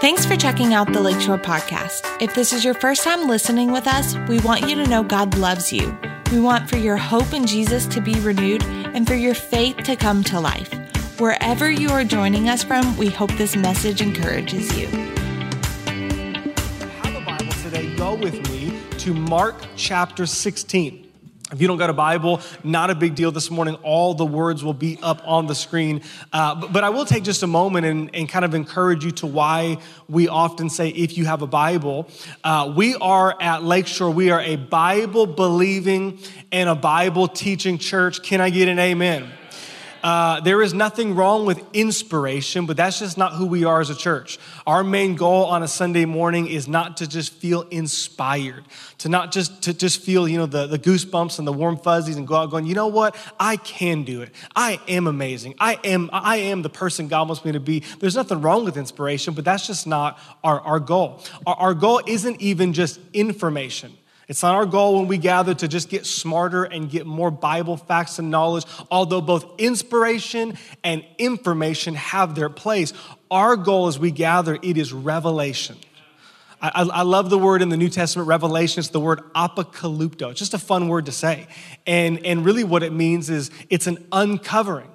Thanks 0.00 0.24
for 0.24 0.36
checking 0.36 0.72
out 0.72 0.92
the 0.92 1.00
Lakeshore 1.00 1.38
Podcast. 1.38 2.06
If 2.22 2.34
this 2.34 2.52
is 2.52 2.64
your 2.64 2.74
first 2.74 3.02
time 3.02 3.26
listening 3.26 3.72
with 3.72 3.88
us, 3.88 4.14
we 4.28 4.38
want 4.40 4.68
you 4.68 4.76
to 4.76 4.86
know 4.86 5.02
God 5.02 5.36
loves 5.36 5.72
you. 5.72 5.98
We 6.30 6.38
want 6.38 6.68
for 6.68 6.76
your 6.76 6.96
hope 6.96 7.32
in 7.32 7.46
Jesus 7.46 7.86
to 7.86 8.00
be 8.00 8.14
renewed 8.20 8.62
and 8.64 9.06
for 9.06 9.14
your 9.14 9.34
faith 9.34 9.78
to 9.78 9.96
come 9.96 10.22
to 10.24 10.38
life. 10.38 10.72
Wherever 11.18 11.70
you 11.70 11.88
are 11.90 12.04
joining 12.04 12.48
us 12.48 12.62
from, 12.62 12.96
we 12.96 13.08
hope 13.08 13.32
this 13.32 13.56
message 13.56 14.02
encourages 14.02 14.76
you. 14.78 14.86
Have 17.02 17.16
a 17.16 17.24
Bible 17.24 17.52
today. 17.62 17.94
Go 17.96 18.14
with 18.14 18.34
me 18.50 18.78
to 18.98 19.14
Mark 19.14 19.56
chapter 19.76 20.26
16. 20.26 21.05
If 21.52 21.60
you 21.60 21.68
don't 21.68 21.78
got 21.78 21.90
a 21.90 21.92
Bible, 21.92 22.40
not 22.64 22.90
a 22.90 22.94
big 22.96 23.14
deal 23.14 23.30
this 23.30 23.52
morning. 23.52 23.76
All 23.84 24.14
the 24.14 24.26
words 24.26 24.64
will 24.64 24.74
be 24.74 24.98
up 25.00 25.22
on 25.24 25.46
the 25.46 25.54
screen. 25.54 26.02
Uh, 26.32 26.56
but, 26.56 26.72
but, 26.72 26.82
I 26.82 26.90
will 26.90 27.04
take 27.04 27.22
just 27.22 27.44
a 27.44 27.46
moment 27.46 27.86
and, 27.86 28.12
and, 28.14 28.28
kind 28.28 28.44
of 28.44 28.52
encourage 28.52 29.04
you 29.04 29.12
to 29.12 29.28
why 29.28 29.78
we 30.08 30.26
often 30.26 30.68
say, 30.68 30.88
if 30.88 31.16
you 31.16 31.24
have 31.26 31.42
a 31.42 31.46
Bible, 31.46 32.08
uh, 32.42 32.72
we 32.76 32.96
are 32.96 33.40
at 33.40 33.62
Lakeshore, 33.62 34.10
we 34.10 34.30
are 34.30 34.40
a 34.40 34.56
Bible 34.56 35.24
believing 35.24 36.18
and 36.50 36.68
a 36.68 36.74
Bible 36.74 37.28
teaching 37.28 37.78
church. 37.78 38.24
Can 38.24 38.40
I 38.40 38.50
get 38.50 38.66
an 38.66 38.80
amen? 38.80 39.30
Uh, 40.02 40.40
there 40.40 40.62
is 40.62 40.72
nothing 40.72 41.14
wrong 41.14 41.46
with 41.46 41.62
inspiration, 41.72 42.66
but 42.66 42.76
that's 42.76 42.98
just 42.98 43.18
not 43.18 43.32
who 43.32 43.46
we 43.46 43.64
are 43.64 43.80
as 43.80 43.90
a 43.90 43.94
church. 43.94 44.38
Our 44.66 44.84
main 44.84 45.16
goal 45.16 45.46
on 45.46 45.62
a 45.62 45.68
Sunday 45.68 46.04
morning 46.04 46.46
is 46.46 46.68
not 46.68 46.98
to 46.98 47.06
just 47.06 47.32
feel 47.32 47.62
inspired, 47.70 48.64
to 48.98 49.08
not 49.08 49.32
just 49.32 49.62
to 49.64 49.74
just 49.74 50.02
feel, 50.02 50.28
you 50.28 50.38
know, 50.38 50.46
the, 50.46 50.66
the 50.66 50.78
goosebumps 50.78 51.38
and 51.38 51.46
the 51.46 51.52
warm 51.52 51.76
fuzzies 51.76 52.16
and 52.16 52.26
go 52.26 52.36
out 52.36 52.50
going, 52.50 52.66
you 52.66 52.74
know 52.74 52.86
what? 52.88 53.16
I 53.40 53.56
can 53.56 54.04
do 54.04 54.22
it. 54.22 54.30
I 54.54 54.80
am 54.88 55.06
amazing. 55.06 55.54
I 55.58 55.78
am, 55.84 56.10
I 56.12 56.36
am 56.36 56.62
the 56.62 56.70
person 56.70 57.08
God 57.08 57.28
wants 57.28 57.44
me 57.44 57.52
to 57.52 57.60
be. 57.60 57.80
There's 57.98 58.16
nothing 58.16 58.40
wrong 58.40 58.64
with 58.64 58.76
inspiration, 58.76 59.34
but 59.34 59.44
that's 59.44 59.66
just 59.66 59.86
not 59.86 60.18
our, 60.44 60.60
our 60.60 60.80
goal. 60.80 61.22
Our, 61.46 61.56
our 61.56 61.74
goal 61.74 62.00
isn't 62.06 62.40
even 62.40 62.72
just 62.72 63.00
information. 63.12 63.96
It's 64.28 64.42
not 64.42 64.56
our 64.56 64.66
goal 64.66 64.98
when 64.98 65.06
we 65.06 65.18
gather 65.18 65.54
to 65.54 65.68
just 65.68 65.88
get 65.88 66.04
smarter 66.04 66.64
and 66.64 66.90
get 66.90 67.06
more 67.06 67.30
Bible 67.30 67.76
facts 67.76 68.18
and 68.18 68.30
knowledge, 68.30 68.64
although 68.90 69.20
both 69.20 69.44
inspiration 69.58 70.58
and 70.82 71.04
information 71.18 71.94
have 71.94 72.34
their 72.34 72.48
place. 72.48 72.92
Our 73.30 73.56
goal 73.56 73.86
as 73.86 74.00
we 74.00 74.10
gather, 74.10 74.58
it 74.60 74.76
is 74.76 74.92
revelation. 74.92 75.76
I, 76.60 76.88
I, 76.92 77.02
love 77.02 77.28
the 77.28 77.38
word 77.38 77.60
in 77.60 77.68
the 77.68 77.76
New 77.76 77.90
Testament, 77.90 78.28
revelation. 78.28 78.80
It's 78.80 78.88
the 78.88 78.98
word 78.98 79.20
apocalypto. 79.34 80.30
It's 80.30 80.40
just 80.40 80.54
a 80.54 80.58
fun 80.58 80.88
word 80.88 81.06
to 81.06 81.12
say. 81.12 81.46
And, 81.86 82.24
and 82.24 82.44
really, 82.44 82.64
what 82.64 82.82
it 82.82 82.92
means 82.92 83.28
is 83.28 83.50
it's 83.68 83.86
an 83.86 84.04
uncovering. 84.10 84.88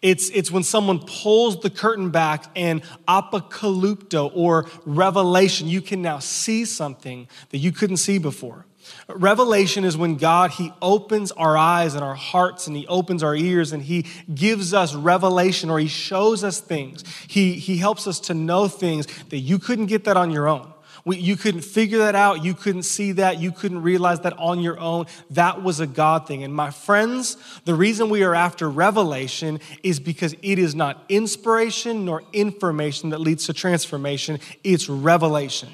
It's, 0.00 0.30
it's 0.30 0.50
when 0.50 0.64
someone 0.64 1.00
pulls 1.00 1.60
the 1.60 1.70
curtain 1.70 2.10
back 2.10 2.46
and 2.56 2.82
apocalypto 3.06 4.32
or 4.34 4.66
revelation, 4.84 5.68
you 5.68 5.80
can 5.80 6.02
now 6.02 6.18
see 6.18 6.64
something 6.64 7.28
that 7.50 7.58
you 7.58 7.70
couldn't 7.70 7.98
see 7.98 8.18
before. 8.18 8.66
Revelation 9.08 9.84
is 9.84 9.96
when 9.96 10.16
God, 10.16 10.52
He 10.52 10.72
opens 10.80 11.32
our 11.32 11.56
eyes 11.56 11.94
and 11.94 12.04
our 12.04 12.14
hearts 12.14 12.66
and 12.66 12.76
He 12.76 12.86
opens 12.86 13.22
our 13.22 13.34
ears 13.34 13.72
and 13.72 13.82
He 13.82 14.06
gives 14.32 14.72
us 14.72 14.94
revelation 14.94 15.70
or 15.70 15.78
He 15.78 15.88
shows 15.88 16.44
us 16.44 16.60
things. 16.60 17.04
He, 17.26 17.54
he 17.54 17.76
helps 17.76 18.06
us 18.06 18.20
to 18.20 18.34
know 18.34 18.68
things 18.68 19.06
that 19.30 19.38
you 19.38 19.58
couldn't 19.58 19.86
get 19.86 20.04
that 20.04 20.16
on 20.16 20.30
your 20.30 20.48
own. 20.48 20.72
We, 21.04 21.16
you 21.16 21.36
couldn't 21.36 21.62
figure 21.62 21.98
that 21.98 22.14
out. 22.14 22.44
You 22.44 22.54
couldn't 22.54 22.84
see 22.84 23.12
that. 23.12 23.40
You 23.40 23.50
couldn't 23.50 23.82
realize 23.82 24.20
that 24.20 24.38
on 24.38 24.60
your 24.60 24.78
own. 24.78 25.06
That 25.30 25.62
was 25.62 25.80
a 25.80 25.86
God 25.86 26.28
thing. 26.28 26.44
And 26.44 26.54
my 26.54 26.70
friends, 26.70 27.36
the 27.64 27.74
reason 27.74 28.08
we 28.08 28.22
are 28.22 28.34
after 28.34 28.70
revelation 28.70 29.58
is 29.82 29.98
because 29.98 30.34
it 30.42 30.58
is 30.60 30.76
not 30.76 31.02
inspiration 31.08 32.04
nor 32.04 32.22
information 32.32 33.10
that 33.10 33.20
leads 33.20 33.46
to 33.46 33.52
transformation, 33.52 34.38
it's 34.62 34.88
revelation. 34.88 35.70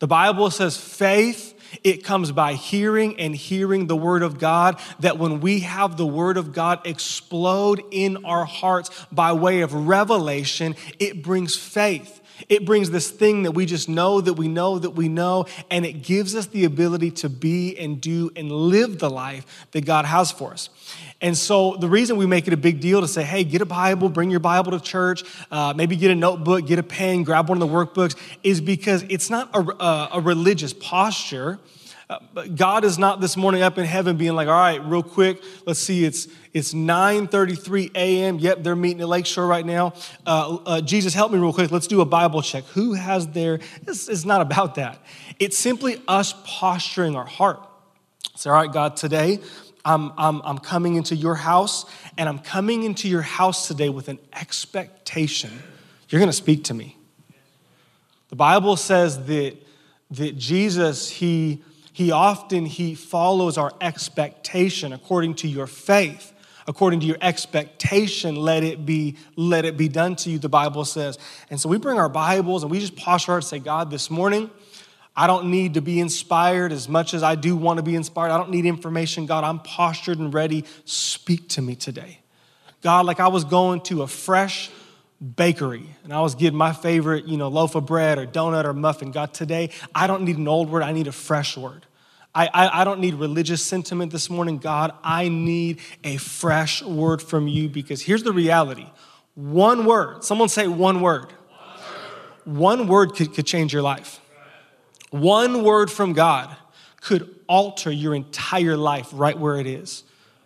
The 0.00 0.08
Bible 0.08 0.50
says 0.50 0.76
faith 0.76 1.53
it 1.82 2.04
comes 2.04 2.32
by 2.32 2.54
hearing 2.54 3.18
and 3.18 3.34
hearing 3.34 3.86
the 3.86 3.96
word 3.96 4.22
of 4.22 4.38
God. 4.38 4.78
That 5.00 5.18
when 5.18 5.40
we 5.40 5.60
have 5.60 5.96
the 5.96 6.06
word 6.06 6.36
of 6.36 6.52
God 6.52 6.86
explode 6.86 7.82
in 7.90 8.24
our 8.24 8.44
hearts 8.44 8.90
by 9.10 9.32
way 9.32 9.62
of 9.62 9.72
revelation, 9.72 10.76
it 10.98 11.22
brings 11.22 11.56
faith. 11.56 12.20
It 12.48 12.66
brings 12.66 12.90
this 12.90 13.10
thing 13.10 13.44
that 13.44 13.52
we 13.52 13.66
just 13.66 13.88
know 13.88 14.20
that 14.20 14.34
we 14.34 14.48
know 14.48 14.78
that 14.78 14.90
we 14.90 15.08
know, 15.08 15.46
and 15.70 15.86
it 15.86 16.02
gives 16.02 16.34
us 16.34 16.46
the 16.46 16.64
ability 16.64 17.10
to 17.12 17.28
be 17.28 17.76
and 17.78 18.00
do 18.00 18.30
and 18.36 18.50
live 18.50 18.98
the 18.98 19.10
life 19.10 19.66
that 19.72 19.84
God 19.84 20.04
has 20.04 20.30
for 20.30 20.52
us. 20.52 20.68
And 21.20 21.36
so, 21.36 21.76
the 21.76 21.88
reason 21.88 22.16
we 22.16 22.26
make 22.26 22.46
it 22.46 22.52
a 22.52 22.56
big 22.56 22.80
deal 22.80 23.00
to 23.00 23.08
say, 23.08 23.22
hey, 23.22 23.44
get 23.44 23.62
a 23.62 23.66
Bible, 23.66 24.08
bring 24.08 24.30
your 24.30 24.40
Bible 24.40 24.72
to 24.72 24.80
church, 24.80 25.22
uh, 25.50 25.72
maybe 25.74 25.96
get 25.96 26.10
a 26.10 26.14
notebook, 26.14 26.66
get 26.66 26.78
a 26.78 26.82
pen, 26.82 27.22
grab 27.22 27.48
one 27.48 27.60
of 27.60 27.68
the 27.68 27.74
workbooks, 27.74 28.16
is 28.42 28.60
because 28.60 29.04
it's 29.08 29.30
not 29.30 29.48
a, 29.54 29.60
a, 29.60 30.08
a 30.14 30.20
religious 30.20 30.72
posture. 30.72 31.58
Uh, 32.08 32.18
but 32.34 32.54
God 32.54 32.84
is 32.84 32.98
not 32.98 33.20
this 33.20 33.36
morning 33.36 33.62
up 33.62 33.78
in 33.78 33.86
heaven 33.86 34.16
being 34.16 34.34
like, 34.34 34.46
all 34.46 34.54
right, 34.54 34.84
real 34.84 35.02
quick, 35.02 35.42
let's 35.66 35.80
see, 35.80 36.04
it's 36.04 36.28
it's 36.52 36.74
9:33 36.74 37.92
a.m. 37.94 38.38
Yep, 38.38 38.62
they're 38.62 38.76
meeting 38.76 39.00
at 39.00 39.08
Lakeshore 39.08 39.46
right 39.46 39.64
now. 39.64 39.94
Uh, 40.26 40.58
uh, 40.66 40.80
Jesus, 40.80 41.14
help 41.14 41.32
me 41.32 41.38
real 41.38 41.52
quick. 41.52 41.70
Let's 41.70 41.86
do 41.86 42.00
a 42.00 42.04
Bible 42.04 42.42
check. 42.42 42.64
Who 42.66 42.92
has 42.92 43.28
their? 43.28 43.58
It's, 43.86 44.08
it's 44.08 44.24
not 44.24 44.40
about 44.40 44.74
that. 44.74 44.98
It's 45.38 45.58
simply 45.58 46.00
us 46.06 46.34
posturing 46.44 47.16
our 47.16 47.26
heart. 47.26 47.60
Say, 48.36 48.50
all 48.50 48.56
right, 48.56 48.72
God, 48.72 48.96
today 48.96 49.40
I'm, 49.84 50.12
I'm, 50.16 50.40
I'm 50.44 50.58
coming 50.58 50.96
into 50.96 51.14
your 51.14 51.34
house, 51.34 51.84
and 52.16 52.28
I'm 52.28 52.38
coming 52.38 52.84
into 52.84 53.08
your 53.08 53.22
house 53.22 53.68
today 53.68 53.90
with 53.90 54.08
an 54.08 54.18
expectation. 54.32 55.50
You're 56.08 56.20
going 56.20 56.30
to 56.30 56.32
speak 56.32 56.64
to 56.64 56.74
me. 56.74 56.96
The 58.30 58.36
Bible 58.36 58.76
says 58.76 59.26
that, 59.26 59.56
that 60.12 60.38
Jesus, 60.38 61.10
he, 61.10 61.62
he 61.94 62.10
often 62.10 62.66
he 62.66 62.94
follows 62.94 63.56
our 63.56 63.72
expectation 63.80 64.92
according 64.92 65.34
to 65.34 65.48
your 65.48 65.66
faith 65.66 66.32
according 66.66 67.00
to 67.00 67.06
your 67.06 67.16
expectation 67.22 68.36
let 68.36 68.62
it 68.62 68.84
be 68.84 69.16
let 69.36 69.64
it 69.64 69.78
be 69.78 69.88
done 69.88 70.14
to 70.14 70.28
you 70.28 70.38
the 70.38 70.48
bible 70.48 70.84
says 70.84 71.18
and 71.48 71.58
so 71.58 71.68
we 71.68 71.78
bring 71.78 71.98
our 71.98 72.10
bibles 72.10 72.62
and 72.62 72.70
we 72.70 72.78
just 72.78 72.96
posture 72.96 73.32
our 73.32 73.38
and 73.38 73.44
say 73.44 73.58
god 73.58 73.90
this 73.90 74.10
morning 74.10 74.50
I 75.16 75.28
don't 75.28 75.46
need 75.46 75.74
to 75.74 75.80
be 75.80 76.00
inspired 76.00 76.72
as 76.72 76.88
much 76.88 77.14
as 77.14 77.22
I 77.22 77.36
do 77.36 77.54
want 77.54 77.76
to 77.76 77.84
be 77.84 77.94
inspired. 77.94 78.32
I 78.32 78.36
don't 78.36 78.50
need 78.50 78.66
information. 78.66 79.26
God, 79.26 79.44
I'm 79.44 79.60
postured 79.60 80.18
and 80.18 80.34
ready. 80.34 80.64
Speak 80.84 81.48
to 81.50 81.62
me 81.62 81.76
today. 81.76 82.18
God, 82.82 83.06
like 83.06 83.20
I 83.20 83.28
was 83.28 83.44
going 83.44 83.80
to 83.82 84.02
a 84.02 84.08
fresh 84.08 84.70
bakery 85.24 85.88
and 86.02 86.12
I 86.12 86.20
was 86.20 86.34
getting 86.34 86.58
my 86.58 86.72
favorite, 86.72 87.24
you 87.26 87.36
know, 87.36 87.48
loaf 87.48 87.74
of 87.74 87.86
bread 87.86 88.18
or 88.18 88.26
donut 88.26 88.64
or 88.64 88.74
muffin. 88.74 89.10
God, 89.10 89.32
today 89.32 89.70
I 89.94 90.06
don't 90.06 90.22
need 90.22 90.36
an 90.36 90.48
old 90.48 90.70
word, 90.70 90.82
I 90.82 90.92
need 90.92 91.06
a 91.06 91.12
fresh 91.12 91.56
word. 91.56 91.86
I, 92.34 92.48
I, 92.52 92.80
I, 92.80 92.84
don't 92.84 92.98
need 92.98 93.14
religious 93.14 93.62
sentiment 93.62 94.10
this 94.10 94.28
morning. 94.28 94.58
God, 94.58 94.92
I 95.04 95.28
need 95.28 95.78
a 96.02 96.16
fresh 96.16 96.82
word 96.82 97.22
from 97.22 97.46
you 97.46 97.68
because 97.68 98.02
here's 98.02 98.24
the 98.24 98.32
reality 98.32 98.86
one 99.34 99.84
word, 99.84 100.24
someone 100.24 100.48
say 100.48 100.66
one 100.66 101.00
word. 101.00 101.32
One 102.44 102.56
word, 102.56 102.58
one 102.58 102.88
word 102.88 103.14
could, 103.14 103.34
could 103.34 103.46
change 103.46 103.72
your 103.72 103.82
life. 103.82 104.20
One 105.10 105.62
word 105.62 105.92
from 105.92 106.12
God 106.12 106.54
could 107.00 107.32
alter 107.48 107.90
your 107.90 108.14
entire 108.14 108.76
life 108.76 109.10
right 109.12 109.38
where 109.38 109.56
it 109.56 109.66
is. 109.66 110.02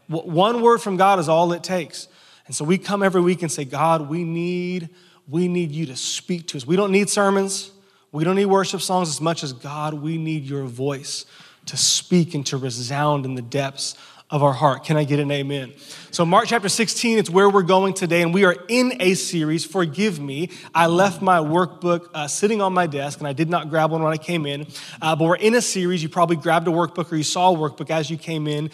One 0.09 0.63
word 0.63 0.79
from 0.79 0.97
God 0.97 1.19
is 1.19 1.29
all 1.29 1.53
it 1.53 1.63
takes. 1.63 2.08
And 2.49 2.57
so 2.57 2.65
we 2.65 2.79
come 2.79 3.03
every 3.03 3.21
week 3.21 3.43
and 3.43 3.53
say, 3.53 3.65
God, 3.65 4.09
we 4.09 4.25
need, 4.25 4.89
we 5.29 5.49
need 5.49 5.71
you 5.71 5.87
to 5.87 5.97
speak 5.97 6.49
to 6.49 6.57
us. 6.57 6.67
We 6.67 6.77
don't 6.77 6.91
need 6.91 7.11
sermons. 7.11 7.71
We 8.11 8.25
don't 8.25 8.37
need 8.37 8.47
worship 8.47 8.81
songs 8.81 9.11
as 9.11 9.21
much 9.21 9.45
as 9.45 9.53
God, 9.53 9.93
we 9.95 10.17
need 10.17 10.45
your 10.45 10.65
voice 10.65 11.27
to 11.67 11.77
speak 11.77 12.35
and 12.35 12.45
to 12.47 12.57
resound 12.57 13.27
in 13.27 13.35
the 13.35 13.43
depths 13.43 13.95
of 14.31 14.43
our 14.43 14.55
heart. 14.55 14.85
Can 14.85 14.97
I 14.97 15.05
get 15.05 15.21
an 15.21 15.31
amen? 15.31 15.75
So, 16.11 16.25
Mark 16.25 16.47
chapter 16.47 16.71
16, 16.71 17.19
it's 17.19 17.29
where 17.29 17.51
we're 17.51 17.63
going 17.63 17.93
today, 17.93 18.23
and 18.23 18.33
we 18.33 18.45
are 18.45 18.57
in 18.69 18.95
a 19.01 19.13
series. 19.13 19.67
Forgive 19.67 20.19
me. 20.19 20.51
I 20.75 20.87
left 20.87 21.21
my 21.21 21.39
workbook 21.39 22.09
uh, 22.15 22.29
sitting 22.29 22.63
on 22.63 22.73
my 22.73 22.87
desk, 22.87 23.19
and 23.19 23.29
I 23.29 23.35
did 23.35 23.51
not 23.51 23.69
grab 23.69 23.91
one 23.91 24.03
when 24.03 24.13
I 24.13 24.17
came 24.17 24.47
in. 24.47 24.67
Uh, 25.03 25.15
but 25.15 25.25
we're 25.27 25.37
in 25.37 25.55
a 25.55 25.63
series. 25.63 26.03
You 26.03 26.09
probably 26.09 26.37
grabbed 26.37 26.67
a 26.67 26.71
workbook 26.71 27.13
or 27.13 27.17
you 27.17 27.23
saw 27.23 27.55
a 27.55 27.57
workbook 27.57 27.91
as 27.91 28.11
you 28.11 28.17
came 28.17 28.47
in 28.47 28.71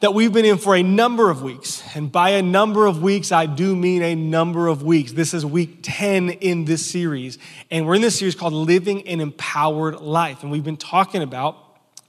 that 0.00 0.14
we've 0.14 0.32
been 0.32 0.46
in 0.46 0.56
for 0.56 0.74
a 0.74 0.82
number 0.82 1.30
of 1.30 1.42
weeks. 1.42 1.82
And 1.94 2.10
by 2.10 2.30
a 2.30 2.42
number 2.42 2.86
of 2.86 3.02
weeks, 3.02 3.32
I 3.32 3.44
do 3.44 3.76
mean 3.76 4.02
a 4.02 4.14
number 4.14 4.66
of 4.66 4.82
weeks. 4.82 5.12
This 5.12 5.34
is 5.34 5.44
week 5.44 5.80
10 5.82 6.30
in 6.30 6.64
this 6.64 6.84
series. 6.84 7.36
And 7.70 7.86
we're 7.86 7.96
in 7.96 8.02
this 8.02 8.18
series 8.18 8.34
called 8.34 8.54
Living 8.54 9.06
an 9.06 9.20
Empowered 9.20 10.00
Life. 10.00 10.42
And 10.42 10.50
we've 10.50 10.64
been 10.64 10.78
talking 10.78 11.22
about 11.22 11.56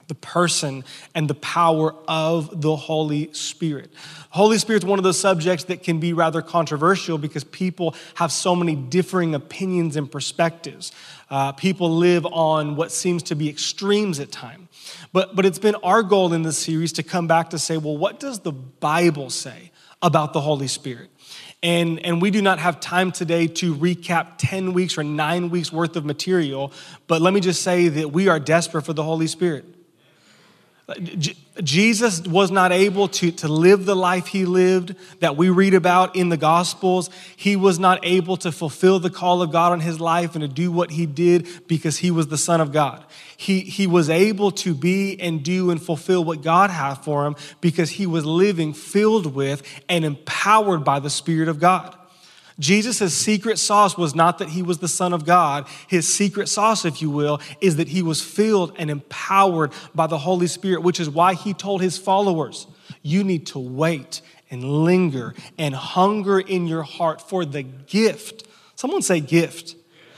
the 0.08 0.14
person 0.14 0.84
and 1.14 1.28
the 1.28 1.34
power 1.34 1.94
of 2.08 2.62
the 2.62 2.74
Holy 2.76 3.32
Spirit. 3.34 3.90
Holy 4.30 4.56
Spirit 4.56 4.82
is 4.82 4.86
one 4.86 4.98
of 4.98 5.04
those 5.04 5.20
subjects 5.20 5.64
that 5.64 5.82
can 5.82 6.00
be 6.00 6.14
rather 6.14 6.40
controversial 6.40 7.18
because 7.18 7.44
people 7.44 7.94
have 8.14 8.32
so 8.32 8.56
many 8.56 8.74
differing 8.74 9.34
opinions 9.34 9.96
and 9.96 10.10
perspectives. 10.10 10.92
Uh, 11.30 11.52
people 11.52 11.94
live 11.94 12.24
on 12.26 12.74
what 12.74 12.90
seems 12.90 13.22
to 13.24 13.34
be 13.34 13.50
extremes 13.50 14.18
at 14.18 14.32
times. 14.32 14.61
But, 15.12 15.36
but 15.36 15.44
it's 15.44 15.58
been 15.58 15.74
our 15.76 16.02
goal 16.02 16.32
in 16.32 16.42
this 16.42 16.58
series 16.58 16.92
to 16.94 17.02
come 17.02 17.26
back 17.26 17.50
to 17.50 17.58
say, 17.58 17.76
well, 17.76 17.96
what 17.96 18.18
does 18.18 18.40
the 18.40 18.52
Bible 18.52 19.28
say 19.30 19.70
about 20.00 20.32
the 20.32 20.40
Holy 20.40 20.68
Spirit? 20.68 21.10
And, 21.62 22.04
and 22.04 22.20
we 22.20 22.30
do 22.30 22.42
not 22.42 22.58
have 22.58 22.80
time 22.80 23.12
today 23.12 23.46
to 23.46 23.74
recap 23.74 24.32
10 24.38 24.72
weeks 24.72 24.98
or 24.98 25.04
nine 25.04 25.50
weeks 25.50 25.72
worth 25.72 25.94
of 25.96 26.04
material, 26.04 26.72
but 27.06 27.22
let 27.22 27.32
me 27.32 27.40
just 27.40 27.62
say 27.62 27.88
that 27.88 28.10
we 28.10 28.28
are 28.28 28.40
desperate 28.40 28.82
for 28.82 28.92
the 28.92 29.04
Holy 29.04 29.28
Spirit. 29.28 29.64
Jesus 31.62 32.22
was 32.22 32.50
not 32.50 32.72
able 32.72 33.08
to, 33.08 33.30
to 33.30 33.48
live 33.48 33.84
the 33.84 33.94
life 33.94 34.26
he 34.26 34.44
lived 34.44 34.94
that 35.20 35.36
we 35.36 35.48
read 35.48 35.74
about 35.74 36.16
in 36.16 36.28
the 36.28 36.36
Gospels. 36.36 37.08
He 37.36 37.56
was 37.56 37.78
not 37.78 38.00
able 38.02 38.36
to 38.38 38.50
fulfill 38.50 38.98
the 38.98 39.10
call 39.10 39.42
of 39.42 39.52
God 39.52 39.72
on 39.72 39.80
his 39.80 40.00
life 40.00 40.34
and 40.34 40.42
to 40.42 40.48
do 40.48 40.72
what 40.72 40.90
he 40.90 41.06
did 41.06 41.46
because 41.68 41.98
he 41.98 42.10
was 42.10 42.28
the 42.28 42.38
Son 42.38 42.60
of 42.60 42.72
God. 42.72 43.04
He, 43.36 43.60
he 43.60 43.86
was 43.86 44.10
able 44.10 44.50
to 44.52 44.74
be 44.74 45.18
and 45.20 45.42
do 45.42 45.70
and 45.70 45.80
fulfill 45.80 46.24
what 46.24 46.42
God 46.42 46.70
had 46.70 46.94
for 46.94 47.26
him 47.26 47.36
because 47.60 47.90
he 47.90 48.06
was 48.06 48.24
living 48.24 48.72
filled 48.72 49.34
with 49.34 49.62
and 49.88 50.04
empowered 50.04 50.84
by 50.84 50.98
the 50.98 51.10
Spirit 51.10 51.48
of 51.48 51.60
God. 51.60 51.96
Jesus' 52.62 53.12
secret 53.12 53.58
sauce 53.58 53.98
was 53.98 54.14
not 54.14 54.38
that 54.38 54.48
he 54.48 54.62
was 54.62 54.78
the 54.78 54.88
Son 54.88 55.12
of 55.12 55.26
God. 55.26 55.66
His 55.88 56.12
secret 56.12 56.48
sauce, 56.48 56.84
if 56.84 57.02
you 57.02 57.10
will, 57.10 57.40
is 57.60 57.76
that 57.76 57.88
he 57.88 58.02
was 58.02 58.22
filled 58.22 58.74
and 58.78 58.88
empowered 58.88 59.72
by 59.94 60.06
the 60.06 60.18
Holy 60.18 60.46
Spirit, 60.46 60.82
which 60.82 61.00
is 61.00 61.10
why 61.10 61.34
he 61.34 61.52
told 61.52 61.82
his 61.82 61.98
followers, 61.98 62.68
You 63.02 63.24
need 63.24 63.48
to 63.48 63.58
wait 63.58 64.20
and 64.48 64.62
linger 64.62 65.34
and 65.58 65.74
hunger 65.74 66.38
in 66.38 66.68
your 66.68 66.84
heart 66.84 67.28
for 67.28 67.44
the 67.44 67.64
gift. 67.64 68.46
Someone 68.76 69.02
say 69.02 69.20
gift. 69.20 69.74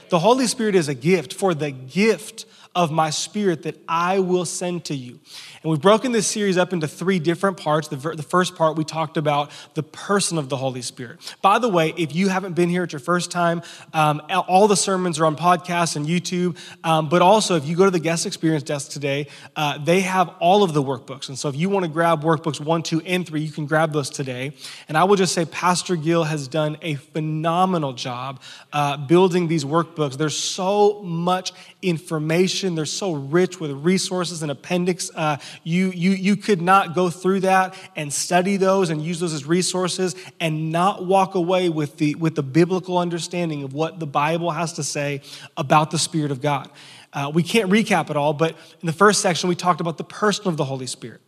The 0.09 0.19
Holy 0.19 0.45
Spirit 0.45 0.75
is 0.75 0.87
a 0.87 0.93
gift 0.93 1.33
for 1.33 1.55
the 1.55 1.71
gift 1.71 2.45
of 2.75 2.91
my 2.91 3.09
spirit 3.09 3.63
that 3.63 3.79
I 3.87 4.19
will 4.19 4.45
send 4.45 4.85
to 4.85 4.95
you. 4.95 5.19
And 5.65 5.71
we've 5.71 5.81
broken 5.81 6.11
this 6.11 6.27
series 6.27 6.59
up 6.59 6.73
into 6.73 6.87
three 6.87 7.17
different 7.17 7.57
parts. 7.57 7.87
The, 7.87 7.95
the, 7.95 8.21
first 8.21 8.55
part, 8.55 8.77
we 8.77 8.83
talked 8.83 9.17
about 9.17 9.49
the 9.73 9.81
person 9.81 10.37
of 10.37 10.47
the 10.47 10.57
Holy 10.57 10.83
Spirit. 10.83 11.17
By 11.41 11.57
the 11.57 11.67
way, 11.67 11.91
if 11.97 12.13
you 12.13 12.27
haven't 12.27 12.53
been 12.53 12.69
here 12.69 12.83
at 12.83 12.93
your 12.93 12.99
first 12.99 13.31
time, 13.31 13.63
um, 13.91 14.21
all 14.29 14.67
the 14.67 14.75
sermons 14.75 15.19
are 15.19 15.25
on 15.25 15.35
podcasts 15.35 15.95
and 15.95 16.05
YouTube. 16.05 16.55
Um, 16.83 17.09
but 17.09 17.23
also, 17.23 17.55
if 17.55 17.65
you 17.65 17.75
go 17.75 17.83
to 17.83 17.89
the 17.89 17.97
guest 17.97 18.27
experience 18.27 18.61
desk 18.61 18.91
today, 18.91 19.25
uh, 19.55 19.79
they 19.79 20.01
have 20.01 20.29
all 20.39 20.61
of 20.61 20.75
the 20.75 20.83
workbooks. 20.83 21.29
And 21.29 21.39
so 21.39 21.49
if 21.49 21.55
you 21.55 21.67
want 21.67 21.83
to 21.83 21.89
grab 21.89 22.23
workbooks 22.23 22.59
one, 22.59 22.83
two, 22.83 23.01
and 23.01 23.25
three, 23.25 23.41
you 23.41 23.51
can 23.51 23.65
grab 23.65 23.91
those 23.91 24.11
today. 24.11 24.51
And 24.87 24.95
I 24.95 25.05
will 25.05 25.15
just 25.15 25.33
say, 25.33 25.45
Pastor 25.45 25.95
Gill 25.95 26.25
has 26.25 26.47
done 26.47 26.77
a 26.83 26.93
phenomenal 26.93 27.93
job 27.93 28.39
uh, 28.71 28.97
building 28.97 29.47
these 29.47 29.65
workbooks. 29.65 30.15
There's 30.15 30.37
so 30.37 31.01
much 31.01 31.53
information, 31.81 32.75
they're 32.75 32.85
so 32.85 33.13
rich 33.13 33.59
with 33.59 33.71
resources 33.71 34.43
and 34.43 34.51
appendix. 34.51 35.09
Uh, 35.15 35.37
you, 35.63 35.91
you, 35.91 36.11
you 36.11 36.35
could 36.35 36.61
not 36.61 36.95
go 36.95 37.09
through 37.09 37.41
that 37.41 37.75
and 37.95 38.11
study 38.11 38.57
those 38.57 38.89
and 38.89 39.01
use 39.01 39.19
those 39.19 39.33
as 39.33 39.45
resources 39.45 40.15
and 40.39 40.71
not 40.71 41.05
walk 41.05 41.35
away 41.35 41.69
with 41.69 41.97
the, 41.97 42.15
with 42.15 42.35
the 42.35 42.43
biblical 42.43 42.97
understanding 42.97 43.63
of 43.63 43.73
what 43.73 43.99
the 43.99 44.07
Bible 44.07 44.51
has 44.51 44.73
to 44.73 44.83
say 44.83 45.21
about 45.57 45.91
the 45.91 45.99
Spirit 45.99 46.31
of 46.31 46.41
God. 46.41 46.69
Uh, 47.13 47.31
we 47.33 47.43
can't 47.43 47.69
recap 47.69 48.09
it 48.09 48.17
all, 48.17 48.33
but 48.33 48.51
in 48.81 48.85
the 48.85 48.93
first 48.93 49.21
section, 49.21 49.47
we 49.47 49.55
talked 49.55 49.81
about 49.81 49.97
the 49.97 50.03
person 50.03 50.47
of 50.47 50.57
the 50.57 50.65
Holy 50.65 50.87
Spirit. 50.87 51.21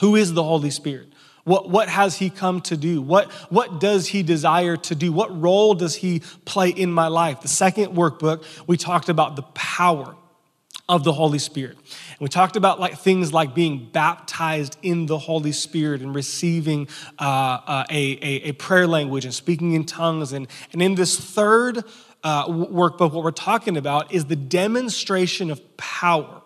Who 0.00 0.16
is 0.16 0.34
the 0.34 0.42
Holy 0.42 0.70
Spirit? 0.70 1.08
What, 1.44 1.68
what 1.68 1.88
has 1.88 2.16
he 2.16 2.30
come 2.30 2.62
to 2.62 2.76
do? 2.76 3.02
What, 3.02 3.30
what 3.50 3.78
does 3.78 4.08
he 4.08 4.22
desire 4.22 4.76
to 4.78 4.94
do? 4.94 5.12
What 5.12 5.40
role 5.40 5.74
does 5.74 5.94
he 5.94 6.22
play 6.44 6.70
in 6.70 6.90
my 6.90 7.08
life? 7.08 7.42
The 7.42 7.48
second 7.48 7.94
workbook, 7.94 8.44
we 8.66 8.76
talked 8.76 9.08
about 9.08 9.36
the 9.36 9.42
power 9.42 10.16
of 10.88 11.02
the 11.02 11.12
Holy 11.12 11.38
Spirit. 11.38 11.76
And 11.78 12.20
we 12.20 12.28
talked 12.28 12.56
about 12.56 12.78
like 12.78 12.98
things 12.98 13.32
like 13.32 13.54
being 13.54 13.88
baptized 13.90 14.76
in 14.82 15.06
the 15.06 15.18
Holy 15.18 15.52
Spirit 15.52 16.02
and 16.02 16.14
receiving 16.14 16.88
uh, 17.18 17.22
uh, 17.66 17.84
a, 17.90 18.18
a, 18.20 18.48
a, 18.48 18.52
prayer 18.52 18.86
language 18.86 19.24
and 19.24 19.32
speaking 19.32 19.72
in 19.72 19.86
tongues. 19.86 20.32
And, 20.32 20.46
and 20.72 20.82
in 20.82 20.94
this 20.94 21.18
third 21.18 21.84
uh, 22.22 22.46
workbook, 22.48 23.12
what 23.12 23.24
we're 23.24 23.30
talking 23.30 23.76
about 23.78 24.12
is 24.12 24.26
the 24.26 24.36
demonstration 24.36 25.50
of 25.50 25.76
power. 25.76 26.42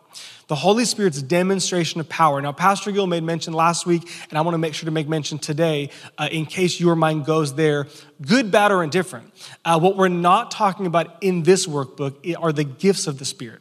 The 0.47 0.55
Holy 0.55 0.87
Spirit's 0.87 1.21
demonstration 1.21 2.01
of 2.01 2.09
power. 2.09 2.41
Now, 2.41 2.53
Pastor 2.53 2.91
Gill 2.91 3.07
made 3.07 3.23
mention 3.23 3.53
last 3.53 3.85
week, 3.85 4.09
and 4.31 4.39
I 4.39 4.41
want 4.41 4.55
to 4.55 4.59
make 4.59 4.73
sure 4.73 4.87
to 4.87 4.91
make 4.91 5.07
mention 5.07 5.39
today 5.39 5.91
uh, 6.17 6.29
in 6.33 6.47
case 6.47 6.81
your 6.81 6.97
mind 6.97 7.27
goes 7.27 7.55
there 7.55 7.87
good, 8.23 8.51
bad, 8.51 8.73
or 8.73 8.83
indifferent. 8.83 9.31
Uh, 9.65 9.79
what 9.79 9.97
we're 9.97 10.09
not 10.09 10.51
talking 10.51 10.87
about 10.87 11.23
in 11.23 11.43
this 11.43 11.67
workbook 11.67 12.35
are 12.41 12.53
the 12.53 12.65
gifts 12.65 13.07
of 13.07 13.19
the 13.19 13.27
Spirit. 13.27 13.61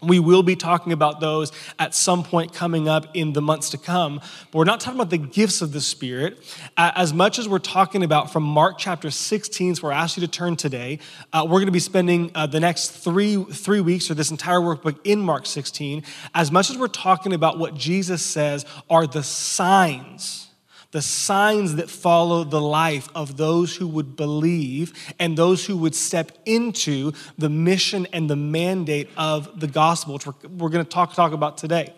We 0.00 0.20
will 0.20 0.44
be 0.44 0.54
talking 0.54 0.92
about 0.92 1.18
those 1.18 1.50
at 1.78 1.92
some 1.92 2.22
point 2.22 2.52
coming 2.52 2.88
up 2.88 3.08
in 3.14 3.32
the 3.32 3.42
months 3.42 3.70
to 3.70 3.78
come. 3.78 4.20
But 4.50 4.54
we're 4.54 4.64
not 4.64 4.78
talking 4.78 4.98
about 4.98 5.10
the 5.10 5.18
gifts 5.18 5.60
of 5.60 5.72
the 5.72 5.80
Spirit 5.80 6.38
as 6.76 7.12
much 7.12 7.38
as 7.38 7.48
we're 7.48 7.58
talking 7.58 8.04
about 8.04 8.32
from 8.32 8.44
Mark 8.44 8.78
chapter 8.78 9.10
16, 9.10 9.74
so 9.74 9.82
where 9.82 9.92
I 9.92 10.02
ask 10.02 10.16
you 10.16 10.20
to 10.20 10.28
turn 10.28 10.54
today. 10.54 11.00
Uh, 11.32 11.42
we're 11.44 11.58
going 11.58 11.66
to 11.66 11.72
be 11.72 11.80
spending 11.80 12.30
uh, 12.34 12.46
the 12.46 12.60
next 12.60 12.90
three, 12.90 13.42
three 13.42 13.80
weeks 13.80 14.08
or 14.10 14.14
this 14.14 14.30
entire 14.30 14.60
workbook 14.60 14.98
in 15.02 15.20
Mark 15.20 15.46
16. 15.46 16.04
As 16.34 16.52
much 16.52 16.70
as 16.70 16.78
we're 16.78 16.88
talking 16.88 17.32
about 17.32 17.58
what 17.58 17.74
Jesus 17.74 18.22
says 18.22 18.64
are 18.88 19.06
the 19.06 19.22
signs 19.22 20.47
the 20.90 21.02
signs 21.02 21.74
that 21.74 21.90
follow 21.90 22.44
the 22.44 22.60
life 22.60 23.08
of 23.14 23.36
those 23.36 23.76
who 23.76 23.86
would 23.86 24.16
believe 24.16 24.92
and 25.18 25.36
those 25.36 25.66
who 25.66 25.76
would 25.76 25.94
step 25.94 26.32
into 26.46 27.12
the 27.36 27.50
mission 27.50 28.06
and 28.12 28.30
the 28.30 28.36
mandate 28.36 29.10
of 29.16 29.60
the 29.60 29.66
gospel, 29.66 30.14
which 30.14 30.26
we're, 30.26 30.48
we're 30.56 30.68
going 30.70 30.84
to 30.84 30.90
talk, 30.90 31.12
talk 31.12 31.32
about 31.32 31.58
today. 31.58 31.92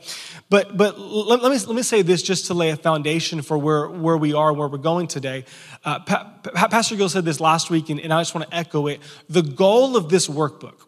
But, 0.49 0.77
but 0.77 0.99
let, 0.99 1.41
let, 1.41 1.53
me, 1.53 1.59
let 1.59 1.77
me 1.77 1.83
say 1.83 2.03
this 2.03 2.21
just 2.21 2.47
to 2.47 2.55
lay 2.55 2.71
a 2.71 2.77
foundation 2.77 3.43
for 3.43 3.57
where, 3.57 3.89
where 3.89 4.17
we 4.17 4.35
are, 4.35 4.49
and 4.51 4.59
where 4.59 4.67
we're 4.67 4.79
going 4.79 5.07
today. 5.07 5.45
Uh, 5.85 6.01
pa- 6.01 6.35
pa- 6.43 6.69
Pastor 6.69 6.97
Gill 6.97 7.09
said 7.09 7.25
this 7.25 7.39
last 7.39 7.71
week, 7.71 7.91
and, 7.91 8.01
and 8.01 8.13
I 8.13 8.21
just 8.21 8.35
want 8.35 8.51
to 8.51 8.57
echo 8.57 8.89
it. 8.89 9.01
The 9.29 9.43
goal 9.43 9.97
of 9.97 10.09
this 10.09 10.27
workbook, 10.27 10.87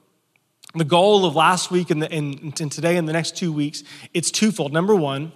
the 0.75 0.85
goal 0.85 1.25
of 1.25 1.37
last 1.37 1.71
week 1.71 1.91
and, 1.91 2.03
the, 2.03 2.11
and, 2.11 2.59
and 2.61 2.73
today 2.73 2.97
and 2.97 3.09
the 3.09 3.13
next 3.13 3.37
two 3.37 3.53
weeks, 3.53 3.85
it's 4.13 4.33
twofold. 4.33 4.73
Number 4.73 4.97
one, 4.97 5.31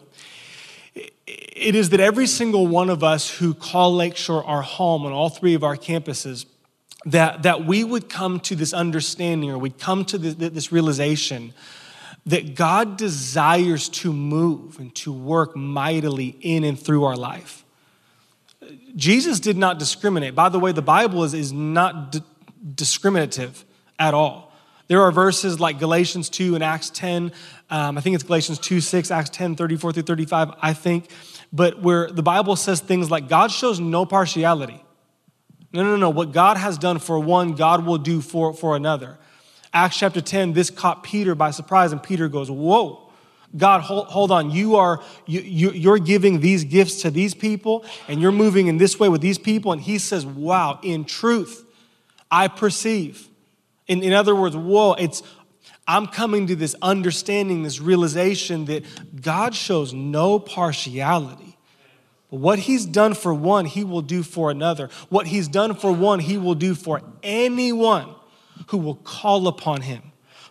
it 1.26 1.74
is 1.74 1.90
that 1.90 2.00
every 2.00 2.26
single 2.26 2.66
one 2.66 2.90
of 2.90 3.02
us 3.02 3.28
who 3.28 3.54
call 3.54 3.94
Lakeshore 3.94 4.44
our 4.44 4.62
home 4.62 5.04
on 5.04 5.12
all 5.12 5.28
three 5.28 5.54
of 5.54 5.64
our 5.64 5.76
campuses, 5.76 6.46
that, 7.04 7.42
that 7.42 7.64
we 7.64 7.84
would 7.84 8.08
come 8.08 8.40
to 8.40 8.56
this 8.56 8.72
understanding 8.72 9.50
or 9.50 9.58
we'd 9.58 9.78
come 9.78 10.04
to 10.06 10.18
this, 10.18 10.34
this 10.34 10.72
realization 10.72 11.52
that 12.26 12.56
God 12.56 12.96
desires 12.96 13.88
to 13.88 14.12
move 14.12 14.80
and 14.80 14.94
to 14.96 15.12
work 15.12 15.54
mightily 15.54 16.36
in 16.40 16.64
and 16.64 16.78
through 16.78 17.04
our 17.04 17.16
life. 17.16 17.64
Jesus 18.96 19.38
did 19.38 19.56
not 19.56 19.78
discriminate. 19.78 20.34
By 20.34 20.48
the 20.48 20.58
way, 20.58 20.72
the 20.72 20.82
Bible 20.82 21.22
is, 21.22 21.34
is 21.34 21.52
not 21.52 22.12
d- 22.12 22.22
discriminative 22.74 23.64
at 23.98 24.12
all. 24.12 24.45
There 24.88 25.02
are 25.02 25.10
verses 25.10 25.58
like 25.58 25.78
Galatians 25.78 26.28
2 26.28 26.54
and 26.54 26.62
Acts 26.62 26.90
10. 26.90 27.32
Um, 27.70 27.98
I 27.98 28.00
think 28.00 28.14
it's 28.14 28.22
Galatians 28.22 28.58
2 28.60 28.80
6, 28.80 29.10
Acts 29.10 29.30
10 29.30 29.56
34 29.56 29.92
through 29.92 30.02
35, 30.02 30.52
I 30.62 30.72
think. 30.72 31.10
But 31.52 31.82
where 31.82 32.08
the 32.10 32.22
Bible 32.22 32.56
says 32.56 32.80
things 32.80 33.10
like 33.10 33.28
God 33.28 33.50
shows 33.50 33.80
no 33.80 34.06
partiality. 34.06 34.82
No, 35.72 35.82
no, 35.82 35.96
no. 35.96 36.10
What 36.10 36.32
God 36.32 36.56
has 36.56 36.78
done 36.78 36.98
for 36.98 37.18
one, 37.18 37.54
God 37.54 37.84
will 37.84 37.98
do 37.98 38.20
for, 38.20 38.52
for 38.52 38.76
another. 38.76 39.18
Acts 39.72 39.98
chapter 39.98 40.20
10, 40.20 40.52
this 40.52 40.70
caught 40.70 41.02
Peter 41.02 41.34
by 41.34 41.50
surprise, 41.50 41.92
and 41.92 42.02
Peter 42.02 42.28
goes, 42.28 42.50
Whoa. 42.50 43.02
God, 43.56 43.82
hold, 43.82 44.08
hold 44.08 44.30
on. 44.32 44.50
You 44.50 44.76
are 44.76 45.00
you, 45.24 45.40
you, 45.40 45.70
you're 45.70 45.98
giving 45.98 46.40
these 46.40 46.64
gifts 46.64 47.02
to 47.02 47.10
these 47.10 47.32
people, 47.32 47.84
and 48.08 48.20
you're 48.20 48.32
moving 48.32 48.66
in 48.66 48.76
this 48.76 48.98
way 48.98 49.08
with 49.08 49.20
these 49.20 49.38
people. 49.38 49.72
And 49.72 49.80
he 49.80 49.98
says, 49.98 50.26
"Wow! 50.26 50.80
In 50.82 51.04
truth, 51.04 51.64
I 52.30 52.48
perceive." 52.48 53.28
In, 53.86 54.02
in 54.02 54.12
other 54.12 54.34
words, 54.34 54.56
whoa, 54.56 54.94
it's, 54.94 55.22
I'm 55.86 56.06
coming 56.06 56.48
to 56.48 56.56
this 56.56 56.74
understanding, 56.82 57.62
this 57.62 57.80
realization 57.80 58.64
that 58.66 58.84
God 59.22 59.54
shows 59.54 59.92
no 59.92 60.38
partiality. 60.38 61.56
What 62.28 62.58
He's 62.58 62.84
done 62.84 63.14
for 63.14 63.32
one, 63.32 63.66
He 63.66 63.84
will 63.84 64.02
do 64.02 64.22
for 64.22 64.50
another. 64.50 64.90
What 65.08 65.28
He's 65.28 65.46
done 65.46 65.74
for 65.74 65.92
one, 65.92 66.18
He 66.18 66.38
will 66.38 66.56
do 66.56 66.74
for 66.74 67.00
anyone 67.22 68.14
who 68.68 68.78
will 68.78 68.96
call 68.96 69.46
upon 69.46 69.82
Him, 69.82 70.02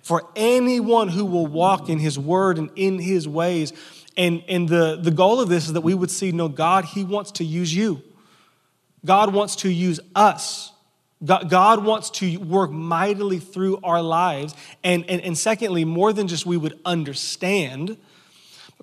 for 0.01 0.23
anyone 0.35 1.09
who 1.09 1.25
will 1.25 1.47
walk 1.47 1.89
in 1.89 1.99
His 1.99 2.17
word 2.17 2.57
and 2.57 2.69
in 2.75 2.99
His 2.99 3.27
ways. 3.27 3.73
And, 4.15 4.41
and 4.47 4.69
the, 4.69 4.97
the 5.01 5.11
goal 5.11 5.41
of 5.41 5.49
this 5.49 5.67
is 5.67 5.73
that 5.73 5.81
we 5.81 5.93
would 5.93 6.11
see 6.11 6.31
no, 6.31 6.47
God, 6.47 6.85
He 6.85 7.03
wants 7.03 7.31
to 7.33 7.43
use 7.43 7.75
you. 7.75 8.01
God 9.03 9.33
wants 9.33 9.57
to 9.57 9.69
use 9.69 9.99
us. 10.15 10.71
God 11.25 11.83
wants 11.83 12.09
to 12.11 12.37
work 12.37 12.71
mightily 12.71 13.39
through 13.39 13.79
our 13.83 14.01
lives. 14.01 14.55
And, 14.83 15.09
and, 15.09 15.21
and 15.21 15.37
secondly, 15.37 15.85
more 15.85 16.13
than 16.13 16.27
just 16.27 16.45
we 16.45 16.57
would 16.57 16.79
understand, 16.85 17.97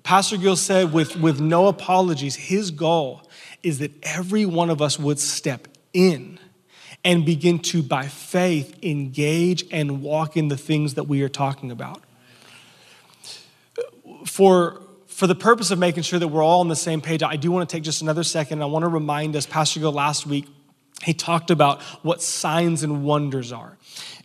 Pastor 0.03 0.37
Gill 0.37 0.55
said 0.55 0.93
with, 0.93 1.15
with 1.15 1.39
no 1.39 1.67
apologies, 1.67 2.35
his 2.35 2.71
goal 2.71 3.21
is 3.61 3.79
that 3.79 3.91
every 4.03 4.45
one 4.45 4.69
of 4.69 4.81
us 4.81 4.99
would 4.99 5.19
step 5.19 5.67
in 5.93 6.39
and 7.05 7.25
begin 7.25 7.59
to, 7.59 7.83
by 7.83 8.07
faith, 8.07 8.77
engage 8.81 9.65
and 9.71 10.01
walk 10.01 10.35
in 10.37 10.47
the 10.47 10.57
things 10.57 10.95
that 10.95 11.03
we 11.03 11.21
are 11.21 11.29
talking 11.29 11.71
about. 11.71 12.01
For, 14.25 14.81
for 15.07 15.27
the 15.27 15.35
purpose 15.35 15.71
of 15.71 15.79
making 15.79 16.03
sure 16.03 16.19
that 16.19 16.27
we're 16.27 16.43
all 16.43 16.61
on 16.61 16.69
the 16.69 16.75
same 16.75 17.01
page, 17.01 17.21
I 17.23 17.35
do 17.35 17.51
want 17.51 17.69
to 17.69 17.75
take 17.75 17.83
just 17.83 18.01
another 18.01 18.23
second. 18.23 18.61
I 18.61 18.65
want 18.65 18.83
to 18.83 18.89
remind 18.89 19.35
us, 19.35 19.45
Pastor 19.45 19.79
Gill 19.79 19.91
last 19.91 20.25
week 20.25 20.47
he 21.01 21.13
talked 21.13 21.51
about 21.51 21.81
what 22.01 22.21
signs 22.21 22.83
and 22.83 23.03
wonders 23.03 23.51
are. 23.51 23.77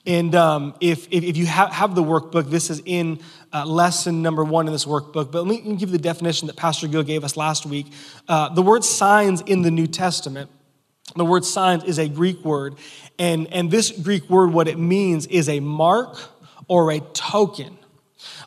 And 0.07 0.35
um, 0.35 0.75
if, 0.81 1.07
if, 1.11 1.25
if, 1.25 1.37
you 1.37 1.47
have, 1.47 1.71
have 1.71 1.95
the 1.95 2.03
workbook, 2.03 2.51
this 2.51 2.71
is 2.71 2.81
in 2.85 3.21
uh, 3.53 3.67
lesson 3.67 4.23
number 4.23 4.45
one 4.45 4.67
in 4.67 4.73
this 4.73 4.85
workbook. 4.85 5.33
But 5.33 5.47
let 5.47 5.65
me 5.65 5.75
give 5.75 5.91
you 5.91 5.97
the 5.97 5.99
definition 5.99 6.47
that 6.47 6.57
Pastor 6.57 6.89
Gill 6.89 7.03
gave 7.03 7.25
us 7.25 7.37
last 7.37 7.67
week. 7.67 7.87
Uh, 8.27 8.49
the 8.51 8.63
word 8.63 8.85
signs 8.85 9.41
in 9.43 9.63
the 9.63 9.71
New 9.71 9.87
Testament, 9.87 10.51
the 11.17 11.25
word 11.25 11.45
signs 11.45 11.85
is 11.85 11.99
a 11.99 12.09
Greek 12.09 12.45
word. 12.45 12.77
And, 13.19 13.53
and 13.53 13.71
this 13.71 13.91
Greek 13.91 14.29
word, 14.31 14.53
what 14.53 14.69
it 14.69 14.79
means 14.79 15.27
is 15.27 15.49
a 15.49 15.61
mark 15.61 16.17
or 16.69 16.93
a 16.93 17.01
token. 17.01 17.78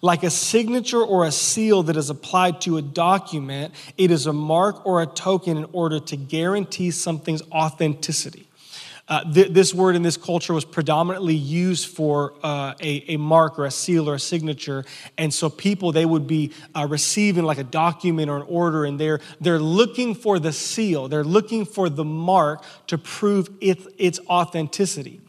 Like 0.01 0.23
a 0.23 0.29
signature 0.29 1.01
or 1.01 1.25
a 1.25 1.31
seal 1.31 1.83
that 1.83 1.95
is 1.95 2.09
applied 2.09 2.61
to 2.61 2.77
a 2.77 2.81
document, 2.81 3.73
it 3.97 4.11
is 4.11 4.27
a 4.27 4.33
mark 4.33 4.85
or 4.85 5.01
a 5.01 5.05
token 5.05 5.57
in 5.57 5.65
order 5.71 5.99
to 5.99 6.17
guarantee 6.17 6.91
something's 6.91 7.41
authenticity. 7.51 8.47
Uh, 9.07 9.29
th- 9.29 9.51
this 9.51 9.73
word 9.73 9.97
in 9.97 10.03
this 10.03 10.15
culture 10.15 10.53
was 10.53 10.63
predominantly 10.63 11.35
used 11.35 11.89
for 11.89 12.33
uh, 12.43 12.73
a, 12.79 13.03
a, 13.13 13.17
mark 13.17 13.59
or 13.59 13.65
a 13.65 13.71
seal 13.71 14.09
or 14.09 14.15
a 14.15 14.19
signature. 14.19 14.85
And 15.17 15.33
so 15.33 15.49
people, 15.49 15.91
they 15.91 16.05
would 16.05 16.27
be 16.27 16.53
uh, 16.73 16.87
receiving 16.89 17.43
like 17.43 17.57
a 17.57 17.63
document 17.65 18.29
or 18.29 18.37
an 18.37 18.45
order, 18.47 18.85
and 18.85 18.97
they're, 18.97 19.19
they're 19.41 19.59
looking 19.59 20.15
for 20.15 20.39
the 20.39 20.53
seal. 20.53 21.09
They're 21.09 21.25
looking 21.25 21.65
for 21.65 21.89
the 21.89 22.05
mark 22.05 22.63
to 22.87 22.97
prove 22.97 23.49
it, 23.59 23.79
its 23.97 24.19
authenticity. 24.29 25.19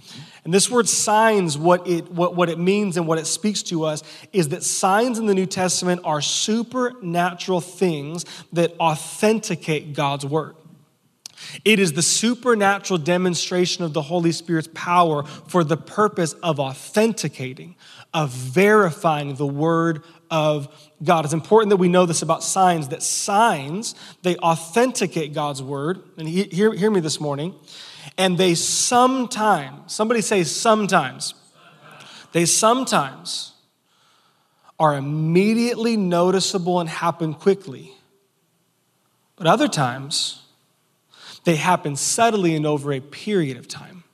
And 0.45 0.53
this 0.53 0.69
word 0.69 0.89
signs, 0.89 1.57
what 1.57 1.87
it, 1.87 2.11
what, 2.11 2.35
what 2.35 2.49
it 2.49 2.59
means 2.59 2.97
and 2.97 3.07
what 3.07 3.19
it 3.19 3.27
speaks 3.27 3.63
to 3.65 3.85
us 3.85 4.03
is 4.33 4.49
that 4.49 4.65
signs 4.65 5.19
in 5.19 5.27
the 5.27 5.35
New 5.35 5.47
Testament 5.47 6.01
are 6.05 6.21
supernatural 6.21 7.61
things 7.61 8.25
that 8.53 8.73
authenticate 8.81 9.93
God's 9.95 10.27
word. 10.27 10.57
It 11.65 11.79
is 11.79 11.93
the 11.93 12.03
supernatural 12.03 12.99
demonstration 12.99 13.85
of 13.85 13.93
the 13.93 14.03
Holy 14.03 14.33
Spirit's 14.33 14.69
power 14.75 15.25
for 15.25 15.65
the 15.65 15.77
purpose 15.77 16.33
of 16.35 16.59
authenticating, 16.59 17.77
of 18.15 18.31
verifying 18.31 19.35
the 19.35 19.47
word 19.47 20.03
of 20.31 20.91
God. 21.03 21.25
It's 21.25 21.35
important 21.35 21.71
that 21.71 21.77
we 21.77 21.89
know 21.89 22.07
this 22.07 22.23
about 22.23 22.43
signs, 22.43 22.89
that 22.89 23.03
signs, 23.03 23.95
they 24.23 24.37
authenticate 24.37 25.35
God's 25.35 25.63
word. 25.63 26.03
And 26.17 26.29
hear, 26.29 26.73
hear 26.73 26.91
me 26.91 27.01
this 27.01 27.21
morning. 27.21 27.55
And 28.19 28.37
they 28.37 28.55
sometimes, 28.55 29.93
somebody 29.93 30.21
say 30.21 30.45
sometimes, 30.45 31.35
they 32.33 32.45
sometimes 32.47 33.53
are 34.79 34.97
immediately 34.97 35.97
noticeable 35.97 36.81
and 36.81 36.89
happen 36.89 37.35
quickly. 37.35 37.93
But 39.37 39.47
other 39.47 39.69
times, 39.69 40.43
they 41.45 41.57
happen 41.57 41.97
subtly 41.97 42.55
and 42.55 42.67
over 42.67 42.93
a 42.93 43.01
period 43.01 43.57
of 43.57 43.69
time. 43.69 44.05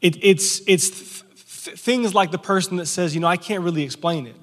It, 0.00 0.22
it's 0.22 0.62
it's 0.66 0.90
th- 0.90 1.78
things 1.78 2.14
like 2.14 2.30
the 2.30 2.38
person 2.38 2.76
that 2.76 2.86
says, 2.86 3.14
you 3.14 3.20
know, 3.20 3.26
I 3.26 3.36
can't 3.36 3.62
really 3.62 3.82
explain 3.82 4.26
it. 4.26 4.36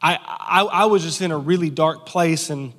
I, 0.00 0.18
I, 0.22 0.62
I 0.64 0.84
was 0.84 1.02
just 1.02 1.20
in 1.22 1.30
a 1.30 1.38
really 1.38 1.70
dark 1.70 2.06
place 2.06 2.50
and 2.50 2.72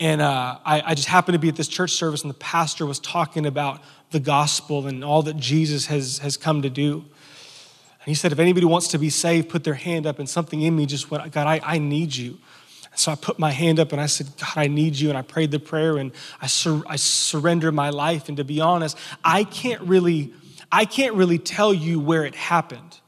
and 0.00 0.22
uh, 0.22 0.58
I, 0.64 0.82
I, 0.86 0.94
just 0.94 1.08
happened 1.08 1.34
to 1.34 1.38
be 1.38 1.50
at 1.50 1.56
this 1.56 1.68
church 1.68 1.92
service 1.92 2.22
and 2.22 2.30
the 2.30 2.38
pastor 2.38 2.86
was 2.86 2.98
talking 2.98 3.44
about 3.44 3.82
the 4.10 4.18
gospel 4.18 4.86
and 4.86 5.04
all 5.04 5.22
that 5.24 5.36
Jesus 5.36 5.86
has, 5.86 6.18
has 6.18 6.38
come 6.38 6.62
to 6.62 6.70
do. 6.70 6.94
And 6.94 8.06
he 8.06 8.14
said, 8.14 8.32
if 8.32 8.38
anybody 8.38 8.64
wants 8.64 8.88
to 8.88 8.98
be 8.98 9.10
saved, 9.10 9.50
put 9.50 9.62
their 9.62 9.74
hand 9.74 10.06
up. 10.06 10.18
And 10.18 10.26
something 10.26 10.62
in 10.62 10.74
me 10.74 10.86
just 10.86 11.10
went, 11.10 11.30
God, 11.32 11.46
I, 11.46 11.60
I 11.62 11.78
need 11.78 12.16
you. 12.16 12.38
So 12.96 13.12
I 13.12 13.14
put 13.14 13.38
my 13.38 13.50
hand 13.50 13.78
up 13.78 13.92
and 13.92 14.00
I 14.00 14.06
said, 14.06 14.28
God, 14.38 14.56
I 14.56 14.68
need 14.68 14.96
you. 14.96 15.10
And 15.10 15.18
I 15.18 15.22
prayed 15.22 15.50
the 15.50 15.60
prayer 15.60 15.98
and 15.98 16.12
I, 16.40 16.46
sur- 16.46 16.82
I 16.86 16.96
surrendered 16.96 17.74
my 17.74 17.90
life. 17.90 18.28
And 18.28 18.38
to 18.38 18.44
be 18.44 18.58
honest, 18.58 18.96
I 19.22 19.44
can't 19.44 19.82
really, 19.82 20.32
I 20.72 20.86
can't 20.86 21.14
really 21.14 21.38
tell 21.38 21.74
you 21.74 22.00
where 22.00 22.24
it 22.24 22.34
happened. 22.34 22.99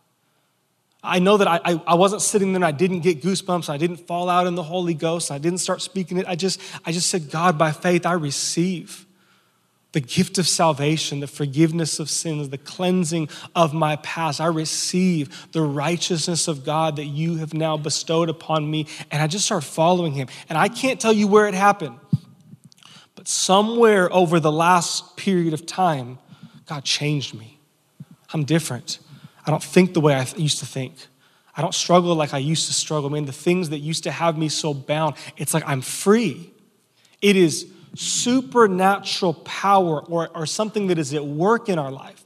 I 1.03 1.19
know 1.19 1.37
that 1.37 1.49
I, 1.49 1.61
I, 1.65 1.83
I 1.89 1.95
wasn't 1.95 2.23
sitting 2.23 2.53
there 2.53 2.59
and 2.59 2.65
I 2.65 2.71
didn't 2.71 3.01
get 3.01 3.23
goosebumps. 3.23 3.69
I 3.69 3.77
didn't 3.77 3.97
fall 3.97 4.29
out 4.29 4.47
in 4.47 4.55
the 4.55 4.63
Holy 4.63 4.95
Ghost. 4.95 5.33
I 5.33 5.39
didn't 5.39 5.59
start 5.59 5.83
speaking 5.83 6.19
it. 6.19 6.27
I 6.29 6.37
just, 6.37 6.61
I 6.85 6.93
just 6.93 7.11
said, 7.11 7.31
God, 7.31 7.59
by 7.59 7.73
faith, 7.73 8.07
I 8.07 8.13
receive 8.13 9.05
the 9.93 10.01
gift 10.01 10.39
of 10.39 10.49
salvation, 10.49 11.21
the 11.21 11.27
forgiveness 11.27 11.99
of 11.99 12.09
sins, 12.09 12.49
the 12.49 12.59
cleansing 12.59 13.29
of 13.55 13.75
my 13.75 13.97
past. 13.97 14.41
I 14.41 14.47
receive 14.47 15.51
the 15.53 15.63
righteousness 15.63 16.49
of 16.49 16.65
God 16.65 16.97
that 16.97 17.05
you 17.05 17.37
have 17.37 17.53
now 17.53 17.77
bestowed 17.77 18.29
upon 18.29 18.71
me. 18.71 18.87
And 19.11 19.23
I 19.23 19.27
just 19.27 19.45
start 19.45 19.65
following 19.65 20.13
him. 20.13 20.29
And 20.49 20.57
I 20.57 20.69
can't 20.69 21.01
tell 21.01 21.13
you 21.13 21.27
where 21.27 21.47
it 21.47 21.55
happened, 21.55 21.99
but 23.15 23.29
somewhere 23.29 24.11
over 24.13 24.41
the 24.41 24.53
last 24.53 25.17
period 25.17 25.53
of 25.53 25.67
time, 25.67 26.19
God 26.67 26.85
changed 26.85 27.35
me. 27.35 27.59
I'm 28.33 28.45
different. 28.45 28.99
I 29.47 29.51
don't 29.51 29.63
think 29.63 29.95
the 29.95 30.01
way 30.01 30.15
I 30.15 30.27
used 30.37 30.59
to 30.61 30.67
think. 30.67 30.95
I 31.57 31.61
don't 31.61 31.75
struggle 31.75 32.15
like 32.15 32.33
I 32.33 32.39
used 32.39 32.67
to 32.69 32.73
struggle. 32.73 33.11
Man, 33.11 33.27
the 33.27 33.33
things 33.33 33.69
that 33.71 33.79
used 33.79 34.05
to 34.05 34.11
have 34.11 34.39
me 34.39 34.49
so 34.49 34.73
bound, 34.73 35.17
it's 35.37 35.53
like 35.53 35.65
I'm 35.67 35.83
free. 35.83 36.53
It 37.21 37.37
is 37.37 37.71
supernatural 37.95 39.35
power 39.35 40.01
or, 40.01 40.29
or 40.35 40.47
something 40.47 40.87
that 40.87 40.99
is 40.99 41.13
at 41.13 41.25
work 41.25 41.69
in 41.69 41.79
our 41.79 41.91
life 41.91 42.25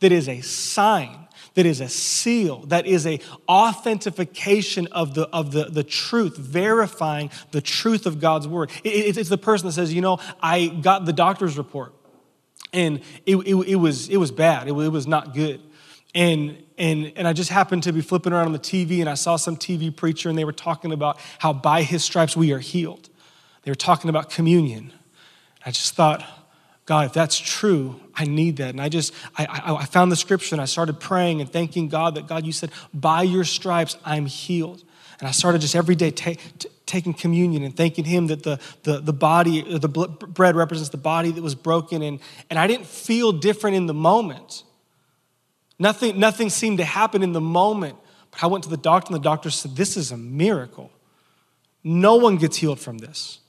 that 0.00 0.12
is 0.12 0.28
a 0.28 0.40
sign 0.40 1.18
that 1.54 1.66
is 1.66 1.80
a 1.80 1.88
seal 1.88 2.60
that 2.66 2.86
is 2.86 3.06
a 3.06 3.20
authentication 3.46 4.86
of 4.86 5.14
the 5.14 5.28
of 5.28 5.52
the, 5.52 5.64
the 5.64 5.84
truth 5.84 6.36
verifying 6.36 7.30
the 7.50 7.60
truth 7.60 8.06
of 8.06 8.20
god's 8.20 8.48
word 8.48 8.70
it, 8.84 9.18
it's 9.18 9.28
the 9.28 9.36
person 9.36 9.66
that 9.66 9.72
says 9.72 9.92
you 9.92 10.00
know 10.00 10.18
i 10.42 10.66
got 10.66 11.04
the 11.04 11.12
doctor's 11.12 11.58
report 11.58 11.92
and 12.72 13.00
it, 13.26 13.36
it, 13.36 13.54
it 13.54 13.76
was 13.76 14.08
it 14.08 14.16
was 14.16 14.30
bad 14.30 14.66
it, 14.66 14.72
it 14.72 14.88
was 14.88 15.06
not 15.06 15.34
good 15.34 15.60
and 16.14 16.62
and 16.78 17.12
and 17.16 17.26
i 17.28 17.32
just 17.32 17.50
happened 17.50 17.82
to 17.82 17.92
be 17.92 18.00
flipping 18.00 18.32
around 18.32 18.46
on 18.46 18.52
the 18.52 18.58
tv 18.58 19.00
and 19.00 19.08
i 19.08 19.14
saw 19.14 19.36
some 19.36 19.56
tv 19.56 19.94
preacher 19.94 20.28
and 20.28 20.38
they 20.38 20.44
were 20.44 20.52
talking 20.52 20.92
about 20.92 21.18
how 21.38 21.52
by 21.52 21.82
his 21.82 22.04
stripes 22.04 22.36
we 22.36 22.52
are 22.52 22.58
healed 22.58 23.08
they 23.62 23.70
were 23.70 23.76
talking 23.76 24.10
about 24.10 24.30
communion 24.30 24.92
I 25.64 25.70
just 25.70 25.94
thought, 25.94 26.24
God, 26.86 27.06
if 27.06 27.12
that's 27.12 27.38
true, 27.38 28.00
I 28.14 28.24
need 28.24 28.56
that. 28.56 28.70
And 28.70 28.80
I 28.80 28.88
just, 28.88 29.14
I, 29.36 29.46
I, 29.46 29.74
I, 29.76 29.84
found 29.84 30.10
the 30.10 30.16
scripture 30.16 30.54
and 30.54 30.60
I 30.60 30.64
started 30.64 30.98
praying 30.98 31.40
and 31.40 31.50
thanking 31.50 31.88
God 31.88 32.16
that 32.16 32.26
God, 32.26 32.44
you 32.44 32.52
said, 32.52 32.70
by 32.92 33.22
your 33.22 33.44
stripes, 33.44 33.96
I'm 34.04 34.26
healed. 34.26 34.82
And 35.20 35.28
I 35.28 35.30
started 35.30 35.60
just 35.60 35.76
every 35.76 35.94
day 35.94 36.10
t- 36.10 36.38
taking 36.84 37.14
communion 37.14 37.62
and 37.62 37.76
thanking 37.76 38.04
Him 38.04 38.26
that 38.26 38.42
the, 38.42 38.58
the, 38.82 38.98
the 38.98 39.12
body, 39.12 39.78
the 39.78 39.88
bread 39.88 40.56
represents 40.56 40.90
the 40.90 40.96
body 40.96 41.30
that 41.30 41.42
was 41.42 41.54
broken. 41.54 42.02
And, 42.02 42.18
and 42.50 42.58
I 42.58 42.66
didn't 42.66 42.86
feel 42.86 43.30
different 43.30 43.76
in 43.76 43.86
the 43.86 43.94
moment. 43.94 44.64
Nothing, 45.78 46.18
nothing 46.18 46.50
seemed 46.50 46.78
to 46.78 46.84
happen 46.84 47.22
in 47.22 47.32
the 47.32 47.40
moment. 47.40 47.96
But 48.30 48.44
I 48.44 48.46
went 48.46 48.64
to 48.64 48.70
the 48.70 48.76
doctor, 48.76 49.12
and 49.12 49.20
the 49.20 49.24
doctor 49.24 49.50
said, 49.50 49.76
This 49.76 49.96
is 49.96 50.12
a 50.12 50.16
miracle. 50.16 50.90
No 51.84 52.16
one 52.16 52.36
gets 52.36 52.56
healed 52.56 52.80
from 52.80 52.98
this. 52.98 53.40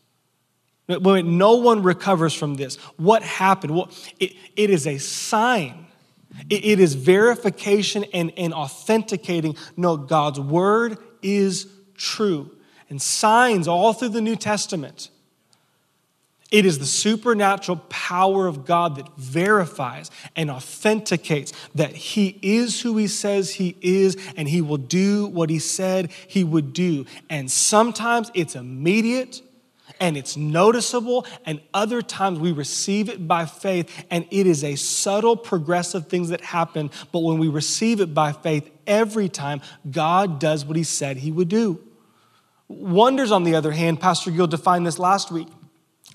No 0.88 1.56
one 1.56 1.84
recovers 1.84 2.34
from 2.34 2.56
this, 2.56 2.76
what 2.98 3.24
happened? 3.24 3.74
Well, 3.76 3.90
it, 4.20 4.34
it 4.56 4.70
is 4.70 4.86
a 4.86 4.98
sign. 4.98 5.88
It, 6.50 6.66
it 6.66 6.80
is 6.80 6.96
verification 6.96 8.04
and, 8.14 8.34
and 8.38 8.54
authenticating. 8.54 9.56
No, 9.78 9.96
God's 9.96 10.40
word 10.40 10.98
is 11.22 11.68
true. 11.96 12.52
And 12.90 13.02
signs 13.02 13.68
all 13.68 13.94
through 13.94 14.10
the 14.10 14.22
New 14.22 14.36
Testament. 14.36 15.10
It 16.54 16.68
is 16.68 16.78
the 16.78 16.86
supernatural 16.86 17.78
power 17.90 18.46
of 18.46 18.64
God 18.64 18.98
that 18.98 19.18
verifies 19.18 20.12
and 20.36 20.52
authenticates 20.52 21.52
that 21.74 21.96
He 21.96 22.38
is 22.44 22.80
who 22.82 22.96
He 22.96 23.08
says 23.08 23.56
He 23.56 23.76
is 23.82 24.16
and 24.38 24.48
He 24.48 24.62
will 24.62 24.78
do 24.78 25.26
what 25.26 25.50
He 25.50 25.58
said 25.58 26.12
He 26.28 26.44
would 26.44 26.72
do. 26.72 27.08
And 27.28 27.52
sometimes 27.52 28.30
it's 28.36 28.56
immediate 28.56 29.42
and 30.00 30.16
it's 30.16 30.38
noticeable, 30.38 31.26
and 31.46 31.62
other 31.74 32.02
times 32.02 32.38
we 32.38 32.52
receive 32.52 33.10
it 33.10 33.28
by 33.28 33.46
faith, 33.46 34.06
and 34.10 34.26
it 34.32 34.48
is 34.48 34.64
a 34.64 34.76
subtle, 34.76 35.36
progressive 35.36 36.08
things 36.08 36.30
that 36.30 36.42
happen. 36.42 36.92
But 37.12 37.20
when 37.20 37.38
we 37.38 37.48
receive 37.48 38.02
it 38.02 38.14
by 38.14 38.32
faith, 38.32 38.70
every 38.86 39.30
time 39.30 39.62
God 39.90 40.40
does 40.40 40.66
what 40.66 40.78
He 40.78 40.84
said 40.84 41.18
He 41.18 41.32
would 41.32 41.50
do. 41.50 41.80
Wonders, 42.68 43.32
on 43.32 43.44
the 43.44 43.56
other 43.56 43.72
hand, 43.72 44.00
Pastor 44.00 44.30
Gill 44.32 44.48
defined 44.48 44.86
this 44.86 45.00
last 45.00 45.32
week, 45.32 45.48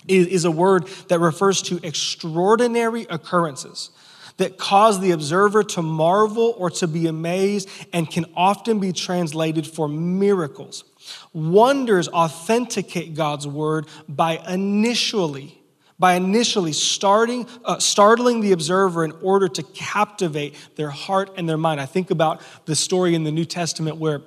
is 0.09 0.45
a 0.45 0.51
word 0.51 0.87
that 1.07 1.19
refers 1.19 1.61
to 1.63 1.79
extraordinary 1.83 3.05
occurrences 3.09 3.91
that 4.39 4.57
cause 4.57 4.99
the 5.01 5.11
observer 5.11 5.63
to 5.63 5.81
marvel 5.81 6.55
or 6.57 6.69
to 6.69 6.87
be 6.87 7.07
amazed 7.07 7.69
and 7.93 8.09
can 8.09 8.25
often 8.35 8.79
be 8.79 8.93
translated 8.93 9.67
for 9.67 9.87
miracles. 9.87 10.85
Wonders 11.33 12.07
authenticate 12.07 13.15
God's 13.15 13.45
word 13.45 13.85
by 14.07 14.37
initially 14.47 15.55
by 15.99 16.13
initially 16.13 16.71
starting, 16.71 17.45
uh, 17.65 17.77
startling 17.77 18.39
the 18.39 18.53
observer 18.53 19.03
in 19.03 19.11
order 19.21 19.49
to 19.49 19.61
captivate 19.61 20.55
their 20.77 20.89
heart 20.89 21.29
and 21.35 21.47
their 21.47 21.57
mind. 21.57 21.81
I 21.81 21.85
think 21.85 22.09
about 22.09 22.41
the 22.63 22.73
story 22.73 23.15
in 23.15 23.25
the 23.25 23.33
New 23.33 23.43
Testament 23.43 23.97
where, 23.97 24.21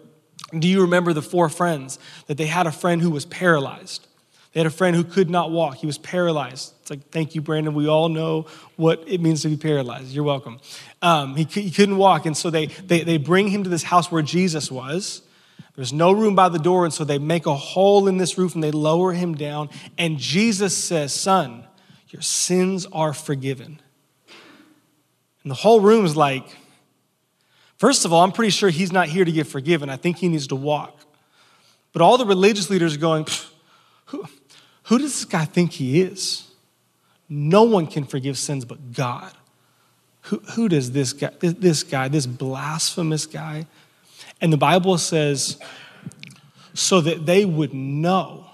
do 0.58 0.68
you 0.68 0.82
remember 0.82 1.14
the 1.14 1.22
four 1.22 1.48
friends? 1.48 1.98
That 2.26 2.36
they 2.36 2.44
had 2.44 2.66
a 2.66 2.72
friend 2.72 3.00
who 3.00 3.10
was 3.10 3.24
paralyzed. 3.24 4.06
They 4.52 4.60
had 4.60 4.66
a 4.66 4.70
friend 4.70 4.94
who 4.94 5.02
could 5.02 5.30
not 5.30 5.50
walk. 5.50 5.76
He 5.76 5.86
was 5.86 5.96
paralyzed. 5.96 6.74
It's 6.82 6.90
like, 6.90 7.08
thank 7.10 7.34
you, 7.34 7.40
Brandon. 7.40 7.72
We 7.72 7.88
all 7.88 8.10
know 8.10 8.46
what 8.76 9.02
it 9.06 9.20
means 9.20 9.42
to 9.42 9.48
be 9.48 9.56
paralyzed. 9.56 10.12
You're 10.12 10.24
welcome. 10.24 10.60
Um, 11.00 11.36
he, 11.36 11.44
he 11.44 11.70
couldn't 11.70 11.96
walk. 11.96 12.26
And 12.26 12.36
so 12.36 12.50
they, 12.50 12.66
they, 12.66 13.02
they 13.02 13.16
bring 13.16 13.48
him 13.48 13.64
to 13.64 13.70
this 13.70 13.84
house 13.84 14.12
where 14.12 14.22
Jesus 14.22 14.70
was. 14.70 15.22
There's 15.74 15.92
no 15.92 16.12
room 16.12 16.34
by 16.34 16.50
the 16.50 16.58
door. 16.58 16.84
And 16.84 16.92
so 16.92 17.02
they 17.02 17.18
make 17.18 17.46
a 17.46 17.54
hole 17.54 18.08
in 18.08 18.18
this 18.18 18.36
roof 18.36 18.54
and 18.54 18.62
they 18.62 18.70
lower 18.70 19.14
him 19.14 19.34
down. 19.34 19.70
And 19.96 20.18
Jesus 20.18 20.76
says, 20.76 21.14
Son, 21.14 21.64
your 22.08 22.20
sins 22.20 22.86
are 22.92 23.14
forgiven. 23.14 23.80
And 25.42 25.50
the 25.50 25.56
whole 25.56 25.80
room 25.80 26.04
is 26.04 26.14
like, 26.14 26.44
first 27.78 28.04
of 28.04 28.12
all, 28.12 28.22
I'm 28.22 28.32
pretty 28.32 28.50
sure 28.50 28.68
he's 28.68 28.92
not 28.92 29.08
here 29.08 29.24
to 29.24 29.32
get 29.32 29.46
forgiven. 29.46 29.88
I 29.88 29.96
think 29.96 30.18
he 30.18 30.28
needs 30.28 30.48
to 30.48 30.56
walk. 30.56 30.98
But 31.94 32.02
all 32.02 32.18
the 32.18 32.26
religious 32.26 32.68
leaders 32.68 32.94
are 32.94 33.00
going, 33.00 33.26
who, 34.06 34.26
who 34.84 34.98
does 34.98 35.12
this 35.12 35.24
guy 35.24 35.44
think 35.44 35.72
he 35.72 36.00
is? 36.00 36.48
No 37.28 37.62
one 37.62 37.86
can 37.86 38.04
forgive 38.04 38.36
sins 38.36 38.64
but 38.64 38.92
God. 38.92 39.32
Who, 40.22 40.38
who 40.54 40.68
does 40.68 40.92
this 40.92 41.12
guy, 41.12 41.30
this 41.40 41.82
guy, 41.82 42.08
this 42.08 42.26
blasphemous 42.26 43.26
guy? 43.26 43.66
And 44.40 44.52
the 44.52 44.58
Bible 44.58 44.98
says, 44.98 45.58
so 46.74 47.00
that 47.00 47.26
they 47.26 47.44
would 47.44 47.74
know, 47.74 48.46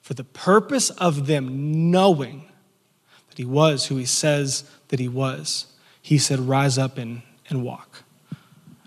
for 0.00 0.14
the 0.14 0.24
purpose 0.24 0.90
of 0.90 1.26
them 1.26 1.90
knowing 1.90 2.50
that 3.28 3.38
he 3.38 3.44
was 3.44 3.86
who 3.86 3.96
he 3.96 4.04
says 4.04 4.64
that 4.88 4.98
he 4.98 5.08
was, 5.08 5.66
he 6.02 6.18
said, 6.18 6.40
Rise 6.40 6.78
up 6.78 6.98
and, 6.98 7.22
and 7.48 7.62
walk. 7.62 8.02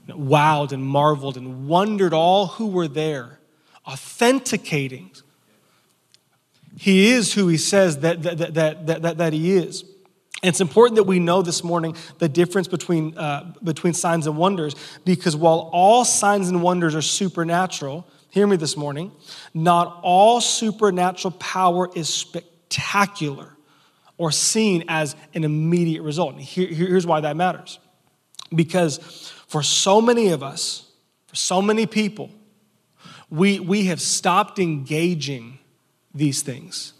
And 0.07 0.27
wowed 0.27 0.71
and 0.71 0.83
marveled 0.83 1.37
and 1.37 1.67
wondered 1.67 2.13
all 2.13 2.47
who 2.47 2.67
were 2.67 2.87
there, 2.89 3.39
authenticating 3.87 5.11
he 6.77 7.11
is 7.11 7.33
who 7.33 7.47
he 7.47 7.57
says 7.57 7.99
that, 7.99 8.23
that, 8.23 8.37
that, 8.37 8.85
that, 8.85 9.01
that, 9.01 9.17
that 9.17 9.33
he 9.33 9.55
is. 9.55 9.83
And 10.41 10.49
it's 10.49 10.61
important 10.61 10.97
that 10.97 11.03
we 11.03 11.19
know 11.19 11.41
this 11.41 11.63
morning 11.63 11.95
the 12.19 12.27
difference 12.27 12.67
between, 12.67 13.17
uh, 13.17 13.53
between 13.63 13.93
signs 13.93 14.27
and 14.27 14.35
wonders 14.35 14.75
because 15.05 15.37
while 15.37 15.69
all 15.71 16.03
signs 16.03 16.49
and 16.49 16.61
wonders 16.61 16.95
are 16.95 17.01
supernatural, 17.01 18.05
hear 18.29 18.45
me 18.45 18.57
this 18.57 18.75
morning, 18.75 19.11
not 19.53 19.99
all 20.03 20.41
supernatural 20.41 21.31
power 21.39 21.89
is 21.95 22.09
spectacular 22.09 23.55
or 24.17 24.31
seen 24.31 24.83
as 24.89 25.15
an 25.33 25.43
immediate 25.43 26.01
result. 26.01 26.37
Here, 26.39 26.67
here's 26.67 27.07
why 27.07 27.21
that 27.21 27.37
matters. 27.37 27.79
Because 28.53 28.97
for 29.47 29.63
so 29.63 30.01
many 30.01 30.29
of 30.29 30.43
us, 30.43 30.91
for 31.27 31.35
so 31.35 31.61
many 31.61 31.85
people, 31.85 32.29
we, 33.29 33.59
we 33.59 33.85
have 33.85 34.01
stopped 34.01 34.59
engaging 34.59 35.52
these 36.13 36.41
things. 36.41 36.93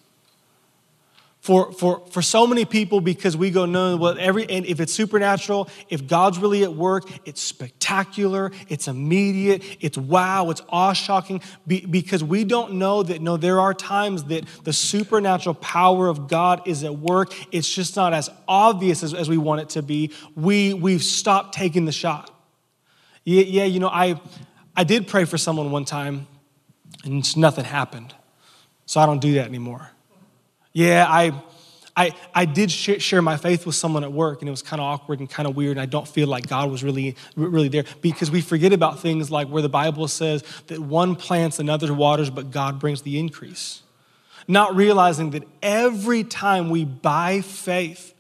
For, 1.42 1.74
for, 1.74 2.00
for 2.10 2.22
so 2.22 2.48
many 2.48 2.64
people, 2.64 3.02
because 3.02 3.36
we 3.36 3.52
go, 3.52 3.66
no, 3.66 3.98
well, 3.98 4.16
every, 4.18 4.50
and 4.50 4.66
if 4.66 4.80
it's 4.80 4.94
supernatural, 4.94 5.70
if 5.90 6.08
God's 6.08 6.40
really 6.40 6.64
at 6.64 6.74
work, 6.74 7.04
it's 7.28 7.42
spectacular, 7.42 8.54
it's 8.70 8.88
immediate, 8.88 9.62
it's 9.82 9.98
wow, 9.98 10.52
it's 10.52 10.62
awe 10.70 10.94
shocking, 10.94 11.42
be, 11.68 11.86
because 11.86 12.24
we 12.24 12.46
don't 12.46 12.76
know 12.76 13.04
that, 13.04 13.22
no, 13.22 13.36
there 13.36 13.60
are 13.60 13.74
times 13.74 14.24
that 14.26 14.46
the 14.64 14.72
supernatural 14.72 15.56
power 15.56 16.08
of 16.08 16.30
God 16.30 16.66
is 16.66 16.86
at 16.86 16.98
work. 16.98 17.34
It's 17.52 17.70
just 17.70 17.98
not 17.98 18.14
as 18.14 18.30
obvious 18.48 19.04
as, 19.04 19.14
as 19.14 19.28
we 19.28 19.38
want 19.38 19.60
it 19.60 19.70
to 19.72 19.82
be. 19.82 20.14
We, 20.38 20.74
we've 20.74 21.04
stopped 21.04 21.54
taking 21.54 21.84
the 21.84 21.92
shot. 21.92 22.34
Yeah, 23.26 23.44
yeah, 23.44 23.66
you 23.66 23.82
know, 23.82 23.90
I, 23.90 24.18
I 24.78 24.86
did 24.86 25.10
pray 25.10 25.26
for 25.26 25.38
someone 25.38 25.72
one 25.72 25.84
time, 25.84 26.26
and 27.04 27.36
nothing 27.36 27.66
happened. 27.66 28.14
So 28.94 29.02
I 29.02 29.08
don't 29.08 29.22
do 29.22 29.34
that 29.34 29.48
anymore. 29.48 29.90
Yeah, 30.72 31.08
I, 31.10 31.32
I, 31.98 32.14
I 32.36 32.46
did 32.46 32.70
share 32.70 33.24
my 33.24 33.38
faith 33.38 33.66
with 33.66 33.74
someone 33.74 34.04
at 34.04 34.14
work, 34.14 34.44
and 34.44 34.48
it 34.48 34.52
was 34.52 34.62
kind 34.62 34.80
of 34.80 34.86
awkward 34.86 35.20
and 35.20 35.28
kind 35.28 35.50
of 35.50 35.56
weird, 35.56 35.72
and 35.72 35.80
I 35.80 35.88
don't 35.88 36.08
feel 36.08 36.28
like 36.28 36.48
God 36.48 36.70
was 36.70 36.84
really, 36.84 37.16
really 37.36 37.70
there 37.70 37.86
because 38.02 38.30
we 38.30 38.40
forget 38.40 38.72
about 38.72 39.00
things 39.00 39.32
like 39.32 39.48
where 39.48 39.64
the 39.64 39.68
Bible 39.68 40.08
says 40.08 40.44
that 40.68 40.80
one 40.80 41.16
plants, 41.16 41.58
another 41.58 41.92
waters, 41.92 42.30
but 42.30 42.52
God 42.52 42.78
brings 42.78 43.02
the 43.02 43.18
increase. 43.18 43.82
Not 44.48 44.76
realizing 44.76 45.32
that 45.32 45.42
every 45.64 46.24
time 46.24 46.70
we, 46.70 46.86
by 46.86 47.42
faith, 47.42 48.14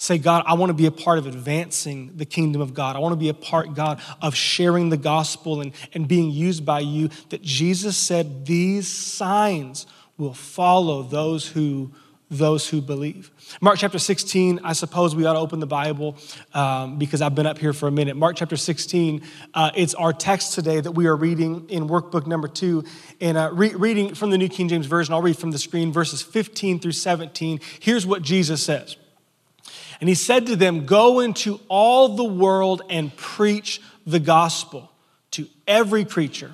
Say, 0.00 0.18
God, 0.18 0.44
I 0.46 0.54
want 0.54 0.70
to 0.70 0.74
be 0.74 0.86
a 0.86 0.92
part 0.92 1.18
of 1.18 1.26
advancing 1.26 2.12
the 2.16 2.24
kingdom 2.24 2.62
of 2.62 2.72
God. 2.72 2.94
I 2.94 3.00
want 3.00 3.14
to 3.14 3.16
be 3.16 3.30
a 3.30 3.34
part, 3.34 3.74
God, 3.74 4.00
of 4.22 4.36
sharing 4.36 4.90
the 4.90 4.96
gospel 4.96 5.60
and, 5.60 5.72
and 5.92 6.06
being 6.06 6.30
used 6.30 6.64
by 6.64 6.80
you. 6.80 7.10
That 7.30 7.42
Jesus 7.42 7.96
said, 7.96 8.46
These 8.46 8.86
signs 8.86 9.86
will 10.18 10.34
follow 10.34 11.02
those 11.02 11.48
who 11.48 11.92
those 12.30 12.68
who 12.68 12.80
believe. 12.80 13.30
Mark 13.60 13.78
chapter 13.78 13.98
16, 13.98 14.60
I 14.62 14.74
suppose 14.74 15.14
we 15.14 15.24
ought 15.24 15.32
to 15.32 15.38
open 15.38 15.60
the 15.60 15.66
Bible 15.66 16.16
um, 16.52 16.98
because 16.98 17.22
I've 17.22 17.34
been 17.34 17.46
up 17.46 17.58
here 17.58 17.72
for 17.72 17.88
a 17.88 17.90
minute. 17.90 18.16
Mark 18.16 18.36
chapter 18.36 18.56
16, 18.56 19.22
uh, 19.54 19.70
it's 19.74 19.94
our 19.94 20.12
text 20.12 20.52
today 20.52 20.80
that 20.80 20.92
we 20.92 21.06
are 21.06 21.16
reading 21.16 21.66
in 21.70 21.88
workbook 21.88 22.26
number 22.26 22.48
two. 22.48 22.84
And 23.20 23.38
uh, 23.38 23.50
re- 23.52 23.74
reading 23.74 24.14
from 24.14 24.30
the 24.30 24.36
New 24.36 24.48
King 24.48 24.68
James 24.68 24.84
Version, 24.84 25.14
I'll 25.14 25.22
read 25.22 25.38
from 25.38 25.52
the 25.52 25.58
screen 25.58 25.90
verses 25.90 26.20
15 26.20 26.80
through 26.80 26.92
17. 26.92 27.60
Here's 27.80 28.06
what 28.06 28.20
Jesus 28.20 28.62
says. 28.62 28.96
And 30.00 30.08
he 30.08 30.14
said 30.14 30.46
to 30.46 30.56
them, 30.56 30.86
Go 30.86 31.20
into 31.20 31.60
all 31.68 32.10
the 32.14 32.24
world 32.24 32.82
and 32.90 33.16
preach 33.16 33.80
the 34.06 34.20
gospel 34.20 34.92
to 35.32 35.46
every 35.66 36.04
creature. 36.04 36.52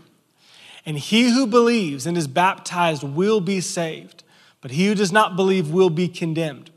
And 0.86 0.98
he 0.98 1.30
who 1.30 1.46
believes 1.46 2.06
and 2.06 2.16
is 2.16 2.26
baptized 2.26 3.02
will 3.02 3.40
be 3.40 3.60
saved, 3.60 4.22
but 4.60 4.70
he 4.70 4.86
who 4.86 4.94
does 4.94 5.12
not 5.12 5.36
believe 5.36 5.70
will 5.70 5.90
be 5.90 6.08
condemned. 6.08 6.70